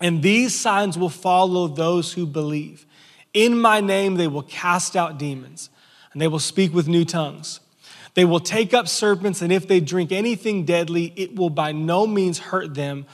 And 0.00 0.22
these 0.22 0.54
signs 0.54 0.98
will 0.98 1.08
follow 1.08 1.66
those 1.66 2.12
who 2.12 2.26
believe. 2.26 2.86
In 3.32 3.58
my 3.58 3.80
name 3.80 4.16
they 4.16 4.28
will 4.28 4.42
cast 4.42 4.96
out 4.96 5.18
demons, 5.18 5.70
and 6.12 6.20
they 6.20 6.28
will 6.28 6.38
speak 6.38 6.74
with 6.74 6.88
new 6.88 7.04
tongues. 7.04 7.60
They 8.14 8.24
will 8.24 8.40
take 8.40 8.74
up 8.74 8.88
serpents, 8.88 9.42
and 9.42 9.52
if 9.52 9.66
they 9.66 9.80
drink 9.80 10.12
anything 10.12 10.64
deadly, 10.64 11.12
it 11.16 11.36
will 11.36 11.50
by 11.50 11.72
no 11.72 12.06
means 12.06 12.38
hurt 12.38 12.74
them 12.74 13.06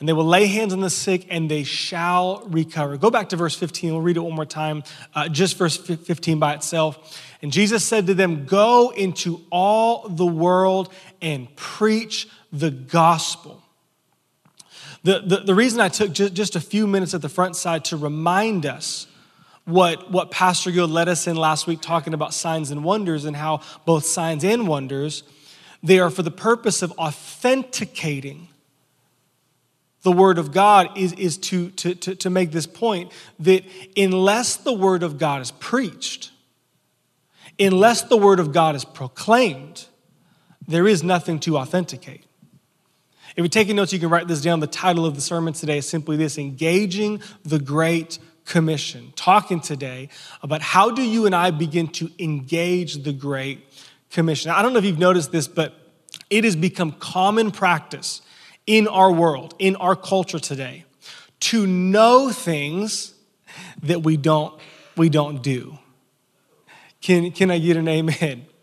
and 0.00 0.08
they 0.08 0.14
will 0.14 0.24
lay 0.24 0.46
hands 0.46 0.72
on 0.72 0.80
the 0.80 0.90
sick 0.90 1.26
and 1.28 1.50
they 1.50 1.62
shall 1.62 2.42
recover. 2.46 2.96
Go 2.96 3.10
back 3.10 3.28
to 3.28 3.36
verse 3.36 3.54
15. 3.54 3.92
We'll 3.92 4.00
read 4.00 4.16
it 4.16 4.20
one 4.20 4.34
more 4.34 4.46
time, 4.46 4.82
uh, 5.14 5.28
just 5.28 5.58
verse 5.58 5.76
15 5.76 6.38
by 6.38 6.54
itself. 6.54 7.22
And 7.42 7.52
Jesus 7.52 7.84
said 7.84 8.06
to 8.06 8.14
them, 8.14 8.44
Go 8.44 8.90
into 8.90 9.40
all 9.50 10.08
the 10.08 10.26
world 10.26 10.92
and 11.22 11.54
preach 11.56 12.28
the 12.52 12.70
gospel. 12.70 13.62
The, 15.02 15.20
the, 15.20 15.36
the 15.38 15.54
reason 15.54 15.80
I 15.80 15.88
took 15.88 16.12
just, 16.12 16.34
just 16.34 16.56
a 16.56 16.60
few 16.60 16.86
minutes 16.86 17.14
at 17.14 17.22
the 17.22 17.28
front 17.28 17.56
side 17.56 17.86
to 17.86 17.96
remind 17.96 18.66
us 18.66 19.06
what, 19.64 20.10
what 20.10 20.30
Pastor 20.30 20.70
Gill 20.70 20.88
led 20.88 21.08
us 21.08 21.26
in 21.26 21.36
last 21.36 21.66
week, 21.66 21.80
talking 21.80 22.12
about 22.12 22.34
signs 22.34 22.70
and 22.70 22.84
wonders 22.84 23.24
and 23.24 23.36
how 23.36 23.60
both 23.86 24.04
signs 24.04 24.44
and 24.44 24.68
wonders, 24.68 25.22
they 25.82 25.98
are 25.98 26.10
for 26.10 26.22
the 26.22 26.30
purpose 26.30 26.82
of 26.82 26.92
authenticating 26.92 28.48
the 30.02 30.12
Word 30.12 30.38
of 30.38 30.52
God 30.52 30.96
is, 30.96 31.12
is 31.14 31.36
to, 31.38 31.70
to, 31.70 31.94
to, 31.94 32.14
to 32.14 32.30
make 32.30 32.52
this 32.52 32.66
point 32.66 33.12
that 33.38 33.64
unless 33.96 34.56
the 34.56 34.72
Word 34.72 35.02
of 35.02 35.18
God 35.18 35.42
is 35.42 35.50
preached, 35.50 36.30
unless 37.60 38.02
the 38.02 38.16
Word 38.16 38.40
of 38.40 38.52
God 38.52 38.74
is 38.74 38.84
proclaimed, 38.84 39.86
there 40.66 40.88
is 40.88 41.02
nothing 41.02 41.38
to 41.40 41.58
authenticate. 41.58 42.24
If 43.30 43.36
you're 43.36 43.48
taking 43.48 43.76
notes, 43.76 43.92
you 43.92 44.00
can 44.00 44.08
write 44.08 44.26
this 44.26 44.40
down. 44.40 44.60
The 44.60 44.66
title 44.66 45.06
of 45.06 45.14
the 45.14 45.20
sermon 45.20 45.52
today 45.52 45.78
is 45.78 45.88
simply 45.88 46.16
this 46.16 46.38
Engaging 46.38 47.22
the 47.44 47.60
Great 47.60 48.18
Commission. 48.44 49.12
Talking 49.14 49.60
today 49.60 50.08
about 50.42 50.62
how 50.62 50.90
do 50.90 51.02
you 51.02 51.26
and 51.26 51.34
I 51.34 51.50
begin 51.50 51.88
to 51.88 52.10
engage 52.18 53.04
the 53.04 53.12
Great 53.12 53.60
Commission. 54.10 54.50
I 54.50 54.62
don't 54.62 54.72
know 54.72 54.80
if 54.80 54.84
you've 54.84 54.98
noticed 54.98 55.30
this, 55.30 55.46
but 55.46 55.74
it 56.28 56.44
has 56.44 56.56
become 56.56 56.92
common 56.92 57.52
practice 57.52 58.22
in 58.66 58.88
our 58.88 59.12
world, 59.12 59.54
in 59.58 59.76
our 59.76 59.94
culture 59.94 60.38
today, 60.38 60.84
to 61.40 61.66
know 61.66 62.30
things 62.30 63.14
that 63.82 64.02
we 64.02 64.16
don't, 64.16 64.60
we 64.96 65.08
don't 65.08 65.42
do. 65.42 65.78
Can, 67.00 67.30
can 67.32 67.50
I 67.50 67.58
get 67.58 67.76
an 67.76 67.88
amen? 67.88 68.46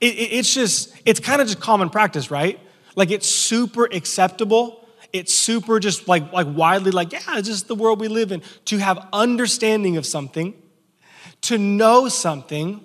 It, 0.00 0.16
it, 0.16 0.32
it's 0.32 0.52
just, 0.52 1.00
it's 1.04 1.20
kind 1.20 1.40
of 1.40 1.46
just 1.46 1.60
common 1.60 1.88
practice, 1.88 2.28
right? 2.28 2.58
Like 2.96 3.12
it's 3.12 3.28
super 3.28 3.84
acceptable. 3.84 4.84
It's 5.12 5.32
super 5.32 5.78
just 5.78 6.08
like, 6.08 6.32
like 6.32 6.48
widely 6.50 6.90
like, 6.90 7.12
yeah, 7.12 7.20
it's 7.38 7.46
just 7.46 7.68
the 7.68 7.76
world 7.76 8.00
we 8.00 8.08
live 8.08 8.32
in. 8.32 8.42
To 8.64 8.78
have 8.78 9.06
understanding 9.12 9.96
of 9.96 10.04
something, 10.04 10.54
to 11.42 11.56
know 11.56 12.08
something, 12.08 12.84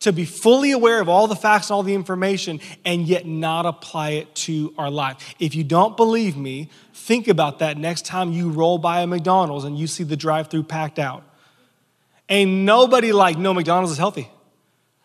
to 0.00 0.12
be 0.12 0.24
fully 0.24 0.70
aware 0.70 1.00
of 1.00 1.08
all 1.08 1.26
the 1.26 1.36
facts 1.36 1.70
and 1.70 1.74
all 1.74 1.82
the 1.82 1.94
information 1.94 2.60
and 2.84 3.06
yet 3.06 3.26
not 3.26 3.66
apply 3.66 4.10
it 4.10 4.34
to 4.34 4.72
our 4.78 4.90
life. 4.90 5.34
If 5.38 5.54
you 5.54 5.64
don't 5.64 5.96
believe 5.96 6.36
me, 6.36 6.70
think 6.94 7.26
about 7.26 7.58
that 7.58 7.76
next 7.76 8.06
time 8.06 8.32
you 8.32 8.50
roll 8.50 8.78
by 8.78 9.00
a 9.00 9.06
McDonald's 9.06 9.64
and 9.64 9.78
you 9.78 9.86
see 9.86 10.04
the 10.04 10.16
drive 10.16 10.48
through 10.48 10.64
packed 10.64 10.98
out. 10.98 11.24
Ain't 12.28 12.50
nobody 12.50 13.12
like, 13.12 13.38
no, 13.38 13.54
McDonald's 13.54 13.92
is 13.92 13.98
healthy. 13.98 14.30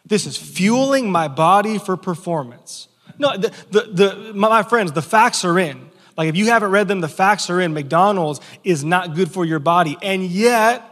This 0.05 0.25
is 0.25 0.37
fueling 0.37 1.09
my 1.09 1.27
body 1.27 1.77
for 1.77 1.95
performance. 1.95 2.89
No, 3.17 3.37
the, 3.37 3.53
the, 3.71 3.81
the, 3.81 4.33
my, 4.33 4.63
friends, 4.63 4.91
the 4.91 5.01
facts 5.01 5.45
are 5.45 5.57
in. 5.57 5.89
Like, 6.17 6.29
if 6.29 6.35
you 6.35 6.47
haven't 6.47 6.71
read 6.71 6.87
them, 6.87 7.01
the 7.01 7.07
facts 7.07 7.49
are 7.49 7.61
in. 7.61 7.73
McDonald's 7.73 8.41
is 8.63 8.83
not 8.83 9.15
good 9.15 9.31
for 9.31 9.45
your 9.45 9.59
body. 9.59 9.97
And 10.01 10.23
yet, 10.23 10.83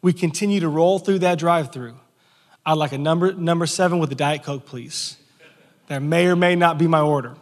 we 0.00 0.12
continue 0.12 0.60
to 0.60 0.68
roll 0.68 0.98
through 0.98 1.20
that 1.20 1.38
drive 1.38 1.72
through. 1.72 1.96
I'd 2.64 2.74
like 2.74 2.92
a 2.92 2.98
number, 2.98 3.32
number 3.32 3.66
seven 3.66 3.98
with 3.98 4.10
a 4.12 4.14
Diet 4.14 4.42
Coke, 4.42 4.64
please. 4.64 5.16
That 5.88 6.02
may 6.02 6.26
or 6.26 6.36
may 6.36 6.54
not 6.54 6.78
be 6.78 6.86
my 6.86 7.00
order. 7.00 7.34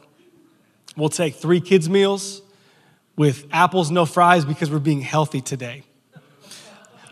We'll 0.96 1.10
take 1.10 1.36
three 1.36 1.60
kids' 1.60 1.88
meals 1.88 2.42
with 3.16 3.46
apples, 3.52 3.90
no 3.90 4.04
fries, 4.04 4.44
because 4.44 4.70
we're 4.70 4.78
being 4.78 5.00
healthy 5.00 5.40
today. 5.40 5.84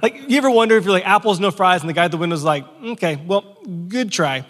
Like, 0.03 0.29
you 0.29 0.39
ever 0.39 0.51
wonder 0.51 0.77
if 0.77 0.85
you're 0.85 0.93
like, 0.93 1.07
apples, 1.07 1.41
no 1.41 1.51
fries, 1.51 1.81
and 1.83 1.89
the 1.89 1.95
guy 1.95 2.05
at 2.05 2.11
the 2.11 2.17
window's 2.17 2.45
like, 2.45 2.65
okay, 2.83 3.17
well, 3.17 3.59
good 3.89 4.11
try. 4.11 4.47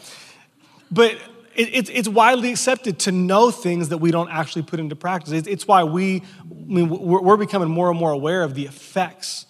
But 0.90 1.12
it, 1.54 1.74
it's, 1.74 1.90
it's 1.90 2.08
widely 2.08 2.50
accepted 2.50 3.00
to 3.00 3.12
know 3.12 3.50
things 3.50 3.88
that 3.88 3.98
we 3.98 4.10
don't 4.10 4.30
actually 4.30 4.62
put 4.62 4.80
into 4.80 4.96
practice. 4.96 5.46
It's, 5.46 5.66
why 5.66 5.84
we, 5.84 6.16
I 6.18 6.54
mean, 6.54 6.88
we're, 6.88 7.20
we're 7.20 7.36
becoming 7.36 7.68
more 7.68 7.90
and 7.90 7.98
more 7.98 8.12
aware 8.12 8.42
of 8.42 8.54
the 8.54 8.66
effects 8.66 9.46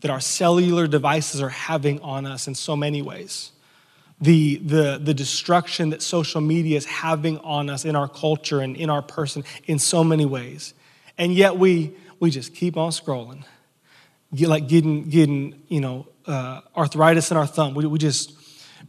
that 0.00 0.10
our 0.10 0.20
cellular 0.20 0.86
devices 0.86 1.40
are 1.40 1.48
having 1.48 2.00
on 2.00 2.26
us 2.26 2.48
in 2.48 2.54
so 2.54 2.76
many 2.76 3.00
ways. 3.00 3.52
The, 4.20 4.56
the, 4.56 5.00
the 5.02 5.14
destruction 5.14 5.90
that 5.90 6.02
social 6.02 6.40
media 6.40 6.76
is 6.76 6.84
having 6.84 7.38
on 7.38 7.70
us 7.70 7.84
in 7.84 7.96
our 7.96 8.08
culture 8.08 8.60
and 8.60 8.76
in 8.76 8.90
our 8.90 9.02
person 9.02 9.44
in 9.66 9.78
so 9.78 10.04
many 10.04 10.24
ways. 10.24 10.74
And 11.16 11.34
yet 11.34 11.56
we, 11.56 11.94
we 12.20 12.30
just 12.30 12.54
keep 12.54 12.76
on 12.76 12.90
scrolling 12.90 13.44
get 14.34 14.48
like 14.48 14.68
getting, 14.68 15.08
getting 15.08 15.62
you 15.68 15.80
know, 15.80 16.06
uh, 16.26 16.60
arthritis 16.76 17.30
in 17.30 17.36
our 17.36 17.46
thumb. 17.46 17.74
We, 17.74 17.86
we 17.86 17.98
just, 17.98 18.32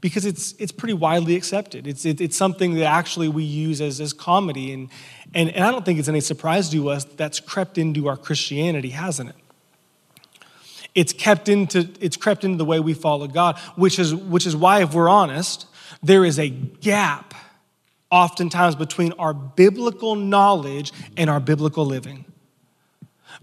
because 0.02 0.26
it's, 0.26 0.54
it's 0.54 0.72
pretty 0.72 0.94
widely 0.94 1.36
accepted. 1.36 1.88
It's, 1.88 2.06
it, 2.06 2.22
it's 2.22 2.38
something 2.38 2.76
that 2.76 2.86
actually 2.86 3.28
we 3.28 3.44
use 3.44 3.82
as, 3.82 4.02
as 4.02 4.14
comedy. 4.14 4.74
And, 4.74 4.90
and, 5.34 5.50
and 5.50 5.64
I 5.64 5.72
don't 5.72 5.86
think 5.86 6.00
it's 6.00 6.08
any 6.08 6.22
surprise 6.22 6.70
to 6.70 6.90
us 6.90 7.06
that 7.06 7.18
that's 7.18 7.40
crept 7.40 7.78
into 7.78 8.08
our 8.08 8.18
Christianity, 8.18 8.90
hasn't 8.90 9.30
it? 9.30 9.36
It's, 10.94 11.12
kept 11.12 11.50
into, 11.50 11.90
it's 12.00 12.16
crept 12.16 12.44
into 12.44 12.58
the 12.58 12.66
way 12.66 12.80
we 12.80 12.94
follow 12.94 13.28
God, 13.28 13.58
which 13.76 14.00
is, 14.00 14.16
which 14.16 14.46
is 14.46 14.56
why, 14.56 14.82
if 14.82 14.94
we're 14.94 15.10
honest, 15.10 15.68
there 16.02 16.24
is 16.24 16.40
a 16.40 16.50
gap 16.50 17.34
oftentimes 18.10 18.76
between 18.76 19.12
our 19.14 19.34
biblical 19.34 20.16
knowledge 20.16 20.94
and 21.18 21.30
our 21.30 21.40
biblical 21.42 21.86
living. 21.86 22.26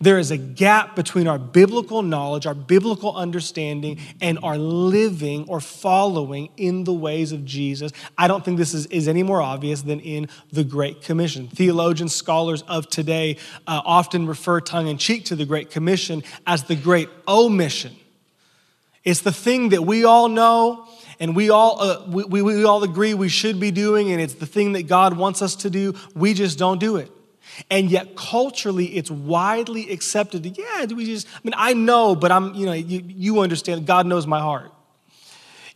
There 0.03 0.19
is 0.19 0.33
a 0.33 0.37
gap 0.37 0.97
between 0.97 1.29
our 1.29 1.39
biblical 1.39 2.03
knowledge, 2.03 2.45
our 2.45 2.57
biblical 2.57 3.17
understanding, 3.17 4.01
and 4.21 4.37
our 4.43 4.59
living 4.59 5.49
or 5.49 5.61
following 5.61 6.49
in 6.57 6.83
the 6.83 6.93
ways 6.93 7.31
of 7.31 7.45
Jesus. 7.45 7.93
I 8.19 8.27
don't 8.27 8.45
think 8.45 8.59
this 8.59 8.75
is, 8.75 8.87
is 8.87 9.07
any 9.07 9.23
more 9.23 9.41
obvious 9.41 9.83
than 9.83 10.01
in 10.01 10.29
the 10.51 10.65
Great 10.65 11.03
Commission. 11.03 11.47
Theologians, 11.47 12.13
scholars 12.13 12.63
of 12.63 12.89
today 12.89 13.37
uh, 13.69 13.81
often 13.85 14.27
refer 14.27 14.61
tongue 14.61 14.89
in 14.89 14.99
cheek 14.99 15.27
to 15.27 15.37
the 15.37 15.47
Great 15.47 15.71
Commission 15.71 16.25
as 16.49 16.65
the 16.65 16.75
Great 16.75 17.09
Omission. 17.29 17.95
It's 19.05 19.21
the 19.21 19.31
thing 19.31 19.69
that 19.69 19.83
we 19.83 20.05
all 20.05 20.29
know 20.29 20.89
and 21.21 21.37
we 21.37 21.51
all, 21.51 21.81
uh, 21.81 22.05
we, 22.09 22.25
we, 22.25 22.43
we 22.43 22.65
all 22.65 22.83
agree 22.83 23.15
we 23.15 23.29
should 23.29 23.61
be 23.61 23.71
doing, 23.71 24.11
and 24.11 24.21
it's 24.21 24.35
the 24.35 24.47
thing 24.47 24.73
that 24.73 24.89
God 24.89 25.17
wants 25.17 25.43
us 25.43 25.55
to 25.57 25.71
do. 25.71 25.95
We 26.17 26.35
just 26.35 26.59
don't 26.59 26.81
do 26.81 26.97
it. 26.97 27.09
And 27.71 27.91
yet, 27.91 28.17
culturally, 28.17 28.87
it's 28.97 29.11
widely 29.11 29.91
accepted. 29.91 30.45
Yeah, 30.57 30.87
do 30.87 30.97
we 30.97 31.07
just, 31.07 31.27
I 31.29 31.41
mean, 31.45 31.55
I 31.57 31.75
know, 31.75 32.15
but 32.15 32.33
I'm, 32.33 32.55
you 32.55 32.67
know, 32.67 32.73
you, 32.73 33.03
you 33.07 33.41
understand, 33.41 33.87
God 33.87 34.07
knows 34.07 34.27
my 34.27 34.41
heart. 34.41 34.73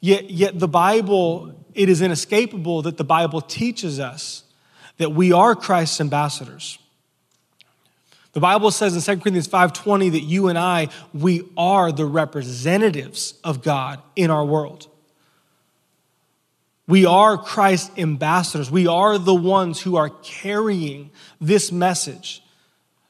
Yet, 0.00 0.30
yet, 0.30 0.58
the 0.58 0.68
Bible, 0.68 1.54
it 1.74 1.88
is 1.88 2.02
inescapable 2.02 2.82
that 2.82 2.96
the 2.96 3.04
Bible 3.04 3.40
teaches 3.40 4.00
us 4.00 4.44
that 4.98 5.10
we 5.10 5.32
are 5.32 5.54
Christ's 5.54 6.00
ambassadors. 6.00 6.78
The 8.32 8.40
Bible 8.40 8.70
says 8.70 8.94
in 8.94 9.00
2 9.00 9.22
Corinthians 9.22 9.48
5:20 9.48 10.12
that 10.12 10.20
you 10.20 10.48
and 10.48 10.58
I, 10.58 10.88
we 11.14 11.42
are 11.56 11.90
the 11.90 12.04
representatives 12.04 13.34
of 13.42 13.62
God 13.62 14.02
in 14.14 14.30
our 14.30 14.44
world. 14.44 14.88
We 16.88 17.05
are 17.05 17.37
Christ's 17.37 17.90
ambassadors. 17.99 18.70
We 18.70 18.87
are 18.87 19.18
the 19.18 19.35
ones 19.35 19.81
who 19.81 19.96
are 19.96 20.11
carrying 20.22 21.11
this 21.40 21.72
message. 21.72 22.42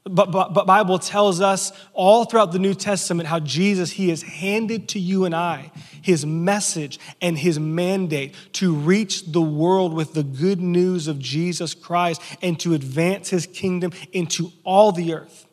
But, 0.04 0.30
but, 0.30 0.54
but 0.54 0.66
Bible 0.66 0.98
tells 1.00 1.40
us 1.40 1.72
all 1.92 2.24
throughout 2.24 2.52
the 2.52 2.60
New 2.60 2.74
Testament 2.74 3.28
how 3.28 3.40
Jesus, 3.40 3.90
he 3.90 4.08
has 4.10 4.22
handed 4.22 4.88
to 4.90 5.00
you 5.00 5.24
and 5.24 5.34
I 5.34 5.72
his 6.06 6.24
message 6.24 7.00
and 7.20 7.36
his 7.36 7.58
mandate 7.58 8.32
to 8.52 8.72
reach 8.72 9.24
the 9.32 9.42
world 9.42 9.92
with 9.92 10.14
the 10.14 10.22
good 10.22 10.60
news 10.60 11.08
of 11.08 11.18
Jesus 11.18 11.74
Christ 11.74 12.22
and 12.40 12.60
to 12.60 12.74
advance 12.74 13.30
his 13.30 13.44
kingdom 13.46 13.90
into 14.12 14.52
all 14.62 14.92
the 14.92 15.14
earth. 15.14 15.45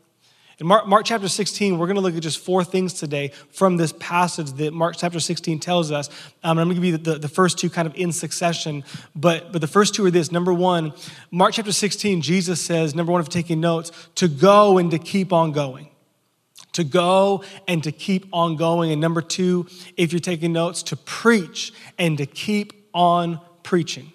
In 0.64 0.68
Mark, 0.68 0.88
Mark, 0.88 1.04
chapter 1.04 1.28
16, 1.28 1.78
we're 1.78 1.88
going 1.88 1.98
to 1.98 2.02
look 2.02 2.16
at 2.16 2.24
just 2.24 2.40
four 2.40 2.64
things 2.64 2.94
today 2.94 3.34
from 3.50 3.76
this 3.76 3.92
passage 4.00 4.50
that 4.54 4.72
Mark 4.74 4.96
chapter 4.98 5.20
16 5.20 5.60
tells 5.60 5.92
us. 5.92 6.08
Um, 6.42 6.58
I'm 6.58 6.70
going 6.70 6.70
to 6.70 6.76
give 6.76 6.86
you 6.86 6.98
the, 6.98 7.20
the 7.20 7.28
first 7.28 7.60
two 7.60 7.70
kind 7.70 7.86
of 7.86 7.94
in 7.96 8.14
succession, 8.14 8.86
but, 9.14 9.52
but 9.52 9.60
the 9.60 9.68
first 9.68 9.94
two 9.94 10.06
are 10.06 10.10
this. 10.10 10.32
Number 10.32 10.54
one, 10.54 10.94
Mark 11.32 11.56
chapter 11.56 11.74
16, 11.74 12.22
Jesus 12.22 12.62
says, 12.62 12.96
number 12.96 13.12
one, 13.12 13.20
if 13.20 13.26
you're 13.26 13.44
taking 13.44 13.60
notes, 13.60 13.92
to 14.16 14.30
go 14.30 14.78
and 14.78 14.90
to 14.92 15.00
keep 15.00 15.34
on 15.34 15.52
going. 15.52 15.90
To 16.72 16.86
go 16.86 17.44
and 17.68 17.84
to 17.84 17.92
keep 17.92 18.28
on 18.32 18.56
going. 18.56 18.94
And 18.94 19.02
number 19.02 19.22
two, 19.22 19.68
if 19.98 20.14
you're 20.14 20.22
taking 20.22 20.54
notes, 20.54 20.82
to 20.84 20.96
preach 20.96 21.74
and 22.00 22.18
to 22.20 22.26
keep 22.26 22.88
on 22.94 23.42
preaching. 23.64 24.13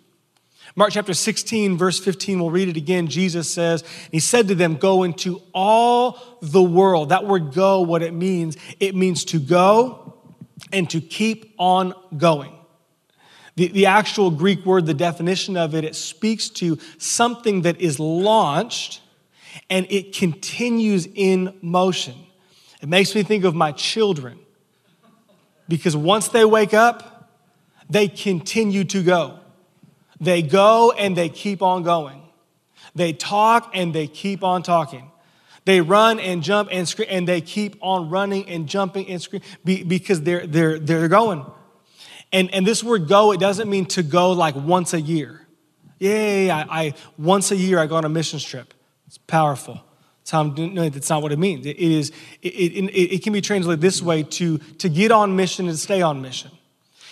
Mark 0.78 0.92
chapter 0.92 1.12
16, 1.12 1.76
verse 1.76 1.98
15, 1.98 2.38
we'll 2.38 2.52
read 2.52 2.68
it 2.68 2.76
again. 2.76 3.08
Jesus 3.08 3.50
says, 3.50 3.82
He 4.12 4.20
said 4.20 4.46
to 4.46 4.54
them, 4.54 4.76
Go 4.76 5.02
into 5.02 5.42
all 5.52 6.38
the 6.40 6.62
world. 6.62 7.08
That 7.08 7.26
word 7.26 7.52
go, 7.52 7.80
what 7.80 8.00
it 8.00 8.14
means, 8.14 8.56
it 8.78 8.94
means 8.94 9.24
to 9.24 9.40
go 9.40 10.14
and 10.72 10.88
to 10.90 11.00
keep 11.00 11.52
on 11.58 11.94
going. 12.16 12.56
The, 13.56 13.66
the 13.66 13.86
actual 13.86 14.30
Greek 14.30 14.64
word, 14.64 14.86
the 14.86 14.94
definition 14.94 15.56
of 15.56 15.74
it, 15.74 15.82
it 15.82 15.96
speaks 15.96 16.48
to 16.50 16.78
something 16.96 17.62
that 17.62 17.80
is 17.80 17.98
launched 17.98 19.00
and 19.68 19.84
it 19.90 20.14
continues 20.14 21.08
in 21.12 21.58
motion. 21.60 22.14
It 22.80 22.88
makes 22.88 23.16
me 23.16 23.24
think 23.24 23.42
of 23.42 23.52
my 23.52 23.72
children 23.72 24.38
because 25.66 25.96
once 25.96 26.28
they 26.28 26.44
wake 26.44 26.72
up, 26.72 27.32
they 27.90 28.06
continue 28.06 28.84
to 28.84 29.02
go. 29.02 29.40
They 30.20 30.42
go 30.42 30.92
and 30.92 31.16
they 31.16 31.28
keep 31.28 31.62
on 31.62 31.82
going. 31.82 32.22
They 32.94 33.12
talk 33.12 33.70
and 33.74 33.94
they 33.94 34.06
keep 34.06 34.42
on 34.42 34.62
talking. 34.62 35.10
They 35.64 35.80
run 35.80 36.18
and 36.18 36.42
jump 36.42 36.70
and 36.72 36.88
scream 36.88 37.08
and 37.10 37.28
they 37.28 37.40
keep 37.40 37.76
on 37.80 38.08
running 38.10 38.48
and 38.48 38.66
jumping 38.66 39.08
and 39.08 39.20
screaming 39.20 39.46
because 39.86 40.22
they're, 40.22 40.46
they're, 40.46 40.78
they're 40.78 41.08
going. 41.08 41.44
And, 42.32 42.52
and 42.54 42.66
this 42.66 42.82
word 42.82 43.08
go, 43.08 43.32
it 43.32 43.40
doesn't 43.40 43.68
mean 43.68 43.86
to 43.86 44.02
go 44.02 44.32
like 44.32 44.54
once 44.54 44.94
a 44.94 45.00
year. 45.00 45.46
Yeah, 45.98 46.64
I, 46.70 46.82
I 46.82 46.94
once 47.16 47.50
a 47.50 47.56
year 47.56 47.78
I 47.78 47.86
go 47.86 47.96
on 47.96 48.04
a 48.04 48.08
missions 48.08 48.44
trip. 48.44 48.72
It's 49.06 49.18
powerful. 49.18 49.80
That's 50.20 50.30
how 50.30 50.40
I'm. 50.40 50.74
No, 50.74 50.88
that's 50.88 51.10
not 51.10 51.22
what 51.22 51.32
it 51.32 51.38
means. 51.38 51.66
It, 51.66 51.70
it 51.70 51.90
is. 51.90 52.12
It, 52.42 52.48
it, 52.48 53.14
it, 53.14 53.22
can 53.22 53.32
be 53.32 53.40
translated 53.40 53.80
this 53.80 54.02
way: 54.02 54.22
to 54.22 54.58
to 54.58 54.88
get 54.88 55.10
on 55.10 55.34
mission 55.34 55.68
and 55.68 55.78
stay 55.78 56.02
on 56.02 56.20
mission. 56.20 56.50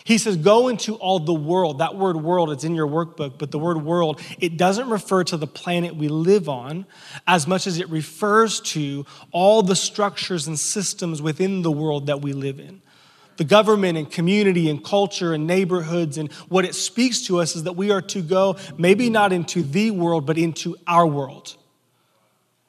He 0.07 0.19
says, 0.19 0.37
Go 0.37 0.69
into 0.69 0.95
all 0.95 1.19
the 1.19 1.35
world. 1.35 1.79
That 1.79 1.97
word 1.97 2.15
world, 2.17 2.53
it's 2.53 2.63
in 2.63 2.77
your 2.77 2.87
workbook, 2.87 3.39
but 3.39 3.51
the 3.51 3.59
word 3.59 3.83
world, 3.83 4.21
it 4.39 4.57
doesn't 4.57 4.89
refer 4.89 5.25
to 5.25 5.37
the 5.37 5.49
planet 5.49 5.97
we 5.97 6.07
live 6.07 6.49
on 6.49 6.87
as 7.27 7.49
much 7.49 7.67
as 7.67 7.81
it 7.81 7.91
refers 7.91 8.61
to 8.61 9.05
all 9.33 9.63
the 9.63 9.75
structures 9.75 10.47
and 10.47 10.57
systems 10.57 11.21
within 11.21 11.63
the 11.63 11.73
world 11.73 12.07
that 12.07 12.23
we 12.23 12.33
live 12.33 12.61
in. 12.61 12.81
The 13.37 13.43
government 13.43 13.99
and 13.99 14.09
community 14.09 14.71
and 14.71 14.83
culture 14.83 15.35
and 15.35 15.45
neighborhoods. 15.45 16.19
And 16.19 16.31
what 16.49 16.65
it 16.65 16.77
speaks 16.77 17.23
to 17.23 17.41
us 17.41 17.57
is 17.57 17.65
that 17.65 17.73
we 17.73 17.91
are 17.91 18.03
to 18.03 18.23
go, 18.23 18.59
maybe 18.79 19.11
not 19.11 19.33
into 19.33 19.65
the 19.65 19.91
world, 19.91 20.25
but 20.25 20.39
into 20.39 20.77
our 20.87 21.05
world. 21.05 21.57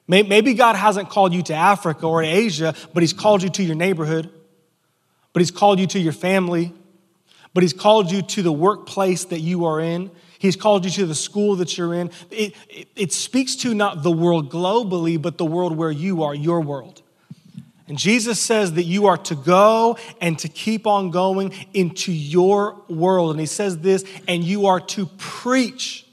Maybe 0.08 0.54
God 0.54 0.74
hasn't 0.74 1.08
called 1.08 1.32
you 1.32 1.42
to 1.44 1.54
Africa 1.54 2.04
or 2.04 2.20
Asia, 2.20 2.74
but 2.92 3.04
He's 3.04 3.12
called 3.12 3.44
you 3.44 3.50
to 3.50 3.62
your 3.62 3.76
neighborhood, 3.76 4.28
but 5.32 5.40
He's 5.40 5.52
called 5.52 5.78
you 5.78 5.86
to 5.86 6.00
your 6.00 6.12
family, 6.12 6.72
but 7.54 7.62
He's 7.62 7.72
called 7.72 8.10
you 8.10 8.22
to 8.22 8.42
the 8.42 8.52
workplace 8.52 9.24
that 9.26 9.40
you 9.40 9.64
are 9.64 9.80
in. 9.80 10.10
He's 10.38 10.56
called 10.56 10.84
you 10.84 10.90
to 10.92 11.06
the 11.06 11.14
school 11.14 11.56
that 11.56 11.76
you're 11.76 11.94
in. 11.94 12.10
It, 12.30 12.54
it, 12.68 12.88
it, 12.94 13.12
speaks 13.12 13.56
to 13.56 13.74
not 13.74 14.04
the 14.04 14.10
world 14.10 14.50
globally, 14.50 15.20
but 15.20 15.36
the 15.36 15.44
world 15.44 15.76
where 15.76 15.90
you 15.90 16.22
are, 16.22 16.34
your 16.34 16.60
world. 16.60 17.02
And 17.88 17.98
Jesus 17.98 18.38
says 18.38 18.74
that 18.74 18.84
you 18.84 19.06
are 19.06 19.16
to 19.16 19.34
go 19.34 19.98
and 20.20 20.38
to 20.40 20.48
keep 20.48 20.86
on 20.86 21.10
going 21.10 21.52
into 21.72 22.12
your 22.12 22.76
world. 22.88 23.30
And 23.32 23.40
He 23.40 23.46
says 23.46 23.78
this, 23.78 24.04
and 24.28 24.44
you 24.44 24.66
are 24.66 24.78
to 24.80 25.06
preach. 25.16 26.06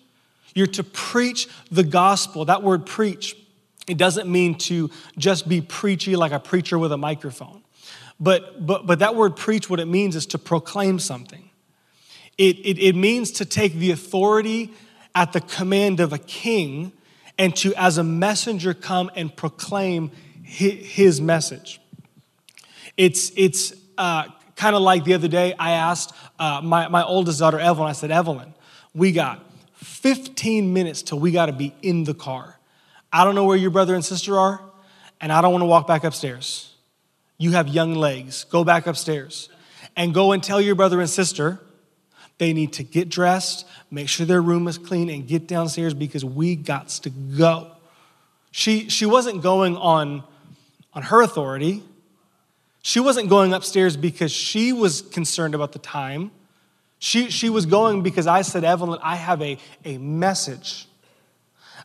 You're 0.55 0.67
to 0.67 0.83
preach 0.83 1.47
the 1.69 1.83
gospel. 1.83 2.45
That 2.45 2.63
word 2.63 2.85
preach, 2.85 3.35
it 3.87 3.97
doesn't 3.97 4.27
mean 4.27 4.55
to 4.59 4.89
just 5.17 5.47
be 5.47 5.61
preachy 5.61 6.15
like 6.15 6.31
a 6.31 6.39
preacher 6.39 6.79
with 6.79 6.93
a 6.93 6.97
microphone. 6.97 7.61
But, 8.19 8.65
but, 8.65 8.85
but 8.85 8.99
that 8.99 9.15
word 9.15 9.35
preach, 9.35 9.69
what 9.69 9.79
it 9.79 9.87
means 9.87 10.15
is 10.15 10.25
to 10.27 10.37
proclaim 10.37 10.99
something. 10.99 11.49
It, 12.37 12.57
it, 12.59 12.79
it 12.79 12.95
means 12.95 13.31
to 13.31 13.45
take 13.45 13.73
the 13.73 13.91
authority 13.91 14.71
at 15.13 15.33
the 15.33 15.41
command 15.41 15.99
of 15.99 16.13
a 16.13 16.17
king 16.17 16.91
and 17.37 17.55
to, 17.57 17.73
as 17.75 17.97
a 17.97 18.03
messenger, 18.03 18.73
come 18.73 19.11
and 19.15 19.35
proclaim 19.35 20.11
his 20.43 21.19
message. 21.19 21.81
It's, 22.97 23.31
it's 23.35 23.73
uh, 23.97 24.25
kind 24.55 24.75
of 24.75 24.81
like 24.81 25.03
the 25.03 25.13
other 25.13 25.27
day, 25.27 25.53
I 25.57 25.71
asked 25.71 26.13
uh, 26.39 26.61
my, 26.63 26.87
my 26.87 27.03
oldest 27.03 27.39
daughter, 27.39 27.59
Evelyn, 27.59 27.89
I 27.89 27.93
said, 27.93 28.11
Evelyn, 28.11 28.53
we 28.93 29.11
got 29.11 29.43
15 29.75 30.73
minutes 30.73 31.01
till 31.01 31.19
we 31.19 31.31
got 31.31 31.47
to 31.47 31.53
be 31.53 31.73
in 31.81 32.03
the 32.05 32.13
car. 32.13 32.57
I 33.11 33.23
don't 33.23 33.35
know 33.35 33.45
where 33.45 33.57
your 33.57 33.71
brother 33.71 33.95
and 33.95 34.03
sister 34.03 34.37
are, 34.37 34.61
and 35.19 35.31
I 35.31 35.41
don't 35.41 35.51
want 35.51 35.61
to 35.61 35.67
walk 35.67 35.87
back 35.87 36.03
upstairs. 36.03 36.74
You 37.37 37.51
have 37.51 37.67
young 37.67 37.95
legs. 37.95 38.45
Go 38.45 38.63
back 38.63 38.87
upstairs 38.87 39.49
and 39.95 40.13
go 40.13 40.31
and 40.31 40.41
tell 40.41 40.61
your 40.61 40.75
brother 40.75 40.99
and 40.99 41.09
sister 41.09 41.59
they 42.37 42.51
need 42.51 42.73
to 42.73 42.83
get 42.83 43.09
dressed, 43.09 43.65
make 43.89 44.09
sure 44.09 44.25
their 44.25 44.41
room 44.41 44.67
is 44.67 44.77
clean, 44.77 45.09
and 45.09 45.25
get 45.27 45.47
downstairs 45.47 45.93
because 45.93 46.25
we 46.25 46.55
got 46.55 46.89
to 46.89 47.09
go. 47.09 47.71
She, 48.51 48.89
she 48.89 49.05
wasn't 49.05 49.41
going 49.41 49.77
on, 49.77 50.23
on 50.93 51.03
her 51.03 51.21
authority. 51.21 51.83
She 52.81 52.99
wasn't 52.99 53.29
going 53.29 53.53
upstairs 53.53 53.95
because 53.95 54.31
she 54.31 54.73
was 54.73 55.01
concerned 55.01 55.55
about 55.55 55.71
the 55.71 55.79
time. 55.79 56.31
She, 56.99 57.29
she 57.29 57.49
was 57.49 57.65
going 57.65 58.01
because 58.01 58.27
I 58.27 58.41
said, 58.41 58.63
Evelyn, 58.63 58.99
I 59.01 59.15
have 59.15 59.41
a, 59.41 59.57
a 59.85 59.97
message. 59.97 60.87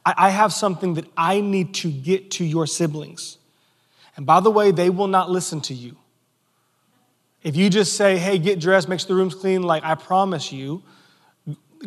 I, 0.05 0.15
I 0.17 0.31
have 0.31 0.53
something 0.53 0.95
that 0.95 1.07
I 1.17 1.41
need 1.41 1.75
to 1.75 1.91
get 1.91 2.33
to 2.33 2.45
your 2.45 2.67
siblings. 2.67 3.39
And 4.21 4.27
by 4.27 4.41
the 4.41 4.51
way, 4.51 4.71
they 4.71 4.91
will 4.91 5.07
not 5.07 5.31
listen 5.31 5.63
to 5.63 5.73
you. 5.73 5.97
If 7.43 7.57
you 7.57 7.71
just 7.71 7.95
say, 7.95 8.19
hey, 8.19 8.37
get 8.37 8.61
dressed, 8.61 8.87
make 8.87 9.01
sure 9.01 9.09
the 9.09 9.15
room's 9.15 9.35
clean, 9.35 9.63
like 9.63 9.83
I 9.83 9.95
promise 9.95 10.53
you, 10.53 10.83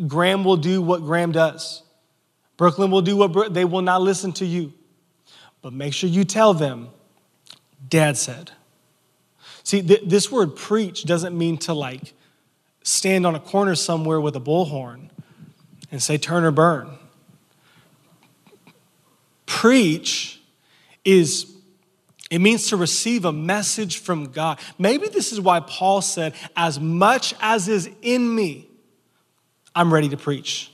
Graham 0.08 0.42
will 0.42 0.56
do 0.56 0.82
what 0.82 1.02
Graham 1.02 1.30
does. 1.30 1.84
Brooklyn 2.56 2.90
will 2.90 3.02
do 3.02 3.16
what 3.16 3.54
they 3.54 3.64
will 3.64 3.82
not 3.82 4.02
listen 4.02 4.32
to 4.32 4.44
you. 4.44 4.72
But 5.62 5.72
make 5.72 5.94
sure 5.94 6.10
you 6.10 6.24
tell 6.24 6.54
them, 6.54 6.88
Dad 7.88 8.16
said. 8.16 8.50
See, 9.62 9.80
th- 9.80 10.02
this 10.04 10.32
word 10.32 10.56
preach 10.56 11.04
doesn't 11.04 11.38
mean 11.38 11.56
to 11.58 11.72
like 11.72 12.14
stand 12.82 13.28
on 13.28 13.36
a 13.36 13.40
corner 13.40 13.76
somewhere 13.76 14.20
with 14.20 14.34
a 14.34 14.40
bullhorn 14.40 15.08
and 15.92 16.02
say, 16.02 16.18
turn 16.18 16.42
or 16.42 16.50
burn. 16.50 16.98
Preach 19.46 20.40
is 21.04 21.53
it 22.34 22.40
means 22.40 22.70
to 22.70 22.76
receive 22.76 23.24
a 23.26 23.32
message 23.32 23.98
from 23.98 24.32
God. 24.32 24.58
Maybe 24.76 25.06
this 25.06 25.30
is 25.30 25.40
why 25.40 25.60
Paul 25.60 26.02
said, 26.02 26.34
As 26.56 26.80
much 26.80 27.32
as 27.40 27.68
is 27.68 27.88
in 28.02 28.34
me, 28.34 28.66
I'm 29.72 29.94
ready 29.94 30.08
to 30.08 30.16
preach. 30.16 30.72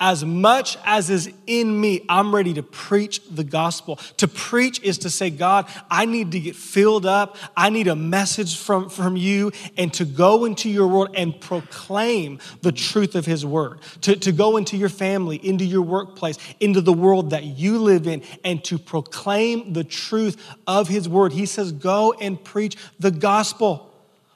As 0.00 0.24
much 0.24 0.76
as 0.84 1.10
is 1.10 1.30
in 1.46 1.80
me, 1.80 2.04
I'm 2.08 2.34
ready 2.34 2.54
to 2.54 2.62
preach 2.62 3.20
the 3.28 3.44
gospel. 3.44 3.96
To 4.18 4.28
preach 4.28 4.80
is 4.82 4.98
to 4.98 5.10
say, 5.10 5.30
God, 5.30 5.66
I 5.90 6.06
need 6.06 6.32
to 6.32 6.40
get 6.40 6.56
filled 6.56 7.06
up. 7.06 7.36
I 7.56 7.70
need 7.70 7.88
a 7.88 7.96
message 7.96 8.56
from, 8.56 8.88
from 8.88 9.16
you, 9.16 9.52
and 9.76 9.92
to 9.94 10.04
go 10.04 10.44
into 10.44 10.68
your 10.68 10.86
world 10.86 11.14
and 11.14 11.38
proclaim 11.40 12.38
the 12.62 12.72
truth 12.72 13.14
of 13.14 13.26
his 13.26 13.44
word. 13.44 13.80
To, 14.02 14.16
to 14.16 14.32
go 14.32 14.56
into 14.56 14.76
your 14.76 14.88
family, 14.88 15.36
into 15.36 15.64
your 15.64 15.82
workplace, 15.82 16.38
into 16.60 16.80
the 16.80 16.92
world 16.92 17.30
that 17.30 17.44
you 17.44 17.78
live 17.78 18.06
in, 18.06 18.22
and 18.44 18.62
to 18.64 18.78
proclaim 18.78 19.72
the 19.72 19.84
truth 19.84 20.42
of 20.66 20.88
his 20.88 21.08
word. 21.08 21.32
He 21.32 21.46
says, 21.46 21.72
Go 21.72 22.12
and 22.12 22.42
preach 22.42 22.76
the 22.98 23.10
gospel. 23.10 23.90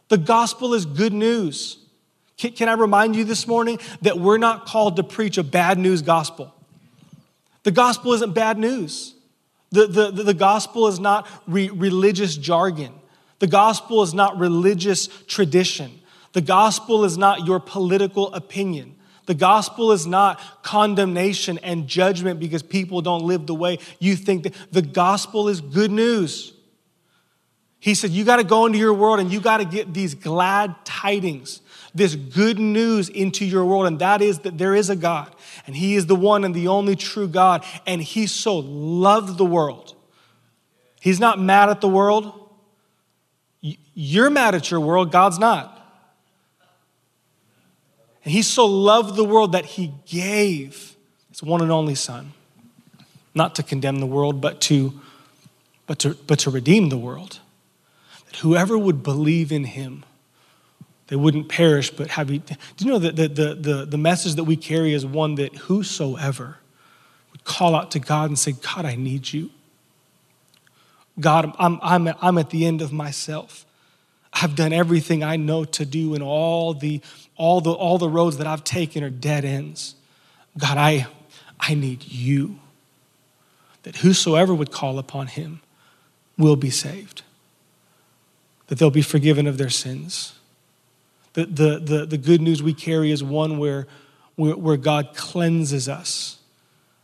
The 0.09 0.19
gospel 0.19 0.75
is 0.75 0.87
good 0.87 1.13
news. 1.13 1.79
Can, 2.37 2.53
can 2.53 2.69
I 2.69 2.75
remind 2.75 3.17
you 3.17 3.25
this 3.25 3.47
morning 3.47 3.79
that 4.03 4.19
we're 4.19 4.39
not 4.39 4.67
called 4.67 4.97
to 4.97 5.03
preach 5.03 5.39
a 5.39 5.43
bad 5.43 5.79
news 5.79 6.03
gospel? 6.03 6.55
The 7.63 7.71
gospel 7.71 8.13
isn't 8.13 8.35
bad 8.35 8.59
news. 8.59 9.15
The, 9.71 9.87
the, 9.87 10.11
the, 10.11 10.35
gospel 10.35 10.87
is 10.87 11.01
not 11.01 11.29
re- 11.49 11.71
religious 11.71 12.37
jargon. 12.37 12.93
The 13.41 13.49
gospel 13.49 14.03
is 14.03 14.15
not 14.15 14.39
religious 14.39 15.09
tradition. 15.27 15.91
The 16.33 16.41
gospel 16.41 17.05
is 17.05 17.19
not 17.19 17.47
your 17.47 17.59
political 17.59 18.33
opinion. 18.33 18.95
The 19.27 19.35
gospel 19.35 19.91
is 19.91 20.07
not 20.07 20.41
condemnation 20.63 21.59
and 21.59 21.89
judgment 21.89 22.39
because 22.39 22.63
people 22.63 23.03
don't 23.03 23.25
live 23.25 23.47
the 23.47 23.55
way 23.55 23.81
you 23.99 24.15
think. 24.15 24.45
That. 24.45 24.55
The 24.71 24.83
gospel 24.83 25.49
is 25.49 25.61
good 25.61 25.91
news. 25.91 26.53
He 27.81 27.95
said, 27.95 28.11
You 28.11 28.25
got 28.25 28.37
to 28.37 28.45
go 28.45 28.67
into 28.67 28.79
your 28.79 28.95
world 28.95 29.19
and 29.19 29.33
you 29.33 29.41
got 29.41 29.57
to 29.59 29.65
get 29.65 29.93
these 29.93 30.15
glad 30.15 30.77
tidings 30.85 31.61
this 31.97 32.15
good 32.15 32.59
news 32.59 33.09
into 33.09 33.45
your 33.45 33.65
world, 33.65 33.87
and 33.87 33.99
that 34.01 34.23
is 34.23 34.41
that 34.41 34.59
there 34.59 34.75
is 34.75 34.91
a 34.91 34.97
God, 34.97 35.35
and 35.67 35.75
He 35.75 35.97
is 35.97 36.07
the 36.07 36.17
one 36.17 36.45
and 36.45 36.55
the 36.55 36.69
only 36.69 36.97
true 36.97 37.29
God, 37.29 37.65
and 37.87 38.03
He 38.03 38.27
so 38.27 38.57
loved 38.57 39.39
the 39.39 39.45
world. 39.45 39.95
He's 41.01 41.21
not 41.21 41.41
mad 41.41 41.69
at 41.69 41.81
the 41.81 41.89
world. 41.89 42.33
You're 43.95 44.31
mad 44.31 44.55
at 44.55 44.71
your 44.71 44.81
world, 44.81 45.11
God's 45.11 45.39
not. 45.39 45.73
And 48.25 48.33
He 48.33 48.43
so 48.43 48.67
loved 48.67 49.17
the 49.17 49.25
world 49.25 49.53
that 49.53 49.65
He 49.65 49.93
gave 50.07 50.97
His 51.31 51.43
one 51.43 51.63
and 51.63 51.71
only 51.71 51.95
Son, 51.95 52.33
not 53.35 53.55
to 53.55 53.63
condemn 53.63 54.01
the 54.01 54.07
world, 54.07 54.41
but 54.41 54.61
to, 54.63 55.01
but 55.87 55.99
to, 56.01 56.17
but 56.27 56.41
to 56.41 56.51
redeem 56.51 56.89
the 56.89 56.99
world. 56.99 57.39
That 58.27 58.37
whoever 58.37 58.77
would 58.77 59.03
believe 59.03 59.53
in 59.53 59.65
Him, 59.65 60.05
they 61.09 61.17
wouldn't 61.17 61.49
perish 61.49 61.91
but 61.91 62.09
have 62.09 62.31
you. 62.31 62.39
Do 62.41 62.57
you 62.79 62.91
know 62.91 62.99
that 62.99 63.17
the, 63.17 63.29
the, 63.29 63.55
the, 63.55 63.85
the 63.87 63.99
message 63.99 64.35
that 64.35 64.45
we 64.45 64.57
carry 64.57 64.93
is 64.93 65.07
one 65.07 65.37
that 65.37 65.55
whosoever 65.55 66.59
would 67.33 67.45
call 67.45 67.77
out 67.77 67.93
to 67.93 68.01
God 68.01 68.31
and 68.31 68.39
say, 68.39 68.53
God, 68.53 68.85
I 68.85 68.97
need 68.97 69.33
you. 69.33 69.51
God, 71.19 71.55
I'm, 71.59 71.79
I'm, 71.81 72.15
I'm 72.21 72.39
at 72.39 72.51
the 72.51 72.67
end 72.67 72.83
of 72.83 72.93
myself. 72.93 73.65
I've 74.33 74.55
done 74.55 74.73
everything 74.73 75.23
I 75.23 75.37
know 75.37 75.65
to 75.65 75.87
do, 75.87 76.13
and 76.13 76.23
all 76.23 76.75
the, 76.75 77.01
all 77.37 77.63
the, 77.63 77.73
all 77.73 77.97
the 77.97 78.09
roads 78.09 78.37
that 78.37 78.47
I've 78.47 78.65
taken 78.65 79.03
are 79.03 79.11
dead 79.11 79.47
ends. 79.47 79.95
God, 80.59 80.77
I, 80.77 81.07
I 81.59 81.75
need 81.75 82.05
you. 82.05 82.59
That 83.85 83.97
whosoever 83.97 84.53
would 84.53 84.73
call 84.73 84.99
upon 84.99 85.29
him 85.29 85.61
will 86.37 86.57
be 86.57 86.69
saved, 86.69 87.23
that 88.67 88.79
they'll 88.79 88.91
be 88.91 89.01
forgiven 89.01 89.47
of 89.47 89.57
their 89.57 89.71
sins 89.71 90.36
the, 91.37 91.45
the, 91.45 91.79
the, 91.79 92.07
the 92.07 92.19
good 92.19 92.41
news 92.41 92.63
we 92.63 92.73
carry 92.73 93.11
is 93.13 93.23
one 93.23 93.59
where, 93.59 93.87
where, 94.37 94.57
where 94.57 94.77
God 94.79 95.11
cleanses 95.15 95.87
us 95.87 96.39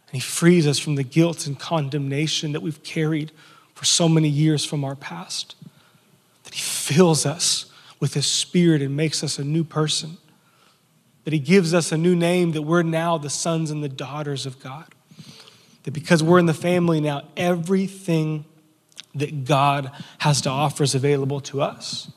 and 0.08 0.14
He 0.14 0.20
frees 0.20 0.66
us 0.66 0.78
from 0.78 0.94
the 0.94 1.02
guilt 1.02 1.46
and 1.46 1.58
condemnation 1.58 2.52
that 2.52 2.62
we've 2.62 2.82
carried 2.82 3.30
for 3.74 3.84
so 3.84 4.08
many 4.08 4.28
years 4.30 4.64
from 4.64 4.84
our 4.84 4.96
past. 4.96 5.54
That 6.44 6.54
He 6.54 6.62
fills 6.62 7.26
us 7.26 7.66
with 8.00 8.14
His 8.14 8.26
Spirit 8.26 8.80
and 8.80 8.96
makes 8.96 9.22
us 9.22 9.38
a 9.38 9.44
new 9.44 9.64
person. 9.64 10.16
That 11.24 11.34
He 11.34 11.38
gives 11.38 11.74
us 11.74 11.92
a 11.92 11.98
new 11.98 12.16
name, 12.16 12.52
that 12.52 12.62
we're 12.62 12.82
now 12.82 13.18
the 13.18 13.30
sons 13.30 13.70
and 13.70 13.84
the 13.84 13.88
daughters 13.88 14.46
of 14.46 14.58
God. 14.62 14.86
That 15.82 15.90
because 15.90 16.22
we're 16.22 16.38
in 16.38 16.46
the 16.46 16.54
family 16.54 17.02
now, 17.02 17.24
everything 17.36 18.46
that 19.14 19.44
God 19.44 19.90
has 20.20 20.40
to 20.40 20.48
offer 20.48 20.84
is 20.84 20.94
available 20.94 21.40
to 21.42 21.60
us 21.60 22.10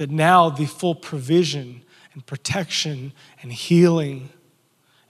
that 0.00 0.10
now 0.10 0.48
the 0.48 0.64
full 0.64 0.94
provision 0.94 1.82
and 2.14 2.24
protection 2.24 3.12
and 3.42 3.52
healing 3.52 4.30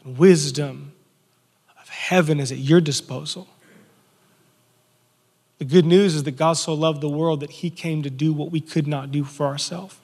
and 0.03 0.19
wisdom 0.19 0.91
of 1.81 1.89
heaven 1.89 2.41
is 2.41 2.51
at 2.51 2.59
your 2.59 2.81
disposal. 2.81 3.47
The 5.59 5.65
good 5.65 5.87
news 5.87 6.17
is 6.17 6.25
that 6.25 6.33
God 6.33 6.55
so 6.55 6.75
loved 6.75 7.03
the 7.03 7.09
world 7.09 7.39
that 7.39 7.51
he 7.51 7.71
came 7.71 8.03
to 8.03 8.11
do 8.11 8.33
what 8.33 8.51
we 8.51 8.61
could 8.61 8.89
not 8.89 9.13
do 9.13 9.23
for 9.23 9.47
ourselves. 9.47 9.97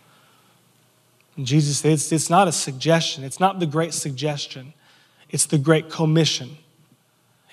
And 1.37 1.45
Jesus 1.45 1.85
it's, 1.85 2.13
it's 2.13 2.31
not 2.31 2.47
a 2.47 2.53
suggestion, 2.53 3.25
it's 3.25 3.41
not 3.41 3.59
the 3.59 3.67
great 3.67 3.93
suggestion, 3.93 4.73
it's 5.31 5.47
the 5.47 5.59
great 5.59 5.91
commission. 5.91 6.59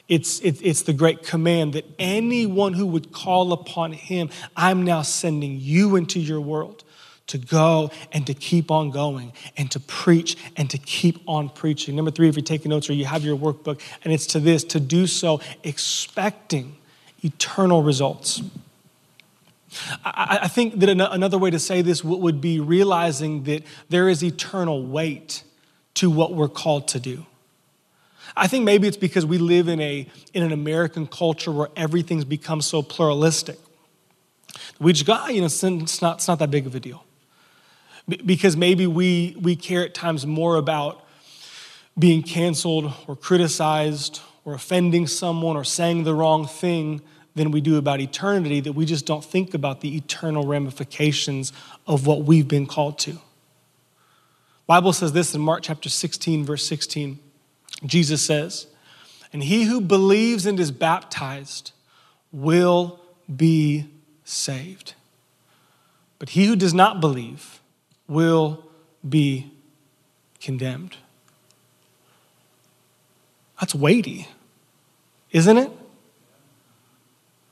It's, 0.07 0.39
it, 0.41 0.61
it's 0.61 0.83
the 0.83 0.93
great 0.93 1.23
command 1.23 1.73
that 1.73 1.85
anyone 1.97 2.73
who 2.73 2.85
would 2.85 3.11
call 3.11 3.53
upon 3.53 3.93
him, 3.93 4.29
I'm 4.55 4.83
now 4.83 5.01
sending 5.01 5.57
you 5.59 5.95
into 5.95 6.19
your 6.19 6.39
world 6.39 6.83
to 7.27 7.37
go 7.37 7.89
and 8.11 8.27
to 8.27 8.33
keep 8.33 8.69
on 8.69 8.91
going 8.91 9.31
and 9.57 9.71
to 9.71 9.79
preach 9.79 10.37
and 10.57 10.69
to 10.69 10.77
keep 10.77 11.21
on 11.27 11.49
preaching. 11.49 11.95
Number 11.95 12.11
three, 12.11 12.27
if 12.27 12.35
you're 12.35 12.43
taking 12.43 12.69
notes 12.69 12.89
or 12.89 12.93
you 12.93 13.05
have 13.05 13.23
your 13.23 13.37
workbook, 13.37 13.79
and 14.03 14.13
it's 14.13 14.27
to 14.27 14.39
this 14.39 14.63
to 14.65 14.79
do 14.79 15.07
so 15.07 15.39
expecting 15.63 16.75
eternal 17.21 17.81
results. 17.81 18.41
I, 20.05 20.49
think 20.49 20.81
that 20.81 20.89
another 20.89 21.39
way 21.39 21.49
to 21.49 21.57
say 21.57 21.81
this 21.81 22.03
would 22.03 22.39
be 22.39 22.59
realizing 22.59 23.43
that 23.45 23.63
there 23.89 24.07
is 24.07 24.23
eternal 24.23 24.85
weight 24.85 25.43
to 25.95 26.11
what 26.11 26.33
we're 26.33 26.47
called 26.47 26.87
to 26.89 26.99
do. 26.99 27.25
I 28.37 28.45
think 28.45 28.65
maybe 28.65 28.87
it's 28.87 28.97
because 28.97 29.25
we 29.25 29.39
live 29.39 29.67
in, 29.67 29.79
a, 29.79 30.07
in 30.31 30.43
an 30.43 30.51
American 30.51 31.07
culture 31.07 31.51
where 31.51 31.69
everything's 31.75 32.25
become 32.25 32.61
so 32.61 32.83
pluralistic. 32.83 33.57
We 34.79 34.93
just 34.93 35.07
go, 35.07 35.13
ah, 35.13 35.29
you 35.29 35.39
know, 35.39 35.47
it's 35.47 35.63
not, 35.63 36.15
it's 36.17 36.27
not 36.27 36.37
that 36.37 36.51
big 36.51 36.67
of 36.67 36.75
a 36.75 36.79
deal 36.79 37.03
because 38.07 38.57
maybe 38.57 38.87
we, 38.87 39.35
we 39.39 39.55
care 39.55 39.83
at 39.83 39.93
times 39.93 40.25
more 40.25 40.57
about 40.57 41.05
being 41.97 42.23
canceled 42.23 42.93
or 43.07 43.15
criticized 43.15 44.21
or 44.45 44.53
offending 44.53 45.07
someone 45.07 45.55
or 45.55 45.63
saying 45.63 46.03
the 46.03 46.13
wrong 46.13 46.45
thing 46.47 47.01
than 47.35 47.51
we 47.51 47.61
do 47.61 47.77
about 47.77 47.99
eternity, 47.99 48.59
that 48.59 48.73
we 48.73 48.85
just 48.85 49.05
don't 49.05 49.23
think 49.23 49.53
about 49.53 49.81
the 49.81 49.95
eternal 49.95 50.45
ramifications 50.45 51.51
of 51.87 52.05
what 52.05 52.23
we've 52.23 52.47
been 52.47 52.67
called 52.67 52.99
to. 52.99 53.17
Bible 54.67 54.93
says 54.93 55.13
this 55.13 55.33
in 55.33 55.41
Mark 55.41 55.63
chapter 55.63 55.89
16 55.89 56.45
verse 56.45 56.65
16. 56.65 57.19
Jesus 57.85 58.25
says, 58.25 58.67
"And 59.31 59.43
he 59.43 59.63
who 59.63 59.81
believes 59.81 60.45
and 60.45 60.59
is 60.59 60.71
baptized 60.71 61.71
will 62.31 62.99
be 63.33 63.85
saved. 64.23 64.95
But 66.19 66.29
he 66.29 66.45
who 66.45 66.55
does 66.55 66.73
not 66.73 66.99
believe 66.99 67.59
will 68.07 68.63
be 69.07 69.51
condemned." 70.41 70.97
That's 73.59 73.73
weighty, 73.73 74.27
isn't 75.31 75.57
it? 75.57 75.71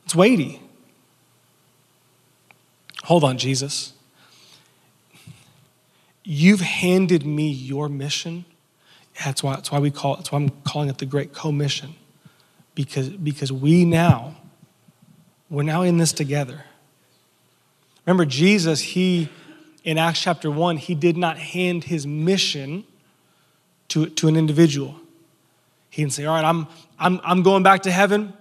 It's 0.05 0.15
weighty. 0.15 0.61
Hold 3.03 3.23
on, 3.23 3.37
Jesus. 3.37 3.93
You've 6.23 6.61
handed 6.61 7.25
me 7.25 7.49
your 7.49 7.89
mission. 7.89 8.45
That's 9.23 9.41
why, 9.41 9.55
that's 9.55 9.71
why 9.71 9.79
we 9.79 9.89
call 9.89 10.17
that's 10.17 10.31
why 10.31 10.39
I'm 10.39 10.49
calling 10.63 10.89
it 10.89 10.97
the 10.97 11.05
Great 11.05 11.33
Commission. 11.33 11.95
Because, 12.75 13.09
because 13.09 13.51
we 13.51 13.85
now, 13.85 14.35
we're 15.49 15.63
now 15.63 15.81
in 15.81 15.97
this 15.97 16.13
together. 16.13 16.63
Remember, 18.05 18.25
Jesus, 18.25 18.81
he, 18.81 19.29
in 19.83 19.97
Acts 19.97 20.21
chapter 20.21 20.51
1, 20.51 20.77
he 20.77 20.95
did 20.95 21.17
not 21.17 21.37
hand 21.37 21.85
his 21.85 22.05
mission 22.05 22.83
to, 23.89 24.07
to 24.07 24.27
an 24.27 24.35
individual. 24.35 24.95
He 25.89 26.01
didn't 26.01 26.13
say, 26.13 26.25
All 26.25 26.35
right, 26.35 26.45
I'm, 26.45 26.67
I'm, 26.99 27.19
I'm 27.23 27.43
going 27.43 27.63
back 27.63 27.83
to 27.83 27.91
heaven. 27.91 28.33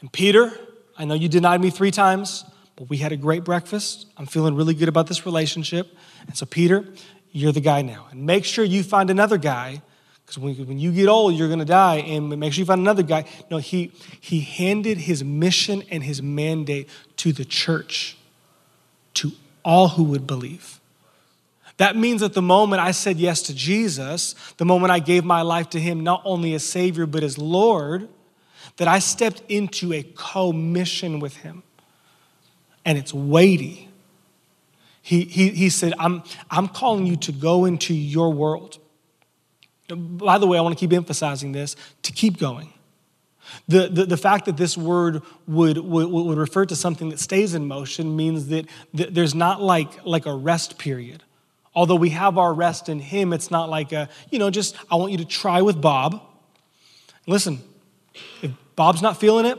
And 0.00 0.12
Peter, 0.12 0.52
I 0.96 1.04
know 1.04 1.14
you 1.14 1.28
denied 1.28 1.60
me 1.60 1.70
three 1.70 1.90
times, 1.90 2.44
but 2.76 2.88
we 2.88 2.98
had 2.98 3.10
a 3.10 3.16
great 3.16 3.42
breakfast. 3.42 4.06
I'm 4.16 4.26
feeling 4.26 4.54
really 4.54 4.74
good 4.74 4.88
about 4.88 5.08
this 5.08 5.26
relationship. 5.26 5.96
And 6.26 6.36
so, 6.36 6.46
Peter, 6.46 6.84
you're 7.32 7.52
the 7.52 7.60
guy 7.60 7.82
now. 7.82 8.06
And 8.10 8.24
make 8.24 8.44
sure 8.44 8.64
you 8.64 8.84
find 8.84 9.10
another 9.10 9.38
guy, 9.38 9.82
because 10.24 10.38
when, 10.38 10.54
when 10.66 10.78
you 10.78 10.92
get 10.92 11.08
old, 11.08 11.34
you're 11.34 11.48
going 11.48 11.58
to 11.58 11.64
die. 11.64 11.96
And 11.96 12.28
make 12.38 12.52
sure 12.52 12.60
you 12.60 12.66
find 12.66 12.80
another 12.80 13.02
guy. 13.02 13.24
No, 13.50 13.56
he, 13.56 13.92
he 14.20 14.40
handed 14.40 14.98
his 14.98 15.24
mission 15.24 15.82
and 15.90 16.04
his 16.04 16.22
mandate 16.22 16.88
to 17.16 17.32
the 17.32 17.44
church, 17.44 18.16
to 19.14 19.32
all 19.68 19.88
who 19.88 20.02
would 20.02 20.26
believe. 20.26 20.80
That 21.76 21.94
means 21.94 22.22
that 22.22 22.32
the 22.32 22.40
moment 22.40 22.80
I 22.80 22.90
said 22.90 23.18
yes 23.18 23.42
to 23.42 23.54
Jesus, 23.54 24.34
the 24.56 24.64
moment 24.64 24.90
I 24.90 24.98
gave 24.98 25.26
my 25.26 25.42
life 25.42 25.68
to 25.70 25.78
him, 25.78 26.02
not 26.02 26.22
only 26.24 26.54
as 26.54 26.64
Savior, 26.64 27.04
but 27.04 27.22
as 27.22 27.36
Lord, 27.36 28.08
that 28.78 28.88
I 28.88 28.98
stepped 28.98 29.42
into 29.46 29.92
a 29.92 30.02
co-mission 30.02 31.20
with 31.20 31.36
him. 31.36 31.62
And 32.86 32.96
it's 32.96 33.12
weighty. 33.12 33.90
He, 35.02 35.24
he, 35.24 35.50
he 35.50 35.68
said, 35.68 35.92
I'm, 35.98 36.22
I'm 36.50 36.68
calling 36.68 37.06
you 37.06 37.16
to 37.16 37.32
go 37.32 37.66
into 37.66 37.92
your 37.92 38.32
world. 38.32 38.78
By 39.88 40.38
the 40.38 40.46
way, 40.46 40.56
I 40.56 40.62
want 40.62 40.78
to 40.78 40.80
keep 40.80 40.94
emphasizing 40.94 41.52
this 41.52 41.76
to 42.04 42.12
keep 42.12 42.38
going. 42.38 42.72
The, 43.66 43.88
the, 43.88 44.06
the 44.06 44.16
fact 44.16 44.46
that 44.46 44.56
this 44.56 44.76
word 44.76 45.22
would, 45.46 45.78
would, 45.78 46.08
would 46.08 46.38
refer 46.38 46.66
to 46.66 46.76
something 46.76 47.08
that 47.10 47.18
stays 47.18 47.54
in 47.54 47.66
motion 47.66 48.16
means 48.16 48.48
that, 48.48 48.66
that 48.94 49.14
there's 49.14 49.34
not 49.34 49.62
like, 49.62 50.04
like 50.04 50.26
a 50.26 50.34
rest 50.34 50.78
period. 50.78 51.22
Although 51.74 51.96
we 51.96 52.10
have 52.10 52.38
our 52.38 52.52
rest 52.52 52.88
in 52.88 52.98
Him, 52.98 53.32
it's 53.32 53.50
not 53.50 53.68
like 53.68 53.92
a, 53.92 54.08
you 54.30 54.38
know, 54.38 54.50
just, 54.50 54.76
I 54.90 54.96
want 54.96 55.12
you 55.12 55.18
to 55.18 55.24
try 55.24 55.62
with 55.62 55.80
Bob. 55.80 56.20
Listen, 57.26 57.60
if 58.42 58.50
Bob's 58.74 59.02
not 59.02 59.20
feeling 59.20 59.46
it, 59.46 59.58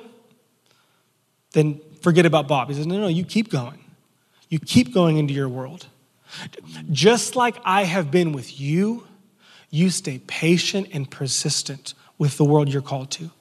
then 1.53 1.79
forget 2.01 2.25
about 2.25 2.47
Bob. 2.47 2.69
He 2.69 2.75
says, 2.75 2.87
No, 2.87 2.99
no, 2.99 3.07
you 3.07 3.23
keep 3.23 3.49
going. 3.49 3.79
You 4.49 4.59
keep 4.59 4.93
going 4.93 5.17
into 5.17 5.33
your 5.33 5.49
world. 5.49 5.87
Just 6.91 7.35
like 7.35 7.55
I 7.63 7.83
have 7.83 8.11
been 8.11 8.33
with 8.33 8.59
you, 8.59 9.07
you 9.69 9.89
stay 9.89 10.19
patient 10.19 10.89
and 10.93 11.09
persistent 11.09 11.93
with 12.17 12.37
the 12.37 12.45
world 12.45 12.69
you're 12.69 12.81
called 12.81 13.11
to. 13.11 13.31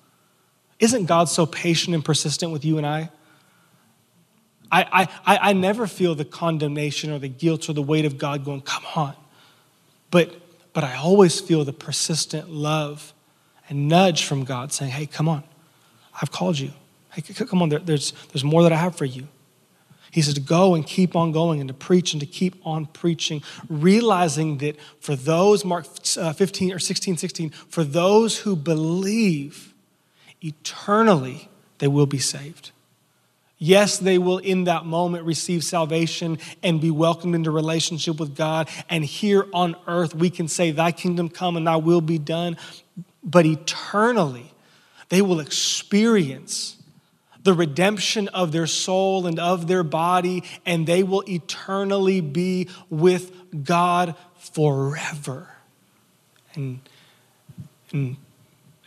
Isn't 0.78 1.06
God 1.06 1.28
so 1.28 1.46
patient 1.46 1.94
and 1.94 2.04
persistent 2.04 2.52
with 2.52 2.64
you 2.64 2.78
and 2.78 2.86
I? 2.86 3.10
I, 4.70 5.08
I, 5.26 5.38
I 5.50 5.52
never 5.54 5.86
feel 5.86 6.14
the 6.14 6.24
condemnation 6.24 7.10
or 7.10 7.18
the 7.18 7.28
guilt 7.28 7.68
or 7.68 7.72
the 7.72 7.82
weight 7.82 8.04
of 8.04 8.18
God 8.18 8.44
going, 8.44 8.60
come 8.60 8.84
on. 8.94 9.14
But, 10.10 10.34
but 10.72 10.84
I 10.84 10.96
always 10.96 11.40
feel 11.40 11.64
the 11.64 11.72
persistent 11.72 12.50
love 12.50 13.14
and 13.68 13.88
nudge 13.88 14.24
from 14.24 14.44
God 14.44 14.72
saying, 14.72 14.90
hey, 14.92 15.06
come 15.06 15.28
on. 15.28 15.42
I've 16.20 16.30
called 16.30 16.58
you. 16.58 16.72
Hey, 17.12 17.22
come 17.22 17.62
on, 17.62 17.70
there, 17.70 17.78
there's, 17.78 18.12
there's 18.32 18.44
more 18.44 18.62
that 18.62 18.72
I 18.72 18.76
have 18.76 18.94
for 18.94 19.04
you. 19.06 19.28
He 20.10 20.22
says 20.22 20.34
to 20.34 20.40
go 20.40 20.74
and 20.74 20.86
keep 20.86 21.14
on 21.16 21.32
going 21.32 21.60
and 21.60 21.68
to 21.68 21.74
preach 21.74 22.12
and 22.12 22.20
to 22.20 22.26
keep 22.26 22.54
on 22.66 22.86
preaching, 22.86 23.42
realizing 23.68 24.58
that 24.58 24.76
for 25.00 25.14
those, 25.14 25.64
Mark 25.64 25.86
uh, 26.18 26.32
15 26.32 26.72
or 26.72 26.78
16, 26.78 27.16
16, 27.18 27.50
for 27.50 27.84
those 27.84 28.38
who 28.38 28.56
believe, 28.56 29.74
eternally 30.42 31.48
they 31.78 31.88
will 31.88 32.06
be 32.06 32.18
saved. 32.18 32.72
Yes, 33.58 33.98
they 33.98 34.18
will 34.18 34.38
in 34.38 34.64
that 34.64 34.86
moment 34.86 35.24
receive 35.24 35.64
salvation 35.64 36.38
and 36.62 36.80
be 36.80 36.92
welcomed 36.92 37.34
into 37.34 37.50
relationship 37.50 38.20
with 38.20 38.36
God. 38.36 38.68
And 38.88 39.04
here 39.04 39.46
on 39.52 39.74
earth, 39.88 40.14
we 40.14 40.30
can 40.30 40.46
say, 40.46 40.70
Thy 40.70 40.92
kingdom 40.92 41.28
come 41.28 41.56
and 41.56 41.66
Thy 41.66 41.76
will 41.76 42.00
be 42.00 42.18
done. 42.18 42.56
But 43.24 43.46
eternally, 43.46 44.52
they 45.08 45.22
will 45.22 45.40
experience 45.40 46.76
the 47.42 47.52
redemption 47.52 48.28
of 48.28 48.52
their 48.52 48.66
soul 48.66 49.26
and 49.26 49.40
of 49.40 49.66
their 49.66 49.82
body, 49.82 50.44
and 50.64 50.86
they 50.86 51.02
will 51.02 51.24
eternally 51.28 52.20
be 52.20 52.68
with 52.90 53.32
God 53.64 54.14
forever. 54.38 55.48
And, 56.54 56.80
and, 57.92 58.16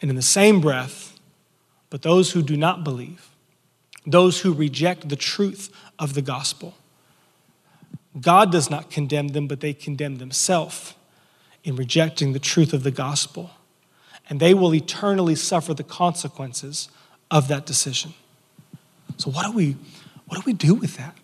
and 0.01 0.09
in 0.09 0.15
the 0.15 0.21
same 0.21 0.61
breath, 0.61 1.10
but 1.91 2.01
those 2.01 2.31
who 2.31 2.41
do 2.41 2.57
not 2.57 2.83
believe, 2.83 3.29
those 4.07 4.41
who 4.41 4.51
reject 4.51 5.09
the 5.09 5.15
truth 5.15 5.69
of 5.99 6.15
the 6.15 6.23
gospel, 6.23 6.73
God 8.19 8.51
does 8.51 8.71
not 8.71 8.89
condemn 8.89 9.29
them, 9.29 9.45
but 9.45 9.59
they 9.59 9.73
condemn 9.73 10.15
themselves 10.15 10.95
in 11.63 11.75
rejecting 11.75 12.33
the 12.33 12.39
truth 12.39 12.73
of 12.73 12.81
the 12.81 12.89
gospel 12.89 13.51
and 14.31 14.39
they 14.39 14.53
will 14.53 14.73
eternally 14.73 15.35
suffer 15.35 15.73
the 15.73 15.83
consequences 15.83 16.87
of 17.29 17.49
that 17.49 17.65
decision. 17.65 18.13
So, 19.17 19.29
what 19.29 19.45
do 19.45 19.51
we, 19.51 19.75
what 20.25 20.37
do, 20.37 20.43
we 20.45 20.53
do 20.53 20.73
with 20.73 20.95
that? 20.95 21.17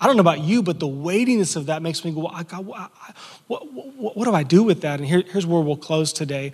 I 0.00 0.06
don't 0.06 0.16
know 0.16 0.22
about 0.22 0.40
you, 0.40 0.62
but 0.62 0.80
the 0.80 0.88
weightiness 0.88 1.56
of 1.56 1.66
that 1.66 1.82
makes 1.82 2.06
me 2.06 2.12
go, 2.12 2.20
well, 2.20 2.42
God, 2.44 2.64
what, 2.64 2.90
what, 3.48 4.16
what, 4.16 4.24
do 4.24 4.32
I 4.32 4.44
do 4.44 4.62
with 4.62 4.80
that? 4.80 4.98
And 4.98 5.06
here, 5.06 5.22
here's 5.30 5.44
where 5.44 5.60
we'll 5.60 5.76
close 5.76 6.10
today. 6.10 6.52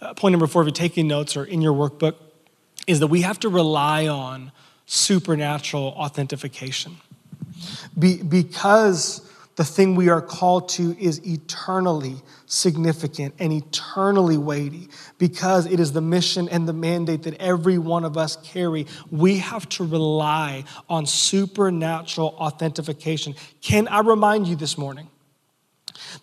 Uh, 0.00 0.14
point 0.14 0.32
number 0.32 0.46
four, 0.46 0.62
if 0.62 0.66
you're 0.66 0.72
taking 0.72 1.08
notes 1.08 1.36
or 1.36 1.44
in 1.44 1.60
your 1.60 1.74
workbook, 1.74 2.14
is 2.90 2.98
that 2.98 3.06
we 3.06 3.22
have 3.22 3.38
to 3.38 3.48
rely 3.48 4.08
on 4.08 4.50
supernatural 4.84 5.94
authentication. 5.96 6.96
Be, 7.96 8.20
because 8.20 9.30
the 9.54 9.64
thing 9.64 9.94
we 9.94 10.08
are 10.08 10.20
called 10.20 10.68
to 10.70 10.96
is 10.98 11.24
eternally 11.24 12.16
significant 12.46 13.34
and 13.38 13.52
eternally 13.52 14.36
weighty 14.36 14.88
because 15.18 15.66
it 15.66 15.78
is 15.78 15.92
the 15.92 16.00
mission 16.00 16.48
and 16.48 16.66
the 16.66 16.72
mandate 16.72 17.22
that 17.22 17.34
every 17.34 17.78
one 17.78 18.04
of 18.04 18.16
us 18.16 18.36
carry. 18.42 18.88
We 19.12 19.38
have 19.38 19.68
to 19.70 19.84
rely 19.84 20.64
on 20.88 21.06
supernatural 21.06 22.34
authentication. 22.38 23.36
Can 23.60 23.86
I 23.86 24.00
remind 24.00 24.48
you 24.48 24.56
this 24.56 24.76
morning? 24.76 25.08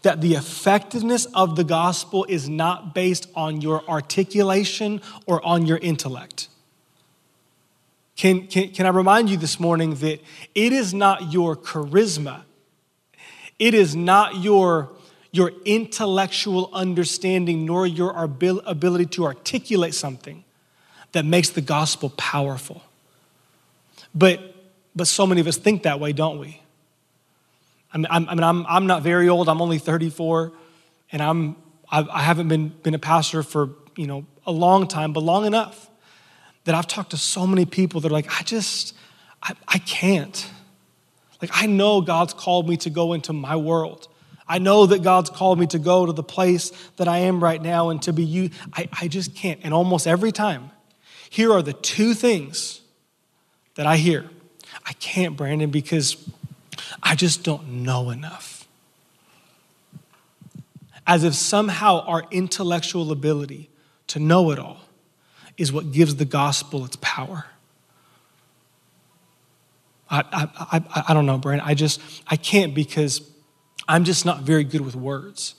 that 0.02 0.22
the 0.22 0.34
effectiveness 0.34 1.26
of 1.34 1.56
the 1.56 1.64
gospel 1.64 2.26
is 2.28 2.50
not 2.50 2.94
based 2.94 3.30
on 3.36 3.62
your 3.62 3.88
articulation 3.88 5.02
or 5.26 5.44
on 5.46 5.66
your 5.66 5.78
intellect. 5.78 6.50
Can, 8.18 8.48
can, 8.48 8.72
can 8.72 8.86
I 8.86 8.90
remind 8.90 9.30
you 9.30 9.38
this 9.38 9.60
morning 9.60 9.96
that 9.96 10.22
it 10.54 10.74
is 10.74 10.94
not 10.94 11.32
your 11.32 11.56
charisma 11.56 12.44
it 13.60 13.74
is 13.74 13.96
not 13.96 14.38
your, 14.38 14.90
your 15.32 15.52
intellectual 15.66 16.70
understanding 16.74 17.66
nor 17.66 17.88
your 17.88 18.12
ability 18.24 19.06
to 19.08 19.26
articulate 19.26 19.96
something 19.96 20.44
that 21.14 21.26
makes 21.26 21.50
the 21.50 21.62
gospel 21.62 22.12
powerful. 22.18 22.84
But, 24.14 24.56
but 24.96 25.08
so 25.08 25.26
many 25.26 25.42
of 25.42 25.48
us 25.48 25.58
think 25.58 25.84
that 25.84 26.00
way, 26.00 26.14
don't 26.14 26.40
we? 26.40 26.62
I 27.94 27.98
mean, 27.98 28.08
I'm, 28.10 28.30
I 28.30 28.36
mean, 28.36 28.44
I'm, 28.44 28.66
I'm 28.68 28.86
not 28.86 29.02
very 29.02 29.30
old. 29.30 29.50
I'm 29.50 29.62
only 29.62 29.80
34, 29.80 30.52
and 31.12 31.22
I'm, 31.22 31.56
I 31.90 32.22
haven't 32.22 32.50
been, 32.50 32.68
been 32.68 32.94
a 32.94 33.00
pastor 33.00 33.44
for, 33.44 33.70
you 33.96 34.06
know, 34.06 34.26
a 34.46 34.52
long 34.52 34.88
time, 34.88 35.14
but 35.14 35.22
long 35.22 35.46
enough 35.46 35.87
that 36.68 36.76
I've 36.76 36.86
talked 36.86 37.12
to 37.12 37.18
so 37.18 37.48
many 37.48 37.66
people 37.66 38.02
that 38.02 38.10
are 38.10 38.14
like, 38.14 38.28
I 38.30 38.44
just, 38.44 38.94
I, 39.42 39.54
I 39.70 39.78
can't. 39.78 40.52
Like, 41.42 41.52
I 41.54 41.66
know 41.66 42.02
God's 42.02 42.34
called 42.34 42.68
me 42.68 42.76
to 42.78 42.90
go 42.90 43.14
into 43.14 43.32
my 43.32 43.56
world. 43.56 44.10
I 44.50 44.60
know 44.60 44.86
that 44.86 45.02
God's 45.02 45.30
called 45.30 45.60
me 45.60 45.68
to 45.68 45.80
go 45.80 46.06
to 46.06 46.12
the 46.12 46.24
place 46.24 46.72
that 46.98 47.08
I 47.08 47.20
am 47.20 47.42
right 47.42 47.62
now 47.62 47.90
and 47.90 48.02
to 48.02 48.12
be 48.12 48.26
you. 48.26 48.50
I, 48.74 48.90
I 49.00 49.08
just 49.08 49.34
can't. 49.34 49.62
And 49.64 49.74
almost 49.74 50.08
every 50.08 50.34
time, 50.34 50.72
here 51.30 51.54
are 51.54 51.62
the 51.62 51.72
two 51.72 52.14
things 52.14 52.82
that 53.76 53.86
I 53.86 53.96
hear. 53.96 54.30
I 54.86 54.92
can't, 54.92 55.38
Brandon, 55.38 55.70
because 55.70 56.18
I 57.02 57.16
just 57.16 57.46
don't 57.46 57.66
know 57.84 58.10
enough. 58.10 58.68
As 61.06 61.24
if 61.24 61.34
somehow 61.34 62.02
our 62.02 62.26
intellectual 62.30 63.14
ability 63.14 63.70
to 64.08 64.20
know 64.20 64.52
it 64.52 64.60
all 64.60 64.82
is 65.58 65.72
what 65.72 65.92
gives 65.92 66.16
the 66.16 66.26
gospel 66.26 66.86
its 66.86 66.98
power. 67.02 67.46
I, 70.10 70.24
I, 70.32 70.78
I, 70.80 71.04
I 71.10 71.14
don't 71.14 71.26
know, 71.26 71.38
Brandon. 71.38 71.68
I 71.68 71.74
just, 71.74 72.02
I 72.28 72.38
can't 72.38 72.74
because 72.74 73.30
I'm 73.88 74.04
just 74.04 74.26
not 74.26 74.42
very 74.42 74.64
good 74.64 74.82
with 74.82 74.96
words. 74.96 75.56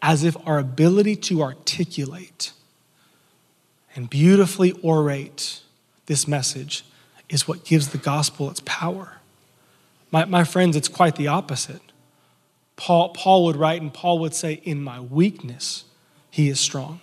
As 0.00 0.24
if 0.24 0.36
our 0.46 0.58
ability 0.58 1.16
to 1.16 1.42
articulate 1.42 2.52
and 3.94 4.08
beautifully 4.08 4.72
orate 4.84 5.60
this 6.06 6.26
message 6.26 6.84
is 7.28 7.46
what 7.46 7.64
gives 7.64 7.88
the 7.88 7.98
gospel 7.98 8.50
its 8.50 8.60
power. 8.64 9.18
My, 10.10 10.24
my 10.24 10.44
friends, 10.44 10.76
it's 10.76 10.88
quite 10.88 11.16
the 11.16 11.28
opposite. 11.28 11.80
Paul, 12.76 13.10
Paul 13.10 13.44
would 13.44 13.56
write, 13.56 13.80
and 13.80 13.92
Paul 13.92 14.18
would 14.20 14.34
say, 14.34 14.60
In 14.64 14.82
my 14.82 15.00
weakness, 15.00 15.84
he 16.30 16.48
is 16.48 16.58
strong. 16.58 17.00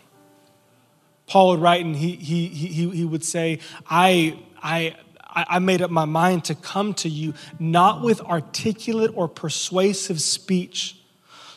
Paul 1.30 1.50
would 1.52 1.62
write, 1.62 1.86
and 1.86 1.96
he, 1.96 2.16
he, 2.16 2.48
he, 2.48 2.90
he 2.90 3.06
would 3.06 3.24
say, 3.24 3.60
I, 3.88 4.38
I, 4.62 4.96
I 5.30 5.60
made 5.60 5.82
up 5.82 5.92
my 5.92 6.06
mind 6.06 6.46
to 6.46 6.56
come 6.56 6.96
to 6.96 7.10
you 7.10 7.36
not 7.60 8.02
with 8.02 8.20
articulate 8.22 9.12
or 9.14 9.28
persuasive 9.28 10.20
speech, 10.22 10.98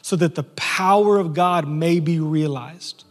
so 0.03 0.15
that 0.17 0.35
the 0.35 0.43
power 0.43 1.19
of 1.19 1.33
God 1.33 1.67
may 1.67 2.01
be 2.01 2.21
realized. 2.21 3.05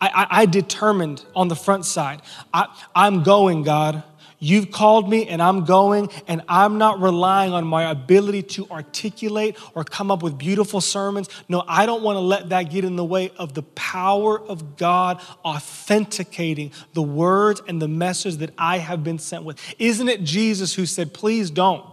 I, 0.00 0.08
I, 0.08 0.42
I 0.42 0.46
determined 0.46 1.24
on 1.34 1.48
the 1.48 1.56
front 1.56 1.84
side, 1.84 2.22
I, 2.54 2.66
I'm 2.94 3.22
going, 3.22 3.64
God. 3.64 4.04
You've 4.42 4.70
called 4.70 5.08
me 5.08 5.28
and 5.28 5.42
I'm 5.42 5.66
going, 5.66 6.08
and 6.26 6.40
I'm 6.48 6.78
not 6.78 6.98
relying 6.98 7.52
on 7.52 7.66
my 7.66 7.90
ability 7.90 8.42
to 8.54 8.66
articulate 8.70 9.58
or 9.74 9.84
come 9.84 10.10
up 10.10 10.22
with 10.22 10.38
beautiful 10.38 10.80
sermons. 10.80 11.28
No, 11.50 11.62
I 11.68 11.84
don't 11.84 12.02
want 12.02 12.16
to 12.16 12.20
let 12.20 12.48
that 12.48 12.70
get 12.70 12.84
in 12.84 12.96
the 12.96 13.04
way 13.04 13.32
of 13.36 13.52
the 13.52 13.62
power 13.62 14.40
of 14.40 14.78
God 14.78 15.20
authenticating 15.44 16.72
the 16.94 17.02
words 17.02 17.60
and 17.68 17.82
the 17.82 17.88
message 17.88 18.36
that 18.36 18.54
I 18.56 18.78
have 18.78 19.04
been 19.04 19.18
sent 19.18 19.44
with. 19.44 19.58
Isn't 19.78 20.08
it 20.08 20.24
Jesus 20.24 20.74
who 20.74 20.86
said, 20.86 21.12
Please 21.12 21.50
don't, 21.50 21.84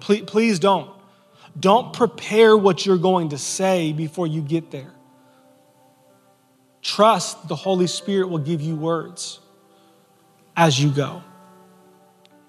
please, 0.00 0.24
please 0.26 0.58
don't. 0.58 0.90
Don't 1.58 1.92
prepare 1.92 2.56
what 2.56 2.84
you're 2.84 2.98
going 2.98 3.28
to 3.28 3.38
say 3.38 3.92
before 3.92 4.26
you 4.26 4.42
get 4.42 4.72
there. 4.72 4.92
Trust 6.82 7.46
the 7.46 7.54
Holy 7.54 7.86
Spirit 7.86 8.28
will 8.28 8.38
give 8.38 8.60
you 8.60 8.74
words 8.74 9.38
as 10.56 10.82
you 10.82 10.90
go. 10.90 11.22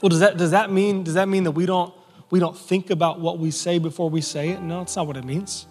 Well, 0.05 0.11
does 0.11 0.19
that, 0.19 0.37
does 0.37 0.51
that 0.51 0.71
mean, 0.71 1.03
does 1.03 1.15
that 1.15 1.27
mean 1.27 1.45
that 1.45 1.53
we 1.53 1.65
don't, 1.65 1.91
we 2.29 2.39
don't 2.39 2.55
think 2.55 2.91
about 2.91 3.19
what 3.19 3.39
we 3.39 3.49
say 3.49 3.79
before 3.79 4.07
we 4.07 4.21
say 4.21 4.49
it? 4.49 4.61
No, 4.61 4.83
it's 4.83 4.95
not 4.95 5.07
what 5.07 5.17
it 5.17 5.25
means. 5.25 5.65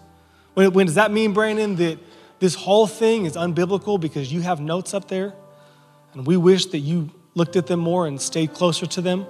When, 0.55 0.73
when 0.73 0.87
does 0.87 0.95
that 0.95 1.09
mean, 1.09 1.31
Brandon, 1.31 1.77
that 1.77 1.99
this 2.39 2.53
whole 2.53 2.85
thing 2.85 3.23
is 3.23 3.37
unbiblical 3.37 3.97
because 3.97 4.33
you 4.33 4.41
have 4.41 4.59
notes 4.59 4.93
up 4.93 5.07
there 5.07 5.33
and 6.11 6.27
we 6.27 6.35
wish 6.35 6.65
that 6.65 6.79
you 6.79 7.11
looked 7.33 7.55
at 7.55 7.67
them 7.67 7.79
more 7.79 8.07
and 8.07 8.19
stayed 8.19 8.53
closer 8.53 8.85
to 8.85 9.01
them? 9.01 9.25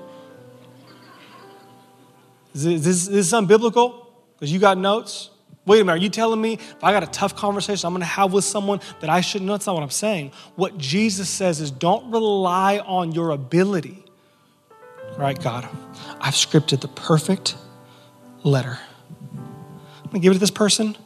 Is 2.56 2.64
this, 2.64 2.84
is 2.84 3.08
this 3.08 3.32
unbiblical 3.32 4.08
because 4.34 4.52
you 4.52 4.58
got 4.58 4.76
notes? 4.80 5.30
Wait 5.68 5.82
a 5.82 5.84
minute, 5.84 6.00
are 6.00 6.04
you 6.04 6.10
telling 6.10 6.42
me 6.42 6.54
if 6.54 6.84
I 6.84 6.92
got 6.92 7.04
a 7.04 7.12
tough 7.12 7.36
conversation 7.36 7.86
I'm 7.86 7.94
gonna 7.94 8.06
have 8.06 8.34
with 8.34 8.44
someone 8.44 8.80
that 9.02 9.12
I 9.12 9.22
shouldn't 9.22 9.46
know? 9.46 9.54
That's 9.54 9.68
not 9.68 9.76
what 9.76 9.84
I'm 9.84 9.92
saying. 9.92 10.32
What 10.56 10.80
Jesus 10.80 11.30
says 11.30 11.62
is 11.62 11.70
don't 11.70 12.10
rely 12.10 12.80
on 12.80 13.12
your 13.12 13.30
ability 13.30 14.05
right, 15.18 15.42
God, 15.42 15.68
I've 16.20 16.34
scripted 16.34 16.82
the 16.82 16.88
perfect 16.88 17.56
letter. 18.44 18.80
I'm 19.34 20.10
gonna 20.12 20.20
give 20.20 20.32
it 20.32 20.36
to 20.36 20.40
this 20.40 20.52
person, 20.52 20.98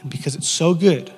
and 0.00 0.10
because 0.10 0.34
it's 0.34 0.48
so 0.48 0.74
good, 0.74 1.12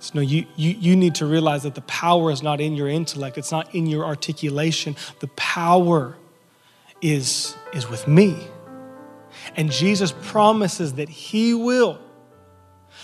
so 0.00 0.12
no, 0.14 0.20
you, 0.20 0.46
you, 0.56 0.70
you 0.70 0.96
need 0.96 1.16
to 1.16 1.26
realize 1.26 1.64
that 1.64 1.74
the 1.74 1.82
power 1.82 2.30
is 2.30 2.42
not 2.42 2.60
in 2.60 2.74
your 2.76 2.88
intellect, 2.88 3.36
it's 3.36 3.50
not 3.50 3.74
in 3.74 3.86
your 3.86 4.04
articulation. 4.04 4.96
The 5.20 5.26
power 5.28 6.16
is, 7.02 7.56
is 7.74 7.88
with 7.90 8.06
me. 8.06 8.36
And 9.56 9.70
Jesus 9.70 10.12
promises 10.22 10.94
that 10.94 11.08
He 11.08 11.54
will 11.54 11.98